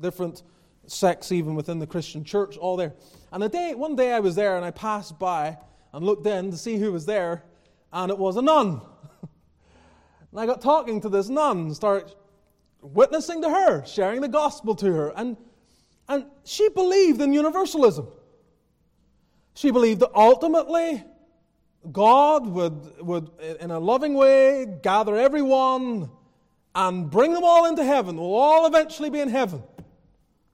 different 0.00 0.42
sects 0.86 1.32
even 1.32 1.54
within 1.54 1.78
the 1.78 1.86
Christian 1.86 2.24
church, 2.24 2.56
all 2.56 2.76
there. 2.76 2.94
And 3.32 3.44
a 3.44 3.48
day, 3.48 3.74
one 3.74 3.96
day 3.96 4.12
I 4.12 4.20
was 4.20 4.34
there 4.34 4.56
and 4.56 4.64
I 4.64 4.70
passed 4.70 5.18
by 5.18 5.58
and 5.92 6.04
looked 6.04 6.26
in 6.26 6.50
to 6.50 6.56
see 6.56 6.76
who 6.76 6.92
was 6.92 7.06
there, 7.06 7.44
and 7.92 8.10
it 8.10 8.18
was 8.18 8.36
a 8.36 8.42
nun. 8.42 8.80
and 10.30 10.40
I 10.40 10.46
got 10.46 10.60
talking 10.60 11.00
to 11.02 11.08
this 11.08 11.28
nun, 11.28 11.74
started 11.74 12.14
witnessing 12.80 13.42
to 13.42 13.50
her, 13.50 13.84
sharing 13.84 14.20
the 14.20 14.28
gospel 14.28 14.74
to 14.76 14.92
her, 14.92 15.12
and, 15.16 15.36
and 16.08 16.26
she 16.44 16.68
believed 16.70 17.20
in 17.20 17.32
universalism. 17.32 18.08
She 19.54 19.70
believed 19.70 20.00
that 20.00 20.10
ultimately 20.14 21.04
God 21.92 22.46
would, 22.46 23.00
would, 23.00 23.30
in 23.60 23.70
a 23.70 23.78
loving 23.78 24.14
way, 24.14 24.66
gather 24.82 25.16
everyone 25.16 26.10
and 26.74 27.10
bring 27.10 27.32
them 27.32 27.44
all 27.44 27.66
into 27.66 27.84
heaven. 27.84 28.16
We'll 28.16 28.34
all 28.34 28.66
eventually 28.66 29.10
be 29.10 29.20
in 29.20 29.28
heaven. 29.28 29.62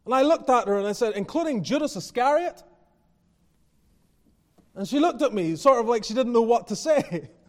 And 0.04 0.14
I 0.14 0.22
looked 0.22 0.50
at 0.50 0.68
her 0.68 0.78
and 0.78 0.86
I 0.86 0.92
said, 0.92 1.14
including 1.16 1.64
Judas 1.64 1.96
Iscariot? 1.96 2.62
And 4.74 4.86
she 4.86 4.98
looked 4.98 5.22
at 5.22 5.32
me, 5.32 5.56
sort 5.56 5.80
of 5.80 5.86
like 5.86 6.04
she 6.04 6.14
didn't 6.14 6.32
know 6.32 6.42
what 6.42 6.68
to 6.68 6.76
say. 6.76 7.30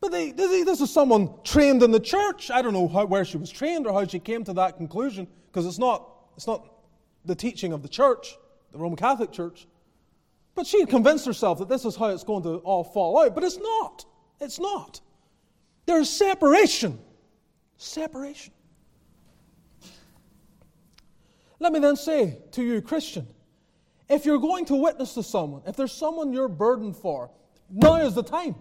But 0.00 0.12
they, 0.12 0.30
this 0.30 0.80
is 0.80 0.92
someone 0.92 1.30
trained 1.42 1.82
in 1.82 1.90
the 1.90 2.00
church. 2.00 2.50
I 2.50 2.62
don't 2.62 2.72
know 2.72 2.86
how, 2.86 3.04
where 3.04 3.24
she 3.24 3.36
was 3.36 3.50
trained 3.50 3.86
or 3.86 3.92
how 3.92 4.06
she 4.06 4.20
came 4.20 4.44
to 4.44 4.52
that 4.52 4.76
conclusion, 4.76 5.26
because 5.48 5.66
it's 5.66 5.78
not, 5.78 6.08
it's 6.36 6.46
not 6.46 6.72
the 7.24 7.34
teaching 7.34 7.72
of 7.72 7.82
the 7.82 7.88
church, 7.88 8.36
the 8.70 8.78
Roman 8.78 8.96
Catholic 8.96 9.32
Church. 9.32 9.66
But 10.58 10.66
she 10.66 10.80
had 10.80 10.88
convinced 10.88 11.24
herself 11.24 11.60
that 11.60 11.68
this 11.68 11.84
is 11.84 11.94
how 11.94 12.06
it's 12.06 12.24
going 12.24 12.42
to 12.42 12.56
all 12.64 12.82
fall 12.82 13.20
out. 13.20 13.32
But 13.32 13.44
it's 13.44 13.58
not. 13.58 14.04
It's 14.40 14.58
not. 14.58 15.00
There's 15.86 16.10
separation. 16.10 16.98
Separation. 17.76 18.52
Let 21.60 21.72
me 21.72 21.78
then 21.78 21.94
say 21.94 22.38
to 22.50 22.64
you, 22.64 22.82
Christian, 22.82 23.28
if 24.08 24.26
you're 24.26 24.40
going 24.40 24.64
to 24.64 24.74
witness 24.74 25.14
to 25.14 25.22
someone, 25.22 25.62
if 25.64 25.76
there's 25.76 25.92
someone 25.92 26.32
you're 26.32 26.48
burdened 26.48 26.96
for, 26.96 27.30
now 27.70 27.94
is 27.94 28.16
the 28.16 28.24
time. 28.24 28.56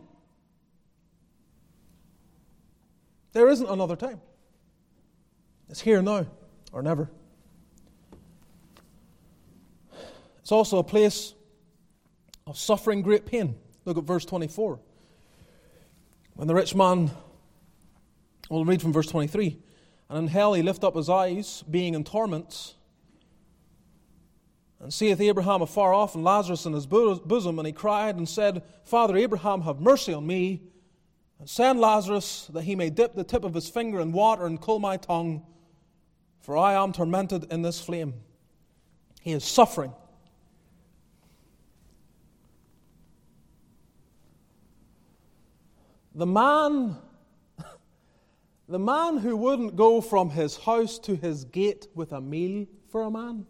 There 3.33 3.49
isn't 3.49 3.67
another 3.67 3.95
time. 3.95 4.21
It's 5.67 5.81
here 5.81 6.03
now 6.03 6.27
or 6.71 6.83
never. 6.83 7.09
It's 10.41 10.51
also 10.51 10.77
a 10.77 10.83
place 10.83 11.33
of 12.47 12.57
suffering 12.57 13.03
great 13.03 13.25
pain. 13.25 13.55
Look 13.85 13.97
at 13.97 14.05
verse 14.05 14.25
24. 14.25 14.79
When 16.35 16.47
the 16.47 16.55
rich 16.55 16.73
man, 16.73 17.11
we'll 18.49 18.65
read 18.65 18.81
from 18.81 18.93
verse 18.93 19.07
23, 19.07 19.57
and 20.09 20.19
in 20.19 20.27
hell 20.27 20.53
he 20.53 20.63
lift 20.63 20.83
up 20.83 20.95
his 20.95 21.09
eyes, 21.09 21.63
being 21.69 21.93
in 21.93 22.03
torments, 22.03 22.75
and 24.79 24.93
seeth 24.93 25.19
Abraham 25.19 25.61
afar 25.61 25.93
off, 25.93 26.15
and 26.15 26.23
Lazarus 26.23 26.65
in 26.65 26.73
his 26.73 26.85
bosom, 26.85 27.59
and 27.59 27.65
he 27.65 27.73
cried 27.73 28.15
and 28.15 28.29
said, 28.29 28.63
Father 28.83 29.17
Abraham, 29.17 29.61
have 29.61 29.81
mercy 29.81 30.13
on 30.13 30.25
me, 30.25 30.61
and 31.39 31.49
send 31.49 31.79
Lazarus 31.79 32.47
that 32.53 32.63
he 32.63 32.75
may 32.75 32.89
dip 32.89 33.13
the 33.13 33.23
tip 33.23 33.43
of 33.43 33.53
his 33.53 33.69
finger 33.69 33.99
in 33.99 34.11
water 34.11 34.45
and 34.45 34.61
cool 34.61 34.79
my 34.79 34.97
tongue, 34.97 35.45
for 36.39 36.55
I 36.55 36.81
am 36.81 36.93
tormented 36.93 37.51
in 37.51 37.61
this 37.61 37.81
flame. 37.81 38.13
He 39.21 39.33
is 39.33 39.43
suffering. 39.43 39.93
The 46.17 46.25
man, 46.25 46.95
the 48.67 48.79
man 48.79 49.17
who 49.17 49.37
wouldn't 49.37 49.75
go 49.75 50.01
from 50.01 50.31
his 50.31 50.57
house 50.57 50.97
to 50.99 51.15
his 51.15 51.45
gate 51.45 51.85
with 51.93 52.11
a 52.11 52.19
meal 52.19 52.65
for 52.89 53.03
a 53.03 53.11
man, 53.11 53.45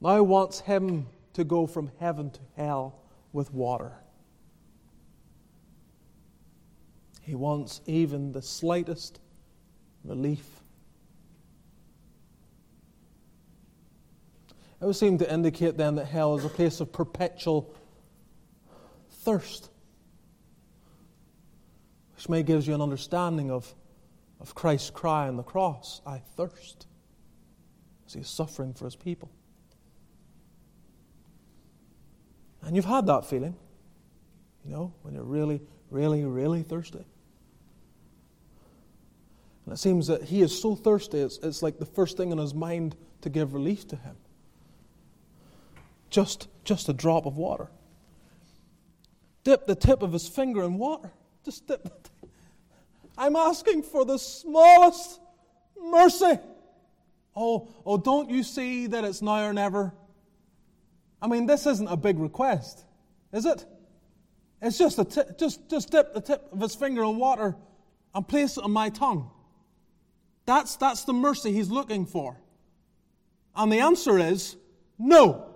now 0.00 0.22
wants 0.22 0.60
him 0.60 1.08
to 1.32 1.42
go 1.42 1.66
from 1.66 1.90
heaven 1.98 2.30
to 2.30 2.40
hell 2.56 3.00
with 3.32 3.52
water. 3.52 3.90
He 7.22 7.34
wants 7.34 7.80
even 7.86 8.30
the 8.30 8.42
slightest 8.42 9.18
relief. 10.04 10.60
It 14.80 14.84
would 14.84 14.94
seem 14.94 15.18
to 15.18 15.32
indicate 15.32 15.76
then 15.76 15.96
that 15.96 16.04
hell 16.04 16.36
is 16.36 16.44
a 16.44 16.48
place 16.48 16.78
of 16.78 16.92
perpetual 16.92 17.74
thirst 19.10 19.70
may 22.28 22.42
gives 22.42 22.66
you 22.66 22.74
an 22.74 22.80
understanding 22.80 23.50
of, 23.50 23.74
of 24.40 24.54
Christ's 24.54 24.90
cry 24.90 25.28
on 25.28 25.36
the 25.36 25.42
cross 25.42 26.00
I 26.06 26.18
thirst. 26.36 26.86
As 28.06 28.14
he 28.14 28.20
is 28.20 28.28
suffering 28.28 28.74
for 28.74 28.84
his 28.84 28.96
people. 28.96 29.30
And 32.62 32.74
you've 32.76 32.84
had 32.84 33.06
that 33.06 33.26
feeling, 33.26 33.54
you 34.64 34.70
know, 34.70 34.94
when 35.02 35.14
you're 35.14 35.22
really, 35.22 35.60
really, 35.90 36.24
really 36.24 36.62
thirsty. 36.62 37.04
And 39.64 39.72
it 39.72 39.78
seems 39.78 40.06
that 40.06 40.22
he 40.22 40.42
is 40.42 40.58
so 40.58 40.74
thirsty, 40.74 41.18
it's, 41.18 41.38
it's 41.38 41.62
like 41.62 41.78
the 41.78 41.86
first 41.86 42.16
thing 42.16 42.32
in 42.32 42.38
his 42.38 42.54
mind 42.54 42.96
to 43.22 43.30
give 43.30 43.54
relief 43.54 43.86
to 43.88 43.96
him. 43.96 44.16
Just, 46.10 46.48
just 46.64 46.88
a 46.88 46.92
drop 46.92 47.26
of 47.26 47.36
water. 47.36 47.68
Dip 49.42 49.66
the 49.66 49.74
tip 49.74 50.02
of 50.02 50.12
his 50.12 50.28
finger 50.28 50.62
in 50.62 50.78
water. 50.78 51.10
Just 51.44 51.70
I'm 53.18 53.36
asking 53.36 53.82
for 53.82 54.04
the 54.04 54.18
smallest 54.18 55.20
mercy. 55.80 56.38
Oh, 57.36 57.68
oh, 57.84 57.98
don't 57.98 58.30
you 58.30 58.42
see 58.42 58.86
that 58.88 59.04
it's 59.04 59.20
now 59.20 59.44
or 59.44 59.52
never? 59.52 59.92
I 61.20 61.26
mean, 61.26 61.46
this 61.46 61.66
isn't 61.66 61.88
a 61.88 61.96
big 61.96 62.18
request, 62.18 62.84
is 63.32 63.44
it? 63.44 63.64
It's 64.62 64.78
just 64.78 64.98
a 64.98 65.04
t- 65.04 65.32
just 65.38 65.68
just 65.68 65.90
dip 65.90 66.14
the 66.14 66.20
tip 66.20 66.48
of 66.52 66.60
his 66.60 66.74
finger 66.74 67.02
in 67.02 67.16
water 67.16 67.56
and 68.14 68.26
place 68.26 68.56
it 68.56 68.64
on 68.64 68.70
my 68.70 68.88
tongue. 68.88 69.30
That's 70.46 70.76
that's 70.76 71.04
the 71.04 71.12
mercy 71.12 71.52
he's 71.52 71.70
looking 71.70 72.06
for. 72.06 72.40
And 73.54 73.70
the 73.70 73.80
answer 73.80 74.18
is 74.18 74.56
no. 74.98 75.50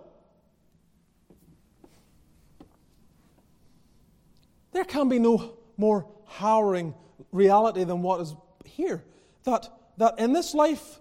There 4.73 4.85
can 4.85 5.09
be 5.09 5.19
no 5.19 5.58
more 5.79 6.07
harrowing 6.27 6.95
reality 7.33 7.85
than 7.85 8.03
what 8.03 8.21
is 8.21 8.35
here. 8.65 9.03
That, 9.45 9.69
that 9.97 10.19
in 10.19 10.33
this 10.33 10.53
life, 10.53 11.01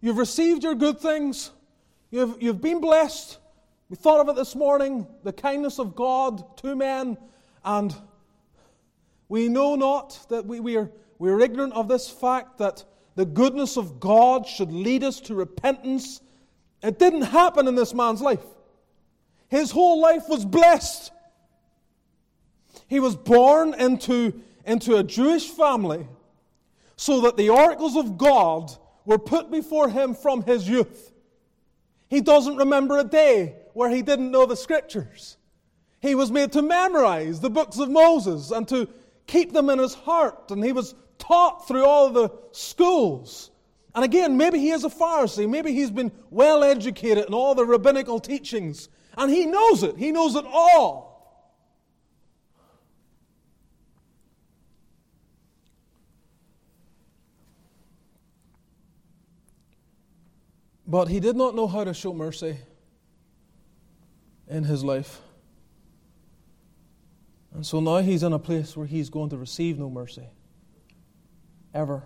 you've 0.00 0.18
received 0.18 0.62
your 0.62 0.74
good 0.74 1.00
things, 1.00 1.50
you've, 2.10 2.40
you've 2.40 2.60
been 2.60 2.80
blessed. 2.80 3.38
We 3.88 3.96
thought 3.96 4.20
of 4.20 4.28
it 4.28 4.36
this 4.36 4.54
morning 4.54 5.06
the 5.24 5.32
kindness 5.32 5.80
of 5.80 5.96
God 5.96 6.56
to 6.58 6.76
men, 6.76 7.18
and 7.64 7.94
we 9.28 9.48
know 9.48 9.74
not 9.74 10.26
that 10.28 10.46
we, 10.46 10.60
we, 10.60 10.76
are, 10.76 10.90
we 11.18 11.30
are 11.30 11.40
ignorant 11.40 11.72
of 11.72 11.88
this 11.88 12.08
fact 12.08 12.58
that 12.58 12.84
the 13.16 13.24
goodness 13.24 13.76
of 13.76 14.00
God 14.00 14.46
should 14.46 14.72
lead 14.72 15.02
us 15.02 15.20
to 15.22 15.34
repentance. 15.34 16.20
It 16.82 16.98
didn't 16.98 17.22
happen 17.22 17.66
in 17.66 17.74
this 17.74 17.92
man's 17.92 18.20
life. 18.20 18.44
His 19.48 19.70
whole 19.70 20.00
life 20.00 20.28
was 20.28 20.44
blessed. 20.44 21.10
He 22.90 23.00
was 23.00 23.14
born 23.14 23.72
into 23.72 24.34
into 24.66 24.96
a 24.96 25.02
Jewish 25.02 25.48
family 25.48 26.06
so 26.96 27.22
that 27.22 27.36
the 27.36 27.48
oracles 27.48 27.96
of 27.96 28.18
God 28.18 28.70
were 29.04 29.18
put 29.18 29.50
before 29.50 29.88
him 29.88 30.12
from 30.12 30.42
his 30.42 30.68
youth. 30.68 31.12
He 32.08 32.20
doesn't 32.20 32.56
remember 32.56 32.98
a 32.98 33.04
day 33.04 33.54
where 33.72 33.88
he 33.88 34.02
didn't 34.02 34.32
know 34.32 34.44
the 34.44 34.56
scriptures. 34.56 35.38
He 36.00 36.14
was 36.14 36.30
made 36.30 36.52
to 36.52 36.62
memorize 36.62 37.40
the 37.40 37.48
books 37.48 37.78
of 37.78 37.88
Moses 37.88 38.50
and 38.50 38.66
to 38.68 38.88
keep 39.26 39.52
them 39.52 39.70
in 39.70 39.78
his 39.78 39.94
heart, 39.94 40.50
and 40.50 40.62
he 40.62 40.72
was 40.72 40.94
taught 41.18 41.68
through 41.68 41.84
all 41.84 42.10
the 42.10 42.30
schools. 42.52 43.50
And 43.94 44.04
again, 44.04 44.36
maybe 44.36 44.58
he 44.58 44.70
is 44.70 44.84
a 44.84 44.90
Pharisee, 44.90 45.48
maybe 45.48 45.72
he's 45.72 45.90
been 45.90 46.10
well 46.30 46.64
educated 46.64 47.26
in 47.26 47.34
all 47.34 47.54
the 47.54 47.64
rabbinical 47.64 48.18
teachings, 48.18 48.88
and 49.16 49.30
he 49.30 49.46
knows 49.46 49.82
it, 49.84 49.96
he 49.96 50.10
knows 50.10 50.34
it 50.34 50.44
all. 50.46 51.09
But 60.90 61.06
he 61.06 61.20
did 61.20 61.36
not 61.36 61.54
know 61.54 61.68
how 61.68 61.84
to 61.84 61.94
show 61.94 62.12
mercy 62.12 62.58
in 64.48 64.64
his 64.64 64.82
life. 64.82 65.20
And 67.54 67.64
so 67.64 67.78
now 67.78 67.98
he's 67.98 68.24
in 68.24 68.32
a 68.32 68.40
place 68.40 68.76
where 68.76 68.88
he's 68.88 69.08
going 69.08 69.30
to 69.30 69.36
receive 69.36 69.78
no 69.78 69.88
mercy. 69.88 70.26
Ever. 71.72 72.02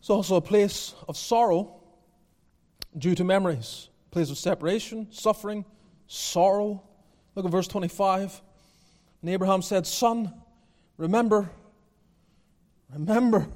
It's 0.00 0.10
also 0.10 0.36
a 0.36 0.42
place 0.42 0.94
of 1.08 1.16
sorrow 1.16 1.80
due 2.98 3.14
to 3.14 3.24
memories, 3.24 3.88
a 4.08 4.10
place 4.10 4.28
of 4.28 4.36
separation, 4.36 5.06
suffering, 5.10 5.64
sorrow. 6.06 6.82
Look 7.34 7.46
at 7.46 7.50
verse 7.50 7.66
25. 7.66 8.42
And 9.22 9.30
Abraham 9.30 9.62
said, 9.62 9.86
Son, 9.86 10.34
remember 10.98 11.50
Remember 12.92 13.48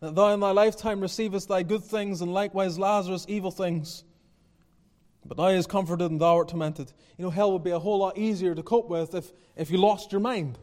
that 0.00 0.14
thou 0.14 0.32
in 0.32 0.40
thy 0.40 0.52
lifetime 0.52 1.00
receivest 1.00 1.48
thy 1.48 1.62
good 1.62 1.84
things, 1.84 2.20
and 2.20 2.32
likewise 2.32 2.78
Lazarus 2.78 3.26
evil 3.28 3.50
things. 3.50 4.04
But 5.26 5.36
thou 5.36 5.48
is 5.48 5.66
comforted, 5.66 6.10
and 6.10 6.20
thou 6.20 6.36
art 6.36 6.48
tormented. 6.48 6.92
You 7.16 7.24
know, 7.24 7.30
hell 7.30 7.52
would 7.52 7.64
be 7.64 7.72
a 7.72 7.78
whole 7.78 7.98
lot 7.98 8.16
easier 8.16 8.54
to 8.54 8.62
cope 8.62 8.88
with 8.88 9.14
if, 9.14 9.32
if 9.56 9.70
you 9.70 9.78
lost 9.78 10.12
your 10.12 10.20
mind. 10.20 10.58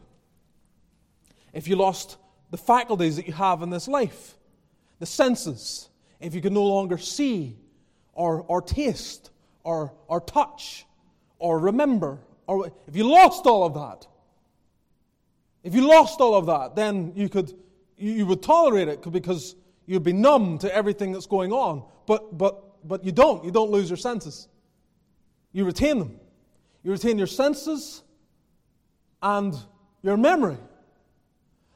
If 1.52 1.68
you 1.68 1.76
lost 1.76 2.16
the 2.50 2.56
faculties 2.56 3.16
that 3.16 3.26
you 3.26 3.32
have 3.34 3.62
in 3.62 3.70
this 3.70 3.88
life, 3.88 4.36
the 4.98 5.06
senses. 5.06 5.88
If 6.20 6.34
you 6.34 6.40
could 6.40 6.52
no 6.52 6.64
longer 6.64 6.96
see, 6.96 7.56
or, 8.14 8.42
or 8.48 8.62
taste, 8.62 9.30
or, 9.62 9.92
or 10.08 10.20
touch, 10.20 10.86
or 11.38 11.58
remember, 11.58 12.18
or 12.46 12.72
if 12.86 12.96
you 12.96 13.08
lost 13.08 13.46
all 13.46 13.64
of 13.64 13.74
that, 13.74 14.06
if 15.62 15.74
you 15.74 15.86
lost 15.86 16.20
all 16.20 16.34
of 16.34 16.46
that, 16.46 16.76
then 16.76 17.12
you 17.14 17.28
could 17.28 17.52
you 17.96 18.26
would 18.26 18.42
tolerate 18.42 18.88
it 18.88 19.10
because 19.10 19.56
you'd 19.86 20.02
be 20.02 20.12
numb 20.12 20.58
to 20.58 20.74
everything 20.74 21.12
that's 21.12 21.26
going 21.26 21.52
on. 21.52 21.84
But, 22.06 22.36
but, 22.36 22.86
but 22.86 23.04
you 23.04 23.12
don't. 23.12 23.44
You 23.44 23.50
don't 23.50 23.70
lose 23.70 23.88
your 23.88 23.96
senses. 23.96 24.48
You 25.52 25.64
retain 25.64 25.98
them. 25.98 26.20
You 26.82 26.92
retain 26.92 27.18
your 27.18 27.26
senses 27.26 28.02
and 29.22 29.56
your 30.02 30.16
memory. 30.16 30.58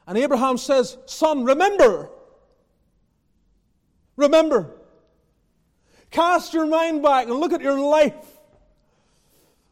And 0.07 0.17
Abraham 0.17 0.57
says, 0.57 0.97
Son, 1.05 1.43
remember. 1.43 2.09
Remember. 4.15 4.75
Cast 6.11 6.53
your 6.53 6.67
mind 6.67 7.01
back 7.01 7.27
and 7.27 7.35
look 7.39 7.53
at 7.53 7.61
your 7.61 7.79
life. 7.79 8.13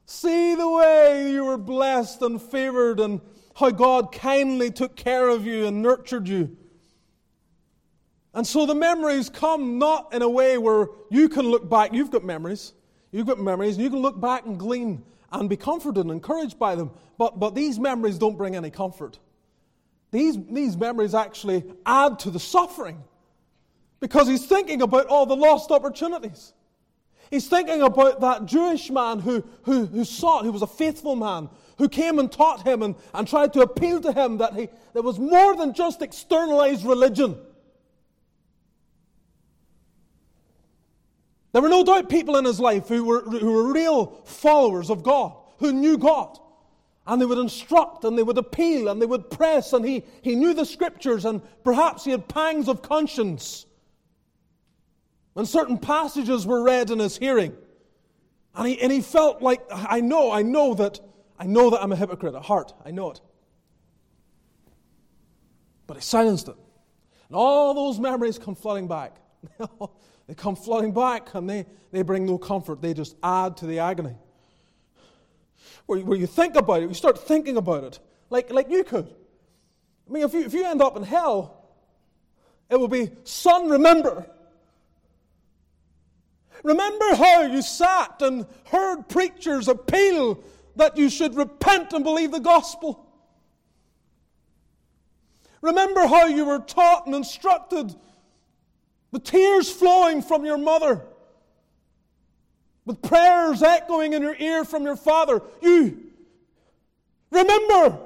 See 0.06 0.56
the 0.56 0.68
way 0.68 1.32
you 1.32 1.46
were 1.46 1.58
blessed 1.58 2.22
and 2.24 2.42
favored, 2.42 3.00
and 3.00 3.22
how 3.60 3.72
God 3.72 4.12
kindly 4.12 4.72
took 4.72 4.96
care 4.96 5.28
of 5.28 5.46
you 5.46 5.68
and 5.68 5.82
nurtured 5.82 6.28
you. 6.28 6.56
And 8.34 8.48
so 8.48 8.66
the 8.66 8.76
memories 8.76 9.30
come 9.30 9.80
not 9.80 10.14
in 10.14 10.22
a 10.22 10.30
way 10.30 10.58
where 10.58 10.88
you 11.10 11.28
can 11.30 11.46
look 11.46 11.70
back. 11.70 11.94
You've 11.94 12.12
got 12.12 12.24
memories. 12.24 12.74
You've 13.12 13.28
got 13.28 13.40
memories, 13.40 13.76
and 13.76 13.84
you 13.84 13.90
can 13.90 14.00
look 14.00 14.20
back 14.22 14.46
and 14.46 14.58
glean 14.58 15.04
and 15.32 15.50
be 15.50 15.58
comforted 15.58 16.06
and 16.06 16.12
encouraged 16.12 16.58
by 16.58 16.76
them. 16.76 16.92
But, 17.18 17.40
but 17.40 17.56
these 17.56 17.80
memories 17.80 18.18
don't 18.18 18.38
bring 18.38 18.56
any 18.56 18.70
comfort. 18.70 19.20
These, 20.12 20.38
these 20.50 20.78
memories 20.78 21.14
actually 21.14 21.64
add 21.86 22.20
to 22.20 22.32
the 22.32 22.40
suffering 22.40 23.04
because 24.00 24.28
he's 24.28 24.46
thinking 24.46 24.82
about 24.82 25.08
all 25.08 25.26
the 25.26 25.36
lost 25.36 25.72
opportunities. 25.72 26.54
He's 27.30 27.48
thinking 27.48 27.82
about 27.82 28.22
that 28.22 28.46
Jewish 28.46 28.90
man 28.90 29.20
who, 29.20 29.44
who, 29.64 29.86
who 29.86 30.04
sought, 30.04 30.46
who 30.46 30.52
was 30.52 30.64
a 30.64 30.68
faithful 30.68 31.16
man, 31.16 31.50
who 31.80 31.90
came 31.90 32.20
and 32.20 32.32
taught 32.32 32.68
him 32.68 32.84
and, 32.84 32.94
and 33.14 33.28
tried 33.28 33.54
to 33.54 33.62
appeal 33.62 34.00
to 34.02 34.12
him 34.12 34.38
that 34.38 34.54
he, 34.54 34.70
there 34.94 35.02
was 35.02 35.18
more 35.18 35.56
than 35.56 35.74
just 35.74 36.02
externalized 36.02 36.86
religion. 36.86 37.40
There 41.54 41.62
were 41.62 41.70
no 41.70 41.84
doubt 41.84 42.10
people 42.10 42.38
in 42.38 42.46
his 42.46 42.60
life 42.60 42.90
who 42.90 43.04
were, 43.06 43.22
who 43.22 43.52
were 43.52 43.74
real 43.74 44.22
followers 44.26 44.90
of 44.90 45.02
God, 45.02 45.34
who 45.58 45.72
knew 45.72 45.98
God. 45.98 46.38
And 47.08 47.20
they 47.20 47.26
would 47.26 47.40
instruct 47.40 48.04
and 48.04 48.16
they 48.16 48.24
would 48.24 48.38
appeal 48.38 48.90
and 48.90 49.02
they 49.02 49.08
would 49.08 49.32
press, 49.32 49.74
and 49.74 49.84
he, 49.84 50.04
he 50.22 50.36
knew 50.36 50.54
the 50.54 50.66
scriptures, 50.66 51.26
and 51.26 51.42
perhaps 51.64 52.04
he 52.04 52.12
had 52.12 52.28
pangs 52.28 52.68
of 52.68 52.84
conscience 52.84 53.66
when 55.34 55.46
certain 55.46 55.78
passages 55.78 56.46
were 56.46 56.62
read 56.62 56.92
in 56.92 57.00
his 57.00 57.18
hearing. 57.18 57.56
And 58.54 58.68
he, 58.68 58.82
and 58.82 58.92
he 58.92 59.00
felt 59.00 59.42
like, 59.42 59.62
I 59.72 60.02
know, 60.02 60.32
I 60.32 60.42
know 60.42 60.74
that, 60.76 61.00
I 61.40 61.46
know 61.46 61.70
that 61.70 61.82
I'm 61.82 61.92
a 61.92 61.96
hypocrite 61.96 62.36
at 62.36 62.44
heart. 62.44 62.74
I 62.86 62.92
know 62.92 63.12
it. 63.12 63.22
But 65.88 65.98
I 65.98 66.02
silenced 66.02 66.50
it. 66.50 66.56
And 67.28 67.36
all 67.36 67.74
those 67.74 68.00
memories 68.00 68.38
come 68.38 68.56
flooding 68.56 68.88
back. 68.88 69.16
they 70.28 70.36
come 70.36 70.56
flooding 70.56 70.92
back 70.92 71.34
and 71.34 71.50
they, 71.50 71.66
they 71.92 72.02
bring 72.02 72.26
no 72.26 72.38
comfort. 72.38 72.82
They 72.82 72.94
just 72.94 73.16
add 73.24 73.58
to 73.58 73.66
the 73.66 73.80
agony. 73.80 74.16
Where, 75.86 76.00
where 76.02 76.18
you 76.18 76.28
think 76.28 76.56
about 76.56 76.84
it, 76.84 76.90
you 76.90 76.94
start 76.94 77.18
thinking 77.18 77.58
about 77.58 77.84
it, 77.84 78.00
like, 78.30 78.52
like 78.52 78.70
you 78.70 78.84
could. 78.84 79.14
I 80.08 80.12
mean, 80.12 80.24
if 80.24 80.34
you, 80.34 80.42
if 80.42 80.54
you 80.54 80.66
end 80.66 80.82
up 80.82 80.98
in 80.98 81.04
hell, 81.04 81.70
it 82.70 82.80
will 82.80 82.88
be, 82.88 83.10
son, 83.24 83.70
remember 83.70 84.30
Remember 86.64 87.16
how 87.16 87.44
you 87.44 87.62
sat 87.62 88.22
and 88.22 88.46
heard 88.66 89.08
preachers 89.08 89.68
appeal 89.68 90.44
that 90.80 90.98
you 90.98 91.10
should 91.10 91.36
repent 91.36 91.94
and 91.94 92.04
believe 92.04 92.32
the 92.32 92.40
gospel. 92.40 93.06
Remember 95.62 96.08
how 96.08 96.26
you 96.26 96.46
were 96.46 96.60
taught 96.60 97.06
and 97.06 97.16
instructed, 97.16 97.94
with 99.12 99.24
tears 99.24 99.70
flowing 99.70 100.22
from 100.22 100.46
your 100.46 100.58
mother, 100.58 101.02
with 102.86 103.02
prayers 103.02 103.62
echoing 103.62 104.14
in 104.14 104.22
your 104.22 104.36
ear 104.36 104.64
from 104.64 104.84
your 104.84 104.96
father. 104.96 105.42
You 105.62 106.02
remember. 107.30 108.00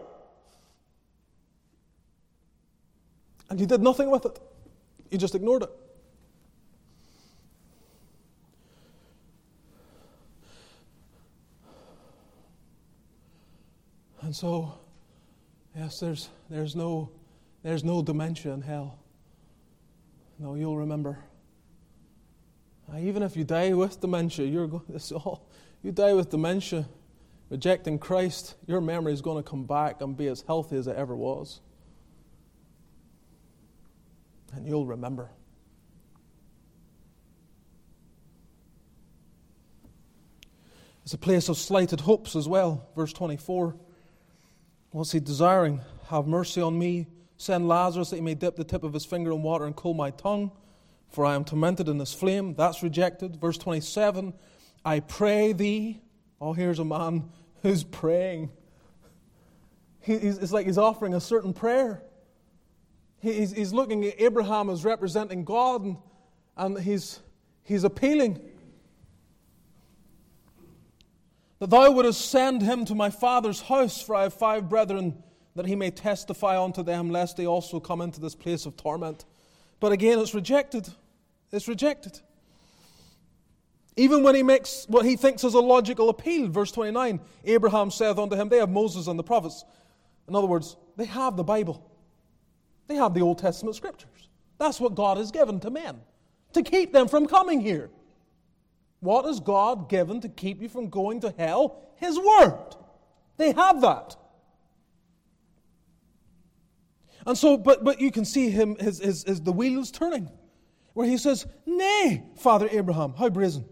And 3.49 3.59
you 3.59 3.67
did 3.67 3.81
nothing 3.81 4.09
with 4.09 4.25
it, 4.25 4.39
you 5.11 5.17
just 5.17 5.35
ignored 5.35 5.63
it. 5.63 5.69
And 14.23 14.33
so, 14.33 14.73
yes, 15.75 15.99
there's, 15.99 16.29
there's, 16.49 16.77
no, 16.77 17.11
there's 17.61 17.83
no 17.83 18.01
dementia 18.01 18.53
in 18.53 18.61
hell. 18.61 18.97
No, 20.39 20.55
you'll 20.55 20.77
remember. 20.77 21.19
Even 22.97 23.21
if 23.21 23.35
you 23.35 23.43
die 23.43 23.73
with 23.73 23.99
dementia, 23.99 24.45
you're 24.45 24.81
this 24.89 25.11
all, 25.11 25.49
you 25.81 25.91
die 25.91 26.13
with 26.13 26.29
dementia, 26.29 26.87
rejecting 27.49 27.99
Christ, 27.99 28.55
your 28.65 28.79
memory 28.79 29.11
is 29.11 29.21
going 29.21 29.43
to 29.43 29.47
come 29.47 29.65
back 29.65 30.01
and 30.01 30.15
be 30.15 30.27
as 30.27 30.41
healthy 30.47 30.77
as 30.77 30.87
it 30.87 30.95
ever 30.95 31.15
was. 31.15 31.59
And 34.53 34.65
you'll 34.65 34.85
remember. 34.85 35.31
It's 41.03 41.13
a 41.13 41.17
place 41.17 41.49
of 41.49 41.57
slighted 41.57 41.99
hopes 41.99 42.37
as 42.37 42.47
well, 42.47 42.87
verse 42.95 43.11
24. 43.11 43.75
What's 44.93 45.11
he 45.11 45.19
desiring? 45.19 45.81
Have 46.09 46.27
mercy 46.27 46.61
on 46.61 46.77
me. 46.77 47.07
Send 47.37 47.67
Lazarus 47.67 48.11
that 48.11 48.17
he 48.17 48.21
may 48.21 48.35
dip 48.35 48.55
the 48.55 48.63
tip 48.63 48.83
of 48.83 48.93
his 48.93 49.03
finger 49.03 49.31
in 49.31 49.41
water 49.41 49.65
and 49.65 49.75
cool 49.75 49.95
my 49.95 50.11
tongue, 50.11 50.51
for 51.09 51.25
I 51.25 51.33
am 51.33 51.43
tormented 51.43 51.89
in 51.89 51.97
this 51.97 52.13
flame. 52.13 52.53
That's 52.53 52.83
rejected. 52.83 53.41
Verse 53.41 53.57
27 53.57 54.35
I 54.85 54.99
pray 54.99 55.51
thee. 55.51 55.99
Oh, 56.39 56.53
here's 56.53 56.77
a 56.77 56.85
man 56.85 57.31
who's 57.63 57.83
praying. 57.83 58.51
He, 60.01 60.19
he's, 60.19 60.37
it's 60.37 60.51
like 60.51 60.67
he's 60.67 60.77
offering 60.77 61.15
a 61.15 61.19
certain 61.19 61.53
prayer. 61.53 62.03
He's, 63.19 63.51
he's 63.51 63.73
looking 63.73 64.05
at 64.05 64.21
Abraham 64.21 64.69
as 64.69 64.85
representing 64.85 65.43
God, 65.43 65.81
and, 65.81 65.97
and 66.55 66.77
he's, 66.77 67.19
he's 67.63 67.83
appealing 67.83 68.39
that 71.63 71.69
thou 71.69 71.89
wouldst 71.89 72.29
send 72.29 72.61
him 72.61 72.83
to 72.83 72.93
my 72.93 73.09
father's 73.09 73.61
house, 73.61 74.01
for 74.01 74.15
I 74.15 74.23
have 74.23 74.33
five 74.33 74.67
brethren, 74.67 75.23
that 75.55 75.65
he 75.65 75.77
may 75.77 75.91
testify 75.91 76.61
unto 76.61 76.83
them, 76.83 77.09
lest 77.09 77.37
they 77.37 77.47
also 77.47 77.79
come 77.79 78.01
into 78.01 78.19
this 78.19 78.35
place 78.35 78.65
of 78.65 78.75
torment. 78.75 79.23
But 79.79 79.93
again, 79.93 80.19
it's 80.19 80.33
rejected. 80.33 80.89
It's 81.53 81.69
rejected. 81.69 82.19
Even 83.95 84.23
when 84.23 84.35
he 84.35 84.43
makes 84.43 84.85
what 84.89 85.05
he 85.05 85.15
thinks 85.15 85.45
is 85.45 85.53
a 85.53 85.61
logical 85.61 86.09
appeal, 86.09 86.49
verse 86.49 86.69
29, 86.73 87.21
Abraham 87.45 87.91
saith 87.91 88.17
unto 88.17 88.35
him, 88.35 88.49
They 88.49 88.57
have 88.57 88.69
Moses 88.69 89.07
and 89.07 89.17
the 89.17 89.23
prophets. 89.23 89.63
In 90.27 90.35
other 90.35 90.47
words, 90.47 90.75
they 90.97 91.05
have 91.05 91.37
the 91.37 91.45
Bible, 91.45 91.89
they 92.87 92.95
have 92.95 93.13
the 93.13 93.21
Old 93.21 93.37
Testament 93.37 93.77
scriptures. 93.77 94.27
That's 94.57 94.81
what 94.81 94.95
God 94.95 95.15
has 95.15 95.31
given 95.31 95.61
to 95.61 95.69
men 95.69 96.01
to 96.51 96.61
keep 96.61 96.91
them 96.91 97.07
from 97.07 97.25
coming 97.25 97.61
here. 97.61 97.89
What 99.03 99.25
has 99.25 99.41
God 99.41 99.89
given 99.89 100.21
to 100.21 100.29
keep 100.29 100.61
you 100.61 100.69
from 100.69 100.87
going 100.87 101.19
to 101.21 101.33
hell? 101.37 101.81
His 101.97 102.17
Word. 102.17 102.77
They 103.35 103.51
have 103.51 103.81
that. 103.81 104.15
And 107.27 107.37
so, 107.37 107.57
but, 107.57 107.83
but 107.83 107.99
you 107.99 108.11
can 108.11 108.23
see 108.23 108.49
him, 108.49 108.77
his, 108.77 108.99
his, 108.99 109.25
his, 109.25 109.41
the 109.41 109.51
wheels 109.51 109.91
turning, 109.91 110.31
where 110.93 111.05
he 111.05 111.17
says, 111.17 111.45
Nay, 111.65 112.23
Father 112.37 112.69
Abraham, 112.71 113.13
how 113.13 113.29
brazen. 113.29 113.65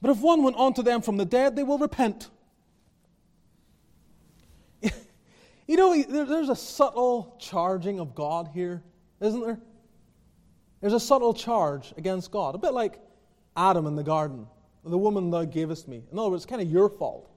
But 0.00 0.10
if 0.10 0.20
one 0.20 0.42
went 0.42 0.56
on 0.56 0.72
to 0.72 0.82
them 0.82 1.02
from 1.02 1.18
the 1.18 1.26
dead, 1.26 1.56
they 1.56 1.62
will 1.62 1.78
repent. 1.78 2.30
you 4.82 5.76
know, 5.76 6.02
there's 6.02 6.48
a 6.48 6.56
subtle 6.56 7.36
charging 7.38 8.00
of 8.00 8.14
God 8.14 8.48
here, 8.54 8.82
isn't 9.20 9.42
there? 9.42 9.60
There's 10.84 10.92
a 10.92 11.00
subtle 11.00 11.32
charge 11.32 11.94
against 11.96 12.30
God, 12.30 12.54
a 12.54 12.58
bit 12.58 12.74
like 12.74 13.00
Adam 13.56 13.86
in 13.86 13.96
the 13.96 14.02
garden. 14.02 14.46
The 14.84 14.98
woman 14.98 15.30
thou 15.30 15.46
gavest 15.46 15.88
me. 15.88 16.02
In 16.12 16.18
other 16.18 16.28
words, 16.28 16.44
it's 16.44 16.50
kind 16.50 16.60
of 16.60 16.70
your 16.70 16.90
fault 16.90 17.30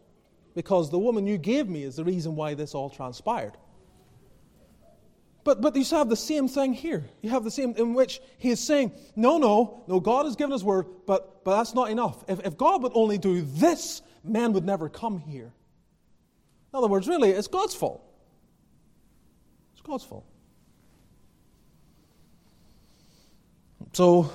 because 0.54 0.92
the 0.92 1.00
woman 1.00 1.26
you 1.26 1.38
gave 1.38 1.70
me 1.70 1.84
is 1.84 1.96
the 1.96 2.04
reason 2.04 2.36
why 2.36 2.56
this 2.56 2.76
all 2.76 2.90
transpired. 2.90 3.54
But, 5.46 5.62
but 5.62 5.78
you 5.78 5.86
have 5.96 6.10
the 6.10 6.18
same 6.18 6.50
thing 6.50 6.74
here. 6.74 7.06
You 7.22 7.30
have 7.30 7.46
the 7.46 7.50
same, 7.50 7.74
in 7.78 7.94
which 7.94 8.20
he 8.38 8.50
is 8.50 8.60
saying, 8.60 8.92
no, 9.16 9.38
no, 9.38 9.82
no, 9.88 10.02
God 10.02 10.26
has 10.26 10.36
given 10.36 10.52
his 10.52 10.66
word, 10.66 10.86
but, 11.06 11.46
but 11.46 11.56
that's 11.56 11.74
not 11.74 11.90
enough. 11.90 12.26
If, 12.28 12.46
if 12.46 12.58
God 12.58 12.84
would 12.84 12.92
only 12.96 13.18
do 13.18 13.44
this, 13.44 14.02
man 14.26 14.52
would 14.52 14.66
never 14.66 14.90
come 14.90 15.20
here. 15.20 15.54
In 16.74 16.78
other 16.78 16.88
words, 16.88 17.08
really, 17.08 17.30
it's 17.30 17.48
God's 17.48 17.76
fault. 17.76 18.04
It's 19.72 19.82
God's 19.84 20.04
fault. 20.04 20.26
So 23.94 24.32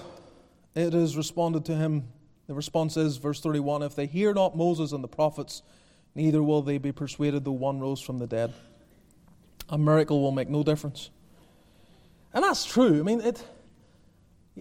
it 0.75 0.95
is 0.95 1.17
responded 1.17 1.65
to 1.67 1.75
him. 1.75 2.09
The 2.47 2.55
response 2.55 2.97
is, 2.97 3.17
verse 3.17 3.41
31 3.41 3.83
If 3.83 3.95
they 3.95 4.07
hear 4.07 4.35
not 4.35 4.57
Moses 4.57 4.93
and 4.93 5.03
the 5.03 5.09
prophets, 5.09 5.63
neither 6.15 6.43
will 6.43 6.63
they 6.63 6.79
be 6.79 6.93
persuaded 6.93 7.45
though 7.45 7.53
one 7.53 7.81
rose 7.81 8.01
from 8.01 8.19
the 8.19 8.27
dead. 8.27 8.53
A 9.69 9.79
miracle 9.79 10.21
will 10.21 10.33
make 10.33 10.49
no 10.49 10.63
difference. 10.63 11.11
And 12.35 12.45
that's 12.45 12.65
true. 12.65 12.99
I 12.99 13.03
mean, 13.03 13.21
it, 13.21 13.45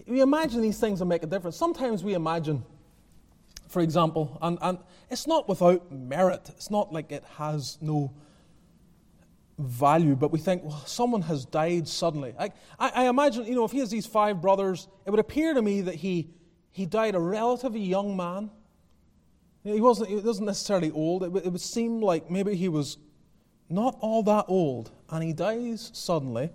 we 0.06 0.20
imagine 0.20 0.60
these 0.60 0.78
things 0.78 1.00
will 1.00 1.06
make 1.06 1.22
a 1.22 1.26
difference. 1.26 1.56
Sometimes 1.56 2.04
we 2.04 2.14
imagine, 2.14 2.64
for 3.68 3.80
example, 3.80 4.38
and, 4.42 4.58
and 4.60 4.78
it's 5.10 5.26
not 5.26 5.48
without 5.48 5.90
merit, 5.90 6.48
it's 6.50 6.70
not 6.70 6.92
like 6.92 7.10
it 7.10 7.24
has 7.36 7.78
no 7.80 8.12
value, 9.58 10.16
but 10.16 10.32
we 10.32 10.38
think, 10.38 10.64
well, 10.64 10.82
someone 10.86 11.22
has 11.22 11.44
died 11.44 11.86
suddenly. 11.86 12.34
I, 12.38 12.50
I, 12.78 12.88
I, 12.90 13.08
imagine, 13.08 13.44
you 13.44 13.54
know, 13.54 13.64
if 13.64 13.72
he 13.72 13.78
has 13.78 13.90
these 13.90 14.06
five 14.06 14.40
brothers, 14.40 14.88
it 15.06 15.10
would 15.10 15.20
appear 15.20 15.54
to 15.54 15.62
me 15.62 15.82
that 15.82 15.96
he, 15.96 16.30
he 16.70 16.86
died 16.86 17.14
a 17.14 17.20
relatively 17.20 17.80
young 17.80 18.16
man. 18.16 18.50
He 19.62 19.80
wasn't, 19.80 20.08
he 20.08 20.16
wasn't 20.16 20.46
necessarily 20.46 20.90
old. 20.90 21.22
It, 21.22 21.44
it 21.44 21.50
would 21.50 21.60
seem 21.60 22.00
like 22.00 22.30
maybe 22.30 22.54
he 22.54 22.68
was 22.68 22.98
not 23.68 23.96
all 24.00 24.22
that 24.24 24.46
old, 24.48 24.90
and 25.08 25.22
he 25.22 25.32
dies 25.32 25.90
suddenly. 25.94 26.50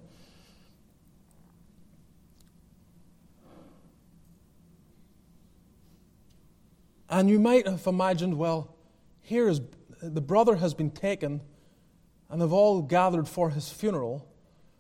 And 7.10 7.30
you 7.30 7.40
might 7.40 7.66
have 7.68 7.88
imagined, 7.88 8.38
well, 8.38 8.76
here 9.22 9.48
is 9.48 9.62
the 10.02 10.22
brother 10.22 10.56
has 10.58 10.74
been 10.74 10.92
taken, 10.92 11.42
and 12.30 12.42
they've 12.42 12.52
all 12.52 12.82
gathered 12.82 13.28
for 13.28 13.50
his 13.50 13.70
funeral. 13.70 14.28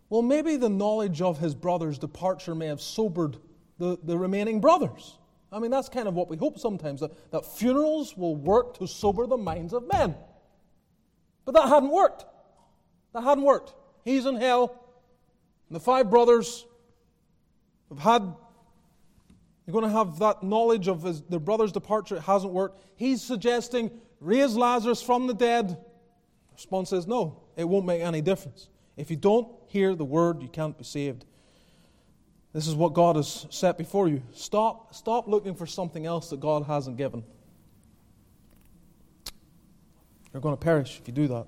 Well, 0.10 0.22
maybe 0.22 0.56
the 0.56 0.70
knowledge 0.70 1.22
of 1.22 1.40
his 1.40 1.54
brother's 1.54 1.98
departure 1.98 2.56
may 2.56 2.68
have 2.68 2.82
sobered 2.82 3.38
the, 3.78 3.98
the 4.04 4.18
remaining 4.18 4.62
brothers. 4.62 5.18
I 5.52 5.60
mean, 5.60 5.72
that's 5.72 5.90
kind 5.90 6.08
of 6.08 6.14
what 6.14 6.30
we 6.30 6.38
hope 6.38 6.60
sometimes 6.60 7.02
that, 7.02 7.32
that 7.32 7.46
funerals 7.46 8.18
will 8.18 8.36
work 8.36 8.78
to 8.80 8.88
sober 8.88 9.28
the 9.28 9.38
minds 9.38 9.74
of 9.74 9.88
men. 9.88 10.16
But 11.46 11.56
that 11.56 11.70
hadn't 11.70 11.92
worked. 11.92 12.26
That 13.14 13.24
hadn't 13.24 13.44
worked. 13.44 13.74
He's 14.04 14.26
in 14.26 14.36
hell, 14.36 14.84
and 15.70 15.76
the 15.76 15.80
five 15.80 16.10
brothers 16.10 16.66
have 17.90 18.00
had. 18.00 18.22
They're 19.66 19.74
going 19.74 19.86
to 19.86 19.92
have 19.92 20.20
that 20.20 20.44
knowledge 20.44 20.88
of 20.88 21.04
his, 21.04 21.22
their 21.24 21.40
brother's 21.40 21.74
departure. 21.74 22.16
It 22.16 22.24
hasn't 22.24 22.54
worked. 22.54 22.82
He's 22.96 23.22
suggesting 23.22 23.92
raise 24.22 24.56
Lazarus 24.56 25.02
from 25.02 25.28
the 25.28 25.34
dead. 25.34 25.78
Response 26.58 26.90
says 26.90 27.06
no, 27.06 27.40
it 27.56 27.64
won't 27.70 27.86
make 27.86 28.02
any 28.02 28.20
difference. 28.20 28.68
If 28.98 29.12
you 29.12 29.16
don't 29.16 29.48
hear 29.68 29.94
the 29.94 30.04
word, 30.04 30.42
you 30.42 30.50
can't 30.50 30.76
be 30.76 30.84
saved. 30.84 31.24
This 32.52 32.68
is 32.68 32.74
what 32.74 32.96
God 32.96 33.16
has 33.16 33.46
set 33.52 33.78
before 33.78 34.08
you. 34.08 34.24
Stop, 34.34 34.96
stop 34.96 35.28
looking 35.28 35.54
for 35.54 35.68
something 35.68 36.08
else 36.08 36.32
that 36.32 36.40
God 36.40 36.64
hasn't 36.64 36.98
given. 36.98 37.24
You're 40.34 40.42
going 40.42 40.58
to 40.58 40.60
perish 40.60 41.00
if 41.00 41.08
you 41.08 41.14
do 41.14 41.28
that. 41.28 41.46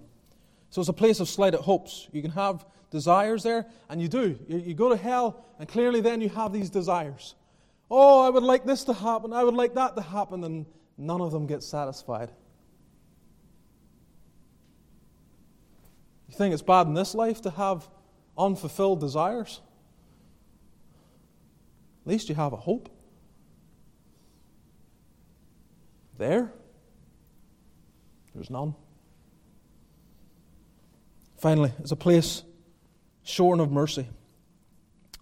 So 0.70 0.80
it's 0.80 0.90
a 0.90 0.94
place 0.94 1.20
of 1.20 1.28
slighted 1.28 1.62
hopes. 1.62 2.08
You 2.12 2.22
can 2.22 2.32
have 2.32 2.64
desires 2.92 3.42
there, 3.42 3.66
and 3.90 4.00
you 4.00 4.08
do. 4.08 4.38
You, 4.48 4.60
you 4.60 4.74
go 4.76 4.90
to 4.90 4.96
hell, 4.96 5.44
and 5.58 5.68
clearly 5.68 6.02
then 6.02 6.22
you 6.22 6.30
have 6.30 6.54
these 6.54 6.70
desires. 6.70 7.34
Oh, 7.90 8.22
I 8.22 8.30
would 8.30 8.44
like 8.44 8.64
this 8.64 8.84
to 8.84 8.94
happen, 8.94 9.34
I 9.34 9.44
would 9.44 9.56
like 9.56 9.74
that 9.74 9.96
to 9.96 10.04
happen, 10.04 10.44
and 10.44 10.68
none 11.00 11.22
of 11.22 11.32
them 11.32 11.48
get 11.48 11.64
satisfied. 11.64 12.32
Think 16.40 16.54
it's 16.54 16.64
bad 16.64 16.88
in 16.88 16.94
this 16.94 17.14
life 17.14 17.42
to 17.42 17.50
have 17.50 17.90
unfulfilled 18.38 19.02
desires? 19.02 19.60
At 22.06 22.10
least 22.10 22.30
you 22.30 22.36
have 22.36 22.54
a 22.54 22.56
hope. 22.56 22.90
There, 26.18 26.50
there's 28.34 28.50
none. 28.50 28.74
Finally, 31.38 31.74
it's 31.80 31.92
a 31.92 31.98
place 31.98 32.44
shorn 33.24 33.60
of 33.60 33.70
mercy. 33.70 34.08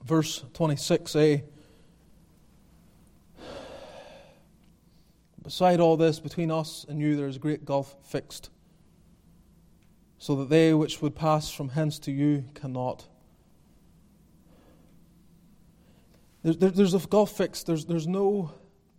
Verse 0.04 0.44
26a. 0.54 1.42
Beside 5.42 5.80
all 5.80 5.98
this, 5.98 6.20
between 6.20 6.52
us 6.52 6.86
and 6.88 7.00
you, 7.00 7.16
there 7.16 7.28
is 7.28 7.38
a 7.38 7.40
great 7.40 7.66
gulf 7.66 7.96
fixed, 8.04 8.52
so 10.18 10.36
that 10.36 10.50
they 10.50 10.74
which 10.74 11.02
would 11.02 11.16
pass 11.16 11.52
from 11.52 11.70
hence 11.70 12.00
to 12.00 12.12
you 12.12 12.46
cannot. 12.54 13.06
There's, 16.44 16.58
there's 16.58 16.94
a 16.94 17.00
gulf 17.00 17.32
fixed. 17.32 17.68
There's, 17.68 17.86
there's, 17.86 18.08
no, 18.08 18.52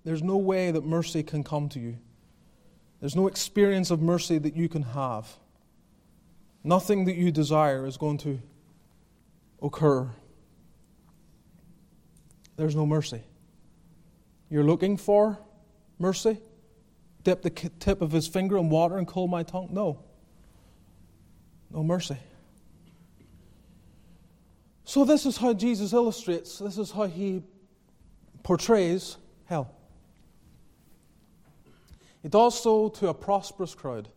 there's 0.04 0.22
no 0.22 0.36
way 0.36 0.70
that 0.70 0.84
mercy 0.84 1.22
can 1.22 1.42
come 1.42 1.68
to 1.70 1.80
you. 1.80 1.98
There's 3.00 3.16
no 3.16 3.26
experience 3.26 3.90
of 3.90 4.02
mercy 4.02 4.38
that 4.38 4.56
you 4.56 4.68
can 4.68 4.82
have. 4.82 5.28
Nothing 6.64 7.04
that 7.06 7.16
you 7.16 7.30
desire 7.30 7.86
is 7.86 7.96
going 7.96 8.18
to 8.18 8.40
occur. 9.62 10.10
There's 12.56 12.74
no 12.74 12.84
mercy. 12.84 13.22
You're 14.50 14.64
looking 14.64 14.96
for 14.96 15.38
mercy? 15.98 16.38
Dip 17.22 17.42
the 17.42 17.50
tip 17.50 18.02
of 18.02 18.12
his 18.12 18.26
finger 18.26 18.56
in 18.56 18.68
water 18.68 18.98
and 18.98 19.06
cool 19.06 19.28
my 19.28 19.42
tongue? 19.42 19.68
No. 19.70 20.04
No 21.70 21.82
mercy. 21.82 22.16
So, 24.84 25.04
this 25.04 25.26
is 25.26 25.36
how 25.36 25.52
Jesus 25.52 25.92
illustrates, 25.92 26.58
this 26.58 26.78
is 26.78 26.90
how 26.90 27.04
he 27.04 27.42
portrays 28.42 29.18
hell. 29.44 29.70
It 32.22 32.30
does 32.30 32.60
so 32.60 32.88
to 32.88 33.08
a 33.08 33.14
prosperous 33.14 33.74
crowd 33.74 34.08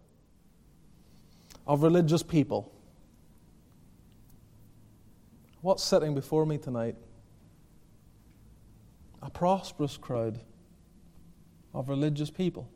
of 1.67 1.83
religious 1.83 2.23
people. 2.23 2.71
What's 5.61 5.83
sitting 5.83 6.15
before 6.15 6.45
me 6.45 6.57
tonight? 6.57 6.95
A 9.21 9.29
prosperous 9.29 9.97
crowd 9.97 10.39
of 11.73 11.89
religious 11.89 12.31
people. 12.31 12.67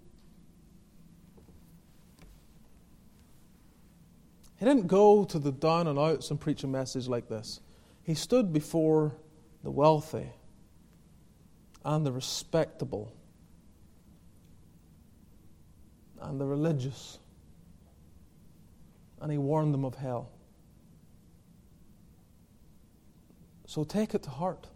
He 4.58 4.66
didn't 4.66 4.88
go 4.88 5.26
to 5.26 5.38
the 5.38 5.52
down 5.52 5.88
and 5.88 6.00
outs 6.00 6.32
and 6.32 6.40
preach 6.40 6.64
a 6.64 6.68
message 6.68 7.08
like 7.08 7.28
this. 7.28 7.60
He 8.04 8.14
stood 8.14 8.54
before 8.54 9.16
the 9.64 9.72
wealthy 9.72 10.30
and 11.84 12.06
the 12.06 12.12
respectable 12.12 13.12
and 16.22 16.40
the 16.40 16.46
religious, 16.46 17.20
and 19.22 19.32
he 19.32 19.38
warned 19.38 19.74
them 19.74 19.86
of 19.86 19.96
hell. 19.96 20.32
So 23.68 23.84
take 23.84 24.16
it 24.16 24.24
to 24.24 24.30
heart. 24.30 24.68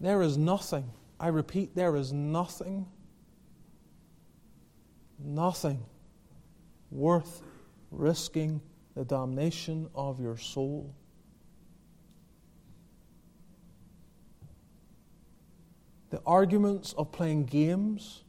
There 0.00 0.22
is 0.22 0.36
nothing, 0.36 0.90
I 1.20 1.28
repeat, 1.28 1.74
there 1.74 1.94
is 1.94 2.12
nothing, 2.12 2.86
nothing 5.24 5.82
worth 6.90 7.42
risking 7.90 8.60
the 8.94 9.04
damnation 9.04 9.88
of 9.94 10.20
your 10.20 10.36
soul. 10.36 10.94
The 16.10 16.20
arguments 16.24 16.92
of 16.92 17.10
playing 17.10 17.46
games 17.46 18.22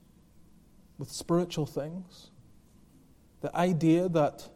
with 0.98 1.12
spiritual 1.12 1.66
things, 1.66 2.32
the 3.41 3.56
idea 3.56 4.10
that 4.10 4.50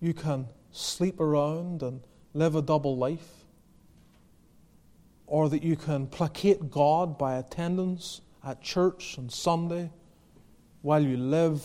you 0.00 0.14
can 0.14 0.48
sleep 0.70 1.20
around 1.20 1.82
and 1.82 2.00
live 2.32 2.54
a 2.54 2.62
double 2.62 2.96
life, 2.96 3.44
or 5.26 5.48
that 5.48 5.62
you 5.62 5.76
can 5.76 6.06
placate 6.06 6.70
God 6.70 7.18
by 7.18 7.36
attendance 7.36 8.22
at 8.42 8.62
church 8.62 9.18
on 9.18 9.28
Sunday 9.28 9.90
while 10.82 11.02
you 11.02 11.16
live 11.16 11.62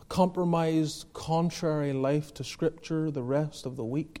a 0.00 0.04
compromised, 0.06 1.06
contrary 1.12 1.92
life 1.92 2.34
to 2.34 2.44
Scripture 2.44 3.10
the 3.10 3.22
rest 3.22 3.66
of 3.66 3.76
the 3.76 3.84
week. 3.84 4.20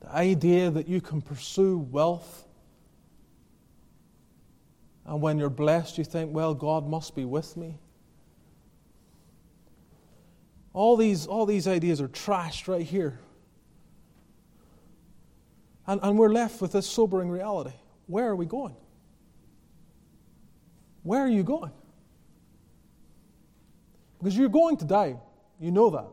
The 0.00 0.10
idea 0.10 0.70
that 0.70 0.88
you 0.88 1.00
can 1.00 1.22
pursue 1.22 1.78
wealth, 1.78 2.46
and 5.06 5.20
when 5.20 5.38
you're 5.38 5.50
blessed, 5.50 5.98
you 5.98 6.04
think, 6.04 6.34
well, 6.34 6.54
God 6.54 6.86
must 6.86 7.14
be 7.14 7.24
with 7.24 7.56
me. 7.56 7.78
All 10.74 10.96
these, 10.96 11.26
all 11.26 11.44
these 11.44 11.68
ideas 11.68 12.00
are 12.00 12.08
trashed 12.08 12.66
right 12.66 12.84
here. 12.84 13.18
And, 15.86 16.00
and 16.02 16.18
we're 16.18 16.32
left 16.32 16.60
with 16.60 16.72
this 16.72 16.86
sobering 16.86 17.30
reality. 17.30 17.74
Where 18.06 18.28
are 18.28 18.36
we 18.36 18.46
going? 18.46 18.76
Where 21.02 21.20
are 21.20 21.28
you 21.28 21.42
going? 21.42 21.72
Because 24.18 24.36
you're 24.36 24.48
going 24.48 24.76
to 24.78 24.84
die. 24.84 25.16
You 25.60 25.72
know 25.72 25.90
that. 25.90 26.08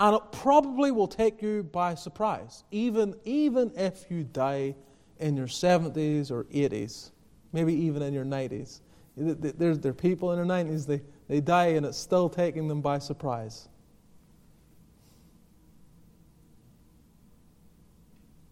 And 0.00 0.16
it 0.16 0.22
probably 0.32 0.90
will 0.90 1.08
take 1.08 1.42
you 1.42 1.64
by 1.64 1.94
surprise, 1.94 2.62
even, 2.70 3.14
even 3.24 3.72
if 3.76 4.06
you 4.10 4.22
die 4.22 4.76
in 5.18 5.36
your 5.36 5.48
70s 5.48 6.30
or 6.30 6.44
80s, 6.44 7.10
maybe 7.52 7.74
even 7.74 8.02
in 8.02 8.14
your 8.14 8.24
90s. 8.24 8.80
There, 9.16 9.74
there 9.74 9.90
are 9.90 9.94
people 9.94 10.32
in 10.32 10.36
their 10.36 10.64
90s, 10.64 10.86
they, 10.86 11.02
they 11.26 11.40
die 11.40 11.68
and 11.68 11.84
it's 11.84 11.98
still 11.98 12.28
taking 12.28 12.68
them 12.68 12.80
by 12.80 13.00
surprise. 13.00 13.68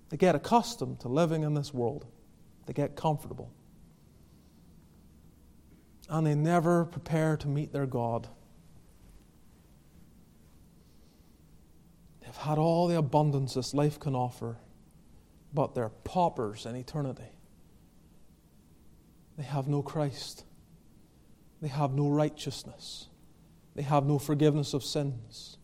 They 0.09 0.17
get 0.17 0.35
accustomed 0.35 0.99
to 1.01 1.09
living 1.09 1.45
in 1.45 1.55
this 1.55 1.73
world, 1.73 2.07
they 2.67 2.73
get 2.73 2.97
comfortable 2.97 3.53
and 6.09 6.27
they 6.27 6.35
never 6.35 6.85
prepare 6.85 7.37
to 7.37 7.49
meet 7.49 7.73
their 7.73 7.87
God. 7.87 8.29
They've 12.21 12.37
had 12.37 12.59
all 12.59 12.87
the 12.87 12.97
abundance 12.97 13.55
this 13.55 13.75
life 13.75 13.99
can 13.99 14.15
offer, 14.15 14.57
but 15.53 15.75
they're 15.75 15.91
paupers 16.05 16.67
in 16.67 16.77
eternity. 16.77 17.31
They 19.37 19.45
have 19.45 19.69
no 19.69 19.83
Christ. 19.83 20.45
They 21.61 21.69
have 21.69 21.93
no 21.93 22.09
righteousness. 22.09 23.09
They 23.75 23.83
have 23.83 24.07
no 24.07 24.19
forgiveness 24.19 24.75
of 24.75 24.83
sins. 24.83 25.59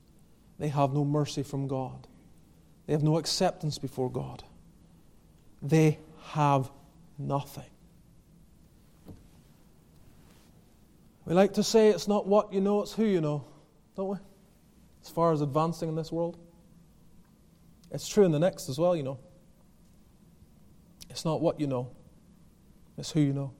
They 0.58 0.68
have 0.68 0.92
no 0.92 1.04
mercy 1.04 1.42
from 1.42 1.66
God. 1.66 2.06
They 2.86 2.92
have 2.92 3.02
no 3.02 3.18
acceptance 3.18 3.78
before 3.78 4.10
God. 4.10 4.44
They 5.60 5.98
have 6.30 6.70
nothing. 7.18 7.64
We 11.24 11.34
like 11.34 11.54
to 11.54 11.62
say 11.62 11.88
it's 11.88 12.08
not 12.08 12.26
what 12.26 12.52
you 12.52 12.60
know, 12.60 12.82
it's 12.82 12.92
who 12.92 13.04
you 13.04 13.20
know, 13.20 13.44
don't 13.96 14.08
we? 14.08 14.16
As 15.02 15.08
far 15.08 15.32
as 15.32 15.40
advancing 15.40 15.88
in 15.88 15.94
this 15.94 16.10
world. 16.10 16.38
It's 17.90 18.08
true 18.08 18.24
in 18.24 18.32
the 18.32 18.38
next 18.38 18.68
as 18.68 18.78
well, 18.78 18.96
you 18.96 19.02
know. 19.02 19.18
It's 21.10 21.24
not 21.24 21.40
what 21.40 21.60
you 21.60 21.66
know, 21.66 21.90
it's 22.96 23.10
who 23.10 23.20
you 23.20 23.32
know. 23.32 23.52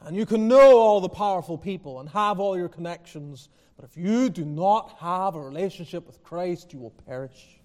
And 0.00 0.16
you 0.16 0.24
can 0.24 0.48
know 0.48 0.78
all 0.78 1.00
the 1.00 1.08
powerful 1.08 1.58
people 1.58 2.00
and 2.00 2.08
have 2.08 2.40
all 2.40 2.56
your 2.56 2.68
connections, 2.68 3.48
but 3.76 3.84
if 3.84 3.96
you 3.96 4.30
do 4.30 4.44
not 4.44 4.96
have 5.00 5.34
a 5.34 5.40
relationship 5.40 6.06
with 6.06 6.22
Christ, 6.22 6.72
you 6.72 6.78
will 6.78 6.94
perish. 7.06 7.60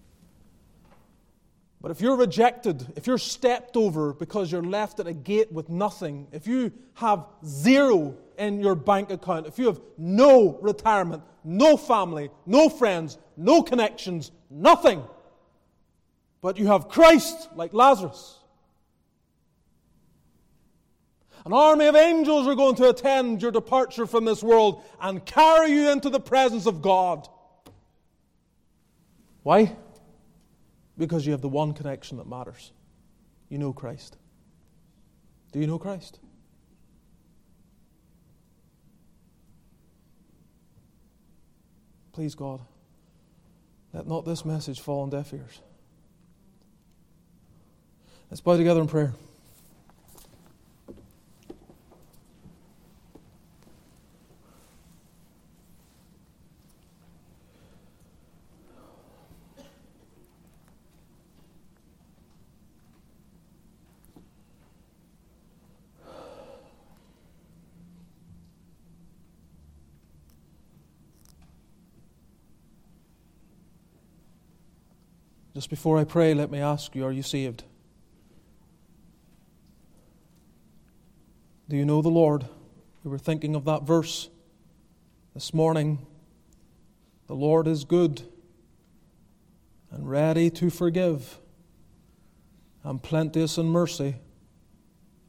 But 1.82 1.90
if 1.90 2.00
you're 2.00 2.16
rejected, 2.16 2.86
if 2.94 3.08
you're 3.08 3.18
stepped 3.18 3.76
over 3.76 4.12
because 4.12 4.52
you're 4.52 4.62
left 4.62 5.00
at 5.00 5.08
a 5.08 5.12
gate 5.12 5.50
with 5.50 5.68
nothing, 5.68 6.28
if 6.30 6.46
you 6.46 6.72
have 6.94 7.26
zero 7.44 8.16
in 8.38 8.60
your 8.60 8.76
bank 8.76 9.10
account, 9.10 9.48
if 9.48 9.58
you 9.58 9.66
have 9.66 9.80
no 9.98 10.58
retirement, 10.62 11.24
no 11.42 11.76
family, 11.76 12.30
no 12.46 12.68
friends, 12.68 13.18
no 13.36 13.62
connections, 13.62 14.30
nothing, 14.48 15.02
but 16.40 16.56
you 16.56 16.68
have 16.68 16.88
Christ 16.88 17.48
like 17.56 17.74
Lazarus, 17.74 18.38
an 21.44 21.52
army 21.52 21.86
of 21.86 21.96
angels 21.96 22.46
are 22.46 22.54
going 22.54 22.76
to 22.76 22.90
attend 22.90 23.42
your 23.42 23.50
departure 23.50 24.06
from 24.06 24.24
this 24.24 24.40
world 24.40 24.84
and 25.00 25.26
carry 25.26 25.72
you 25.72 25.90
into 25.90 26.10
the 26.10 26.20
presence 26.20 26.66
of 26.66 26.80
God. 26.80 27.26
Why? 29.42 29.76
Because 31.02 31.26
you 31.26 31.32
have 31.32 31.40
the 31.40 31.48
one 31.48 31.72
connection 31.72 32.18
that 32.18 32.28
matters. 32.28 32.70
You 33.48 33.58
know 33.58 33.72
Christ. 33.72 34.18
Do 35.50 35.58
you 35.58 35.66
know 35.66 35.76
Christ? 35.76 36.20
Please, 42.12 42.36
God, 42.36 42.60
let 43.92 44.06
not 44.06 44.24
this 44.24 44.44
message 44.44 44.78
fall 44.80 45.02
on 45.02 45.10
deaf 45.10 45.34
ears. 45.34 45.60
Let's 48.30 48.40
bow 48.40 48.56
together 48.56 48.80
in 48.80 48.86
prayer. 48.86 49.12
Just 75.62 75.70
before 75.70 75.96
I 75.96 76.02
pray, 76.02 76.34
let 76.34 76.50
me 76.50 76.58
ask 76.58 76.96
you 76.96 77.04
are 77.04 77.12
you 77.12 77.22
saved? 77.22 77.62
Do 81.68 81.76
you 81.76 81.84
know 81.84 82.02
the 82.02 82.08
Lord? 82.08 82.44
We 83.04 83.12
were 83.12 83.18
thinking 83.18 83.54
of 83.54 83.64
that 83.66 83.84
verse 83.84 84.28
this 85.34 85.54
morning. 85.54 86.04
The 87.28 87.36
Lord 87.36 87.68
is 87.68 87.84
good 87.84 88.22
and 89.92 90.10
ready 90.10 90.50
to 90.50 90.68
forgive 90.68 91.38
and 92.82 93.00
plenteous 93.00 93.56
in 93.56 93.66
mercy 93.66 94.16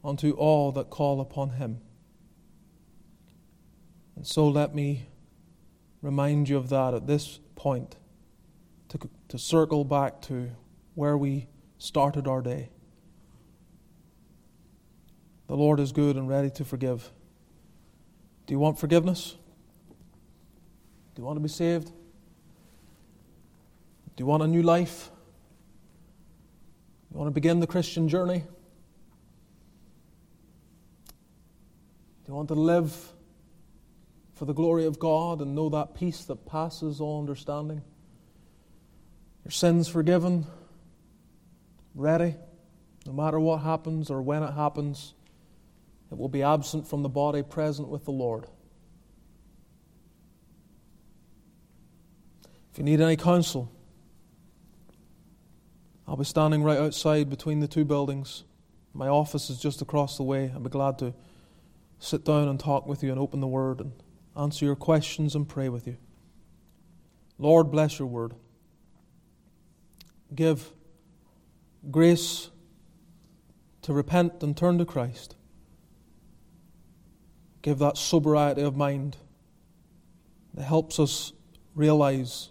unto 0.03 0.31
all 0.31 0.71
that 0.71 0.89
call 0.89 1.21
upon 1.21 1.51
him. 1.51 1.79
And 4.15 4.25
so 4.25 4.47
let 4.47 4.73
me 4.73 5.05
remind 6.01 6.49
you 6.49 6.57
of 6.57 6.69
that 6.69 6.95
at 6.95 7.05
this 7.05 7.39
point 7.55 7.97
to 9.33 9.39
circle 9.39 9.83
back 9.83 10.21
to 10.21 10.47
where 10.93 11.17
we 11.17 11.47
started 11.79 12.27
our 12.27 12.39
day. 12.39 12.69
The 15.47 15.55
Lord 15.55 15.79
is 15.79 15.91
good 15.91 16.17
and 16.17 16.29
ready 16.29 16.51
to 16.51 16.63
forgive. 16.63 17.09
Do 18.45 18.53
you 18.53 18.59
want 18.59 18.77
forgiveness? 18.77 19.35
Do 21.15 21.21
you 21.23 21.25
want 21.25 21.37
to 21.37 21.41
be 21.41 21.49
saved? 21.49 21.87
Do 21.87 21.93
you 24.17 24.27
want 24.27 24.43
a 24.43 24.47
new 24.47 24.61
life? 24.61 25.09
You 27.11 27.17
want 27.17 27.27
to 27.27 27.33
begin 27.33 27.59
the 27.59 27.65
Christian 27.65 28.07
journey? 28.07 28.43
Do 32.23 32.27
you 32.27 32.35
want 32.35 32.49
to 32.49 32.53
live 32.53 32.95
for 34.35 34.45
the 34.45 34.53
glory 34.53 34.85
of 34.85 34.99
God 34.99 35.41
and 35.41 35.55
know 35.55 35.69
that 35.69 35.95
peace 35.95 36.23
that 36.25 36.45
passes 36.45 37.01
all 37.01 37.19
understanding? 37.19 37.81
Your 39.43 39.51
sins 39.51 39.87
forgiven, 39.89 40.45
ready, 41.95 42.35
no 43.05 43.13
matter 43.13 43.39
what 43.39 43.57
happens 43.57 44.09
or 44.09 44.21
when 44.21 44.41
it 44.43 44.53
happens. 44.53 45.13
It 46.11 46.17
will 46.17 46.29
be 46.29 46.43
absent 46.43 46.87
from 46.87 47.03
the 47.03 47.09
body, 47.09 47.43
present 47.43 47.89
with 47.89 48.05
the 48.05 48.11
Lord. 48.11 48.45
If 52.71 52.77
you 52.77 52.83
need 52.83 53.01
any 53.01 53.17
counsel, 53.17 53.71
I'll 56.07 56.15
be 56.15 56.23
standing 56.23 56.63
right 56.63 56.77
outside 56.77 57.29
between 57.29 57.59
the 57.59 57.67
two 57.67 57.85
buildings. 57.85 58.43
My 58.93 59.07
office 59.07 59.49
is 59.49 59.59
just 59.59 59.81
across 59.81 60.17
the 60.17 60.23
way. 60.23 60.51
I'll 60.53 60.59
be 60.59 60.69
glad 60.69 60.97
to 60.99 61.13
sit 61.99 62.23
down 62.23 62.47
and 62.47 62.59
talk 62.59 62.87
with 62.87 63.03
you 63.03 63.11
and 63.11 63.19
open 63.19 63.41
the 63.41 63.47
Word 63.47 63.79
and 63.79 63.91
answer 64.37 64.65
your 64.65 64.75
questions 64.75 65.35
and 65.35 65.47
pray 65.47 65.69
with 65.69 65.87
you. 65.87 65.97
Lord, 67.37 67.71
bless 67.71 67.99
your 67.99 68.07
Word 68.07 68.33
give 70.35 70.71
grace 71.89 72.49
to 73.83 73.93
repent 73.93 74.41
and 74.41 74.55
turn 74.55 74.77
to 74.77 74.85
Christ. 74.85 75.35
Give 77.61 77.77
that 77.79 77.97
sobriety 77.97 78.61
of 78.61 78.75
mind 78.75 79.17
that 80.53 80.63
helps 80.63 80.99
us 80.99 81.33
realize 81.75 82.49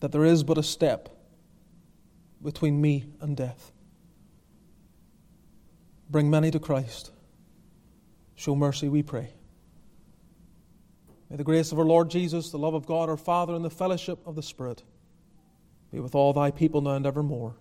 that 0.00 0.12
there 0.12 0.24
is 0.24 0.42
but 0.42 0.58
a 0.58 0.62
step 0.62 1.08
between 2.42 2.80
me 2.80 3.04
and 3.20 3.36
death. 3.36 3.70
Bring 6.10 6.28
many 6.28 6.50
to 6.50 6.58
Christ. 6.58 7.10
Show 8.34 8.56
mercy, 8.56 8.88
we 8.88 9.02
pray. 9.02 9.32
May 11.30 11.36
the 11.36 11.44
grace 11.44 11.72
of 11.72 11.78
our 11.78 11.84
Lord 11.84 12.10
Jesus, 12.10 12.50
the 12.50 12.58
love 12.58 12.74
of 12.74 12.84
God 12.84 13.08
our 13.08 13.16
Father, 13.16 13.54
and 13.54 13.64
the 13.64 13.70
fellowship 13.70 14.18
of 14.26 14.34
the 14.34 14.42
Spirit 14.42 14.82
be 15.92 16.00
with 16.00 16.14
all 16.14 16.32
thy 16.32 16.50
people 16.50 16.80
now 16.80 16.94
and 16.94 17.06
evermore. 17.06 17.54